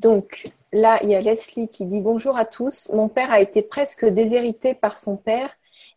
[0.01, 2.91] Donc là, il y a Leslie qui dit bonjour à tous.
[2.93, 5.51] Mon père a été presque déshérité par son père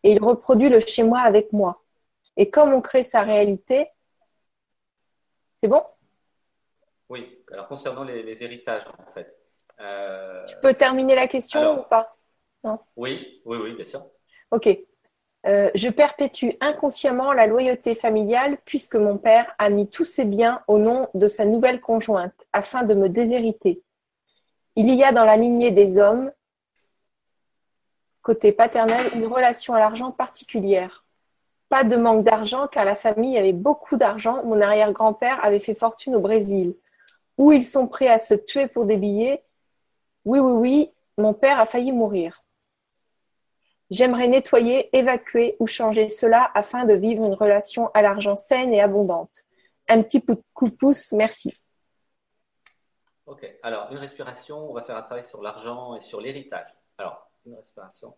[0.03, 1.81] et il reproduit le chez moi avec moi.
[2.37, 3.87] Et comme on crée sa réalité,
[5.57, 5.83] c'est bon?
[7.09, 9.37] Oui, alors concernant les, héritages, en fait.
[9.79, 12.15] Euh, tu peux terminer la question ou pas?
[12.63, 12.79] Non?
[12.95, 14.05] Oui, oui, oui, bien sûr.
[14.49, 14.69] Ok.
[15.47, 20.61] Euh, je perpétue inconsciemment la loyauté familiale puisque mon père a mis tous ses biens
[20.67, 23.81] au nom de sa nouvelle conjointe afin de me déshériter.
[24.75, 26.31] Il y a dans la lignée des hommes,
[28.21, 31.05] côté paternel, une relation à l'argent particulière.
[31.67, 34.43] Pas de manque d'argent car la famille avait beaucoup d'argent.
[34.43, 36.75] Mon arrière-grand-père avait fait fortune au Brésil.
[37.37, 39.43] Où ils sont prêts à se tuer pour des billets?
[40.25, 42.43] Oui, oui, oui, mon père a failli mourir.
[43.89, 48.81] J'aimerais nettoyer, évacuer ou changer cela afin de vivre une relation à l'argent saine et
[48.81, 49.45] abondante.
[49.89, 50.23] Un petit
[50.53, 51.60] coup de pouce, merci.
[53.31, 56.67] Ok, alors une respiration, on va faire un travail sur l'argent et sur l'héritage.
[56.97, 58.13] Alors, une respiration.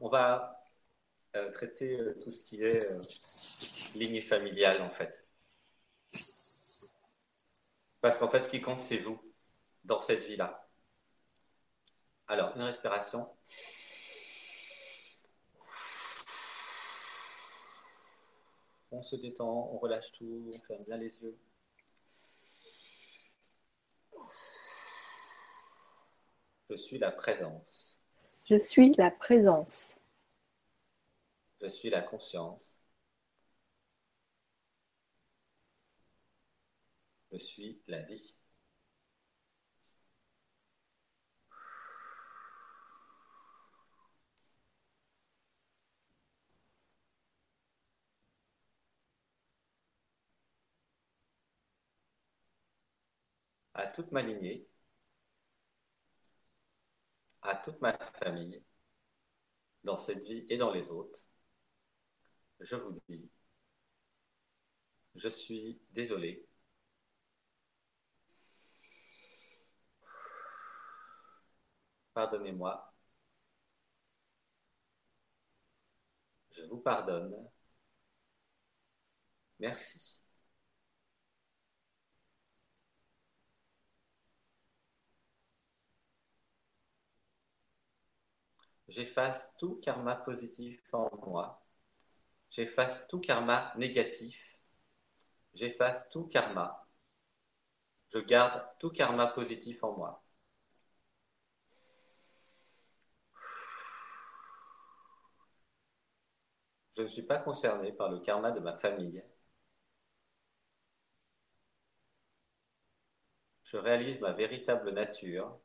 [0.00, 0.60] On va
[1.36, 3.00] euh, traiter euh, tout ce qui est euh,
[3.94, 5.28] lignée familiale en fait.
[8.00, 9.22] Parce qu'en fait, ce qui compte, c'est vous
[9.84, 10.68] dans cette vie-là.
[12.26, 13.28] Alors, une respiration.
[18.92, 21.36] On se détend, on relâche tout, on ferme bien les yeux.
[26.68, 28.00] Je suis la présence.
[28.44, 29.98] Je suis la présence.
[31.62, 32.78] Je suis la conscience.
[37.32, 38.36] Je suis la vie.
[53.74, 54.66] À toute ma lignée,
[57.42, 58.60] à toute ma famille,
[59.84, 61.28] dans cette vie et dans les autres,
[62.60, 63.30] je vous dis,
[65.14, 66.46] je suis désolé
[72.14, 72.92] Pardonnez-moi.
[76.52, 77.34] Je vous pardonne.
[79.58, 80.21] Merci.
[88.92, 91.62] J'efface tout karma positif en moi.
[92.50, 94.58] J'efface tout karma négatif.
[95.54, 96.86] J'efface tout karma.
[98.12, 100.22] Je garde tout karma positif en moi.
[106.94, 109.24] Je ne suis pas concerné par le karma de ma famille.
[113.64, 115.61] Je réalise ma véritable nature.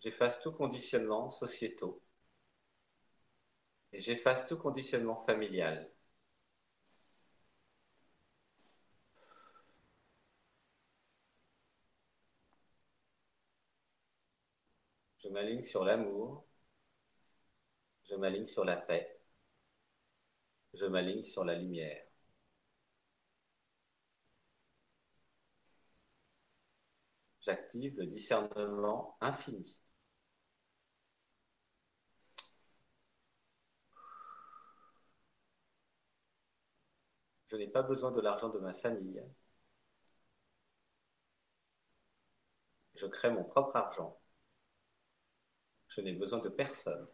[0.00, 2.02] J'efface tout conditionnement sociétaux.
[3.92, 5.90] Et j'efface tout conditionnement familial.
[15.22, 16.44] Je m'aligne sur l'amour.
[18.10, 19.20] Je m'aligne sur la paix.
[20.72, 22.02] Je m'aligne sur la lumière.
[27.40, 29.80] J'active le discernement infini.
[37.50, 39.22] Je n'ai pas besoin de l'argent de ma famille.
[42.94, 44.18] Je crée mon propre argent.
[45.88, 47.06] Je n'ai besoin de personne.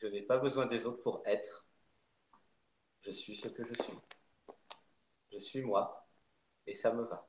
[0.00, 1.66] Je n'ai pas besoin des autres pour être.
[3.02, 3.98] Je suis ce que je suis.
[5.32, 6.06] Je suis moi
[6.66, 7.28] et ça me va.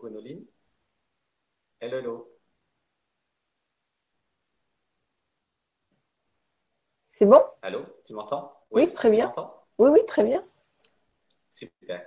[0.00, 0.46] Hello Gwenoline
[1.80, 2.28] Hello, hello.
[7.08, 7.42] C'est bon?
[7.62, 8.52] Allô, tu m'entends?
[8.70, 9.32] Oui, très bien.
[9.78, 10.42] Oui, oui, très bien.
[11.50, 12.06] Super.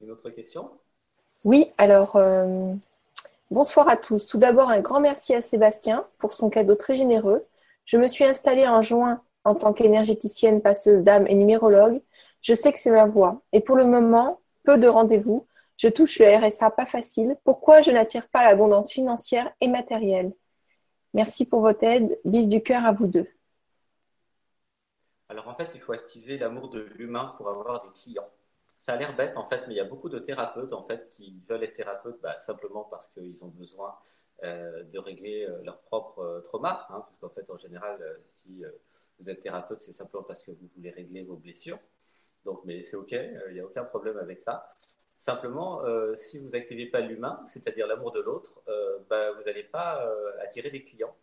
[0.00, 0.70] Une autre question?
[1.44, 2.74] Oui, alors, euh,
[3.50, 4.26] bonsoir à tous.
[4.26, 7.46] Tout d'abord, un grand merci à Sébastien pour son cadeau très généreux.
[7.84, 12.02] Je me suis installée en juin en tant qu'énergéticienne, passeuse d'âme et numérologue.
[12.42, 13.42] Je sais que c'est ma voie.
[13.52, 15.46] Et pour le moment, peu de rendez-vous.
[15.78, 17.36] Je touche le RSA pas facile.
[17.44, 20.32] Pourquoi je n'attire pas l'abondance financière et matérielle?
[21.14, 22.18] Merci pour votre aide.
[22.24, 23.26] Bis du cœur à vous deux.
[25.30, 28.28] Alors en fait, il faut activer l'amour de l'humain pour avoir des clients.
[28.82, 31.08] Ça a l'air bête en fait, mais il y a beaucoup de thérapeutes en fait
[31.08, 33.94] qui veulent être thérapeutes bah, simplement parce qu'ils ont besoin
[34.44, 36.86] euh, de régler euh, leur propre euh, trauma.
[36.90, 37.04] Hein,
[37.34, 38.64] fait, en général, si
[39.18, 41.78] vous êtes thérapeute, c'est simplement parce que vous voulez régler vos blessures.
[42.44, 44.74] Donc, mais c'est ok, il n'y a aucun problème avec ça.
[45.18, 49.64] Simplement, euh, si vous n'activez pas l'humain, c'est-à-dire l'amour de l'autre, euh, bah, vous n'allez
[49.64, 51.14] pas euh, attirer des clients,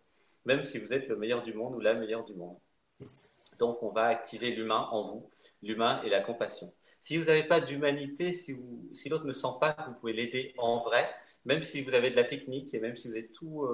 [0.44, 2.58] même si vous êtes le meilleur du monde ou la meilleure du monde.
[3.60, 5.30] Donc, on va activer l'humain en vous,
[5.64, 6.74] l'humain et la compassion.
[7.02, 8.58] Si vous n'avez pas d'humanité, si,
[9.10, 11.08] l'autre ne sent pas que vous pouvez l'aider en vrai,
[11.46, 13.68] même si vous avez de la technique et même si vous avez tout,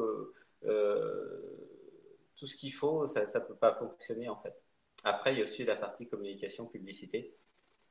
[2.41, 4.59] tout ce qu'il faut, ça ne peut pas fonctionner en fait.
[5.03, 7.35] Après, il y a aussi la partie communication, publicité.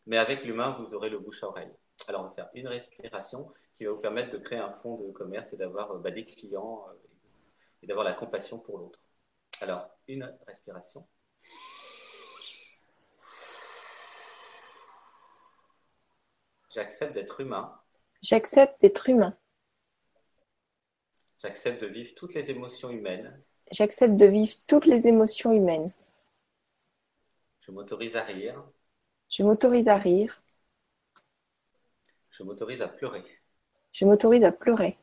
[0.06, 1.70] Mais avec l'humain, vous aurez le bouche à oreille.
[2.09, 5.12] Alors, on va faire une respiration qui va vous permettre de créer un fonds de
[5.12, 6.94] commerce et d'avoir euh, bah, des clients euh,
[7.81, 8.98] et d'avoir la compassion pour l'autre.
[9.60, 11.06] Alors, une respiration.
[16.74, 17.81] J'accepte d'être humain.
[18.20, 19.39] J'accepte d'être humain.
[21.40, 23.40] J'accepte de vivre toutes les émotions humaines.
[23.70, 25.90] J'accepte de vivre toutes les émotions humaines.
[27.60, 28.64] Je m'autorise à rire.
[29.30, 30.42] Je m'autorise à rire.
[32.30, 33.24] Je m'autorise à pleurer.
[33.92, 34.98] Je m'autorise à pleurer.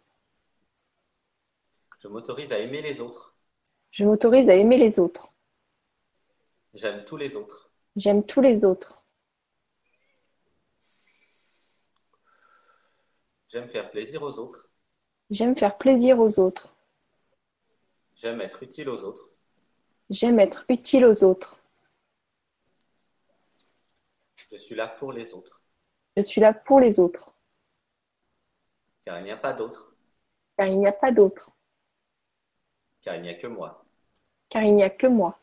[2.01, 3.35] Je m'autorise à aimer les autres.
[3.91, 5.29] Je m'autorise à aimer les autres.
[6.73, 7.71] J'aime tous les autres.
[7.95, 9.01] J'aime tous les autres.
[13.47, 14.69] J'aime faire plaisir aux autres.
[15.29, 16.76] J'aime faire plaisir aux autres.
[18.17, 19.29] J'aime être utile aux autres.
[20.09, 21.59] J'aime être utile aux autres.
[24.51, 25.61] Je suis là pour les autres.
[26.15, 27.31] Je suis là pour les autres.
[29.05, 29.93] Car il n'y a pas d'autre.
[30.57, 31.51] Car il n'y a pas d'autre.
[33.03, 33.85] Car il n'y a que moi.
[34.49, 35.37] Car il n'y a que moi.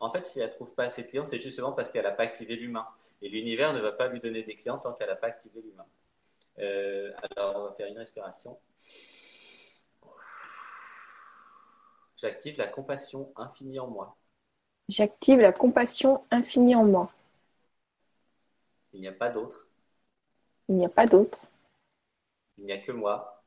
[0.00, 2.12] En fait, si elle ne trouve pas assez de clients, c'est justement parce qu'elle n'a
[2.12, 2.88] pas activé l'humain.
[3.20, 5.86] Et l'univers ne va pas lui donner des clients tant qu'elle n'a pas activé l'humain.
[6.58, 8.58] Euh, alors, on va faire une respiration.
[12.16, 14.16] J'active la compassion infinie en moi.
[14.88, 17.12] J'active la compassion infinie en moi.
[18.92, 19.66] Il n'y a pas d'autre.
[20.68, 21.40] Il n'y a pas d'autre.
[22.56, 23.42] Il n'y a que moi.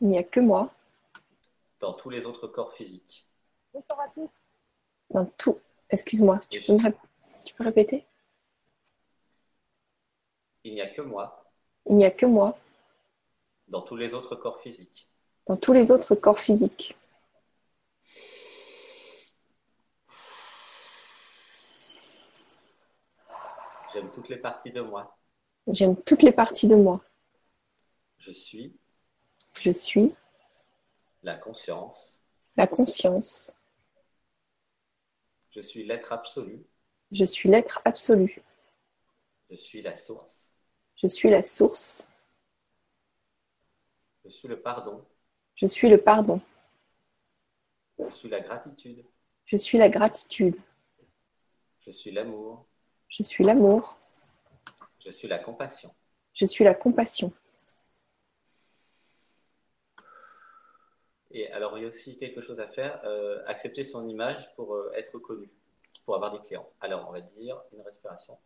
[0.00, 0.72] Il n'y a que moi.
[1.78, 3.28] Dans tous les autres corps physiques.
[5.10, 5.60] Dans tout.
[5.90, 8.04] Excuse-moi, tu, tu peux répéter?
[10.64, 11.47] Il n'y a que moi.
[11.88, 12.58] Il n'y a que moi.
[13.68, 15.08] Dans tous les autres corps physiques.
[15.46, 16.96] Dans tous les autres corps physiques.
[23.92, 25.16] J'aime toutes les parties de moi.
[25.66, 27.02] J'aime toutes les parties de moi.
[28.18, 28.76] Je suis.
[29.60, 30.14] Je suis.
[31.22, 32.22] La conscience.
[32.56, 33.52] La conscience.
[35.50, 36.66] Je suis l'être absolu.
[37.12, 38.42] Je suis l'être absolu.
[39.50, 40.47] Je suis la source.
[41.00, 42.08] Je suis la source.
[44.24, 45.04] Je suis le pardon.
[45.54, 46.40] Je suis le pardon.
[47.98, 49.04] Je suis la gratitude.
[49.46, 50.56] Je suis la gratitude.
[51.80, 52.66] Je suis l'amour.
[53.08, 53.96] Je suis l'amour.
[55.04, 55.94] Je suis la compassion.
[56.34, 57.32] Je suis la compassion.
[61.30, 64.74] Et alors, il y a aussi quelque chose à faire, euh, accepter son image pour
[64.74, 65.48] euh, être connu,
[66.04, 66.68] pour avoir des clients.
[66.80, 68.36] Alors, on va dire une respiration.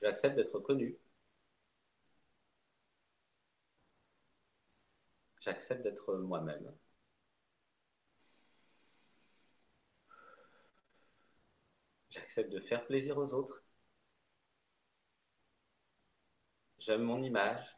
[0.00, 0.96] J'accepte d'être connu.
[5.40, 6.70] J'accepte d'être moi-même.
[12.10, 13.62] J'accepte de faire plaisir aux autres.
[16.78, 17.76] J'aime mon image.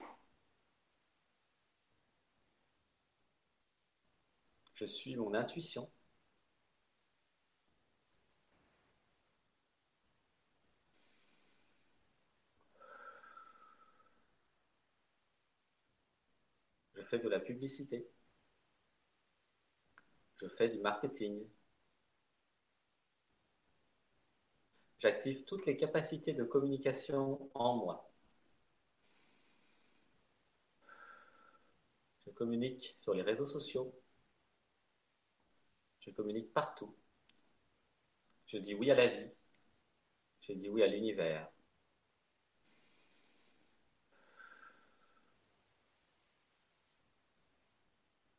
[4.77, 5.91] Je suis mon intuition.
[17.09, 18.07] Fais de la publicité.
[20.41, 21.45] Je fais du marketing.
[24.99, 28.11] J'active toutes les capacités de communication en moi.
[32.27, 33.93] Je communique sur les réseaux sociaux.
[36.01, 36.95] Je communique partout.
[38.47, 39.31] Je dis oui à la vie.
[40.41, 41.49] Je dis oui à l'univers.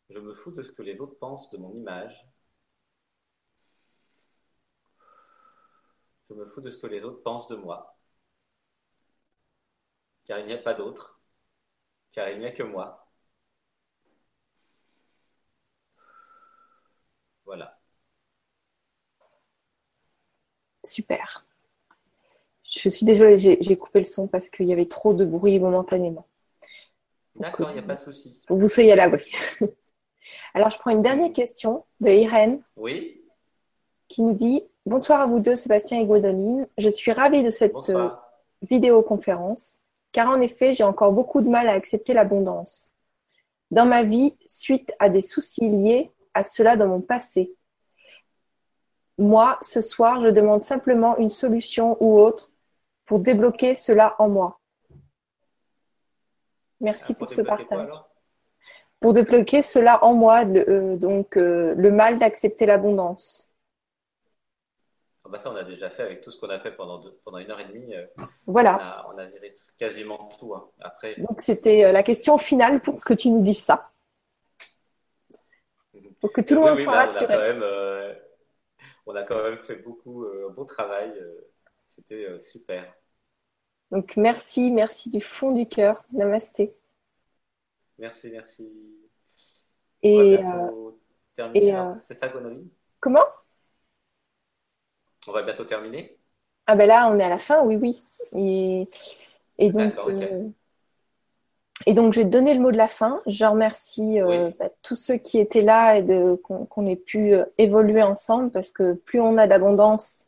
[0.10, 2.28] Je me fous de ce que les autres pensent de mon image.
[6.30, 7.98] Je me fous de ce que les autres pensent de moi.
[10.26, 11.20] Car il n'y a pas d'autre.
[12.12, 13.08] Car il n'y a que moi.
[17.46, 17.80] Voilà.
[20.84, 21.46] Super.
[22.64, 26.28] Je suis désolée, j'ai coupé le son parce qu'il y avait trop de bruit momentanément.
[27.36, 28.44] D'accord, il n'y a pas de souci.
[28.50, 29.32] Vous soyez à l'abri.
[30.54, 32.60] Alors, je prends une dernière question de Irène.
[32.78, 33.22] Oui.
[34.08, 36.68] Qui nous dit Bonsoir à vous deux, Sébastien et Gwendoline.
[36.78, 38.10] Je suis ravie de cette euh,
[38.64, 39.82] vidéoconférence,
[40.12, 42.96] car en effet, j'ai encore beaucoup de mal à accepter l'abondance.
[43.72, 47.54] Dans ma vie, suite à des soucis liés à cela dans mon passé.
[49.20, 52.52] Moi, ce soir, je demande simplement une solution ou autre
[53.06, 54.60] pour débloquer cela en moi.
[56.80, 57.90] Merci ah, pour, ce partage.
[59.00, 63.52] Pour débloquer cela en moi, euh, donc euh, le mal d'accepter l'abondance.
[65.24, 67.38] Ah bah ça, on a déjà fait avec tout ce qu'on a fait pendant, pendant
[67.38, 67.96] une heure et demie.
[67.96, 68.06] Euh,
[68.48, 69.04] voilà.
[69.14, 70.54] On a, viré quasiment tout.
[70.54, 70.68] Hein.
[70.82, 71.16] Après...
[71.18, 73.82] Donc c'était la question finale pour que tu nous dises ça.
[76.20, 77.36] Pour que tout le monde soit rassuré.
[79.06, 81.14] On a, quand même, fait beaucoup, un bon travail.
[81.96, 82.94] C'était super.
[83.92, 86.04] Donc merci, merci du fond du cœur.
[86.12, 86.76] Namasté.
[88.00, 88.72] Merci, merci.
[90.02, 90.40] Et,
[92.00, 92.68] C'est ça, Gonoline
[93.00, 93.26] Comment?
[95.28, 96.18] On va bientôt terminer.
[96.66, 98.02] Ah ben là, on est à la fin, oui, oui.
[98.34, 98.88] Et,
[99.58, 99.94] et donc,
[101.86, 103.22] et donc, je vais te donner le mot de la fin.
[103.26, 106.06] Je remercie euh, bah, tous ceux qui étaient là et
[106.44, 110.28] qu'on ait pu euh, évoluer ensemble parce que plus on a d'abondance,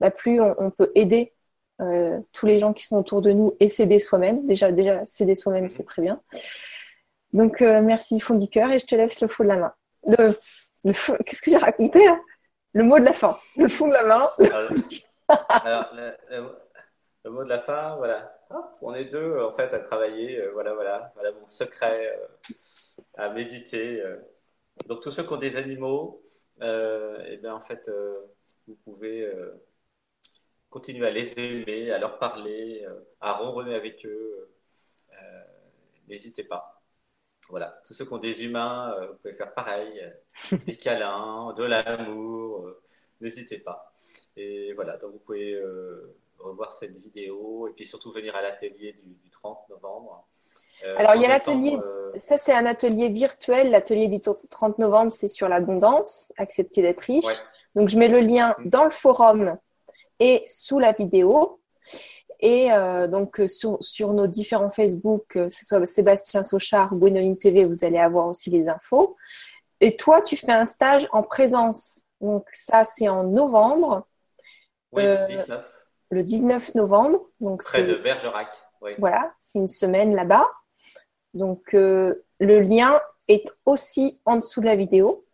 [0.00, 1.32] bah, plus on, peut aider
[1.80, 4.46] euh, tous les gens qui sont autour de nous et s'aider soi-même.
[4.46, 6.20] Déjà, déjà s'aider soi-même, c'est très bien.
[7.34, 9.74] Donc, merci du fond du cœur et je te laisse le fond de la main.
[10.06, 10.32] Le,
[10.84, 12.00] Qu'est-ce que j'ai raconté
[12.72, 13.36] Le mot de la fin.
[13.56, 14.30] Le fond de la main.
[15.48, 15.92] Alors,
[17.24, 18.34] le mot de la fin, voilà
[18.80, 20.40] on est deux en fait à travailler.
[20.40, 22.54] Euh, voilà, voilà, voilà mon secret euh,
[23.14, 24.00] à méditer.
[24.00, 24.16] Euh.
[24.86, 26.22] Donc tous ceux qui ont des animaux,
[26.60, 27.88] eh bien en fait,
[28.66, 29.30] vous pouvez
[30.68, 32.84] continuer à les aimer, à leur parler,
[33.20, 34.50] à ronronner avec eux.
[36.08, 36.73] N'hésitez pas.
[37.50, 40.02] Voilà, tous ceux qui ont des humains, vous pouvez faire pareil,
[40.66, 42.70] des câlins, de l'amour,
[43.20, 43.94] n'hésitez pas.
[44.36, 45.60] Et voilà, donc vous pouvez
[46.44, 50.26] revoir cette vidéo et puis surtout venir à l'atelier du, 30 novembre.
[50.86, 53.70] Euh, Alors, il y a l'atelier, euh, ça c'est un atelier virtuel.
[53.70, 57.42] L'atelier du 30 novembre, c'est sur l'abondance, accepter d'être riche.
[57.74, 58.68] Donc, je mets le lien mm.
[58.68, 59.56] dans le forum
[60.20, 61.60] et sous la vidéo.
[62.44, 67.38] Et euh, donc, sur, sur, nos différents Facebook, que ce soit Sébastien Sochard ou Gwenoline
[67.38, 69.16] TV, vous allez avoir aussi les infos.
[69.80, 72.04] Et toi, tu fais un stage en présence.
[72.20, 74.06] Donc, ça, c'est en novembre.
[74.92, 75.84] Oui, 19
[76.14, 77.20] le 19 novembre.
[77.40, 78.48] Donc Près de Bergerac.
[78.98, 80.48] Voilà, c'est une semaine là-bas.
[81.32, 85.24] Donc euh, le lien est aussi en dessous de la vidéo.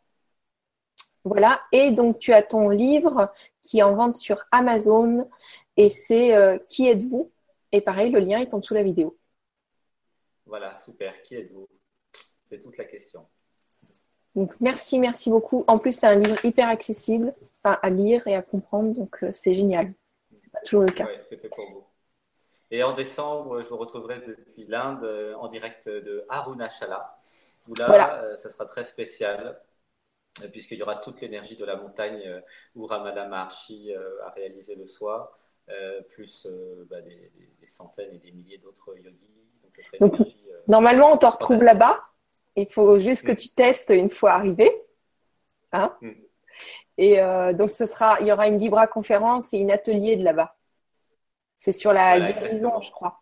[1.24, 3.30] Voilà, et donc tu as ton livre
[3.62, 5.28] qui est en vente sur Amazon
[5.80, 7.32] et c'est euh, Qui êtes-vous?
[7.72, 9.16] Et pareil, le lien est en dessous de la vidéo.
[10.44, 11.22] Voilà, super.
[11.22, 11.66] Qui êtes-vous?
[12.50, 13.26] C'est toute la question.
[14.34, 15.64] Donc merci, merci beaucoup.
[15.66, 17.34] En plus, c'est un livre hyper accessible
[17.64, 19.92] à lire et à comprendre, donc euh, c'est génial
[20.64, 21.06] toujours le cas.
[21.06, 21.84] Oui, c'est fait pour vous.
[22.70, 27.18] Et en décembre, je vous retrouverai depuis l'Inde euh, en direct de Arunachala,
[27.68, 29.58] où là, euh, ça sera très spécial,
[30.52, 32.42] puisqu'il y aura toute l'énergie de la montagne
[32.74, 33.92] où Ramada Maharshi
[34.24, 35.39] a réalisé le soir.
[36.08, 36.46] Plus
[36.88, 39.36] bah, des, centaines et des milliers d'autres yogis.
[40.00, 40.16] Donc,
[40.66, 42.02] normalement, on te retrouve là-bas.
[42.56, 43.36] Il faut juste que mm.
[43.36, 44.70] tu testes une fois arrivé.
[45.72, 46.12] Hein mm.
[46.98, 47.16] Et
[47.54, 50.56] donc, ce sera, il y aura une Libra conférence et une atelier de là-bas.
[51.54, 53.20] C'est sur la guérison, je crois.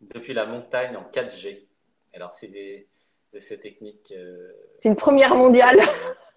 [0.00, 1.66] Depuis la montagne en 4G.
[2.14, 2.88] Alors, c'est des,
[3.38, 4.12] ces techniques.
[4.16, 5.78] Euh, c'est une première mondiale.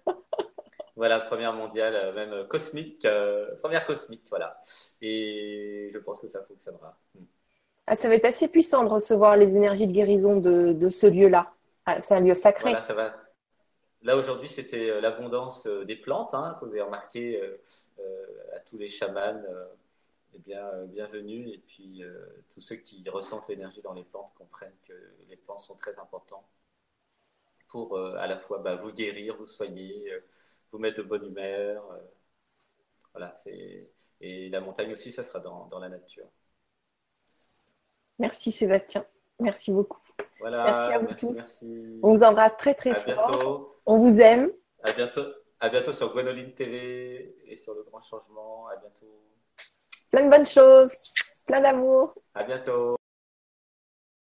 [0.96, 3.04] voilà, première mondiale, euh, même cosmique.
[3.04, 4.60] Euh, première cosmique, voilà.
[5.00, 6.96] Et je pense que ça fonctionnera.
[7.14, 7.24] Hmm.
[7.86, 11.06] Ah, ça va être assez puissant de recevoir les énergies de guérison de, de ce
[11.06, 11.52] lieu-là.
[11.84, 12.70] Ah, c'est un lieu sacré.
[12.70, 13.14] Voilà, ça va.
[14.02, 17.40] Là, aujourd'hui, c'était l'abondance des plantes, hein, que vous avez remarqué
[18.54, 19.42] à tous les chamans
[20.34, 21.48] eh bien, euh, bienvenue.
[21.48, 24.92] Et puis, euh, tous ceux qui ressentent l'énergie dans les plantes comprennent que
[25.28, 26.46] les plantes sont très importantes
[27.68, 30.12] pour euh, à la fois bah, vous guérir, vous soigner,
[30.74, 31.84] vous mettre de bonne humeur.
[33.12, 33.38] voilà,
[34.20, 36.26] et la montagne aussi, ça sera dans, la nature.
[38.18, 39.04] Merci Sébastien.
[39.38, 40.00] Merci beaucoup.
[40.40, 41.64] Voilà, merci à vous tous.
[42.02, 43.76] On vous embrasse très très fort.
[43.86, 44.50] On vous aime.
[44.82, 45.24] À bientôt.
[45.60, 48.66] À bientôt sur Gwenoline TV et sur le grand changement.
[48.68, 49.22] À bientôt
[50.10, 50.92] plein de bonnes choses,
[51.46, 52.14] plein d'amour.
[52.34, 52.96] À bientôt.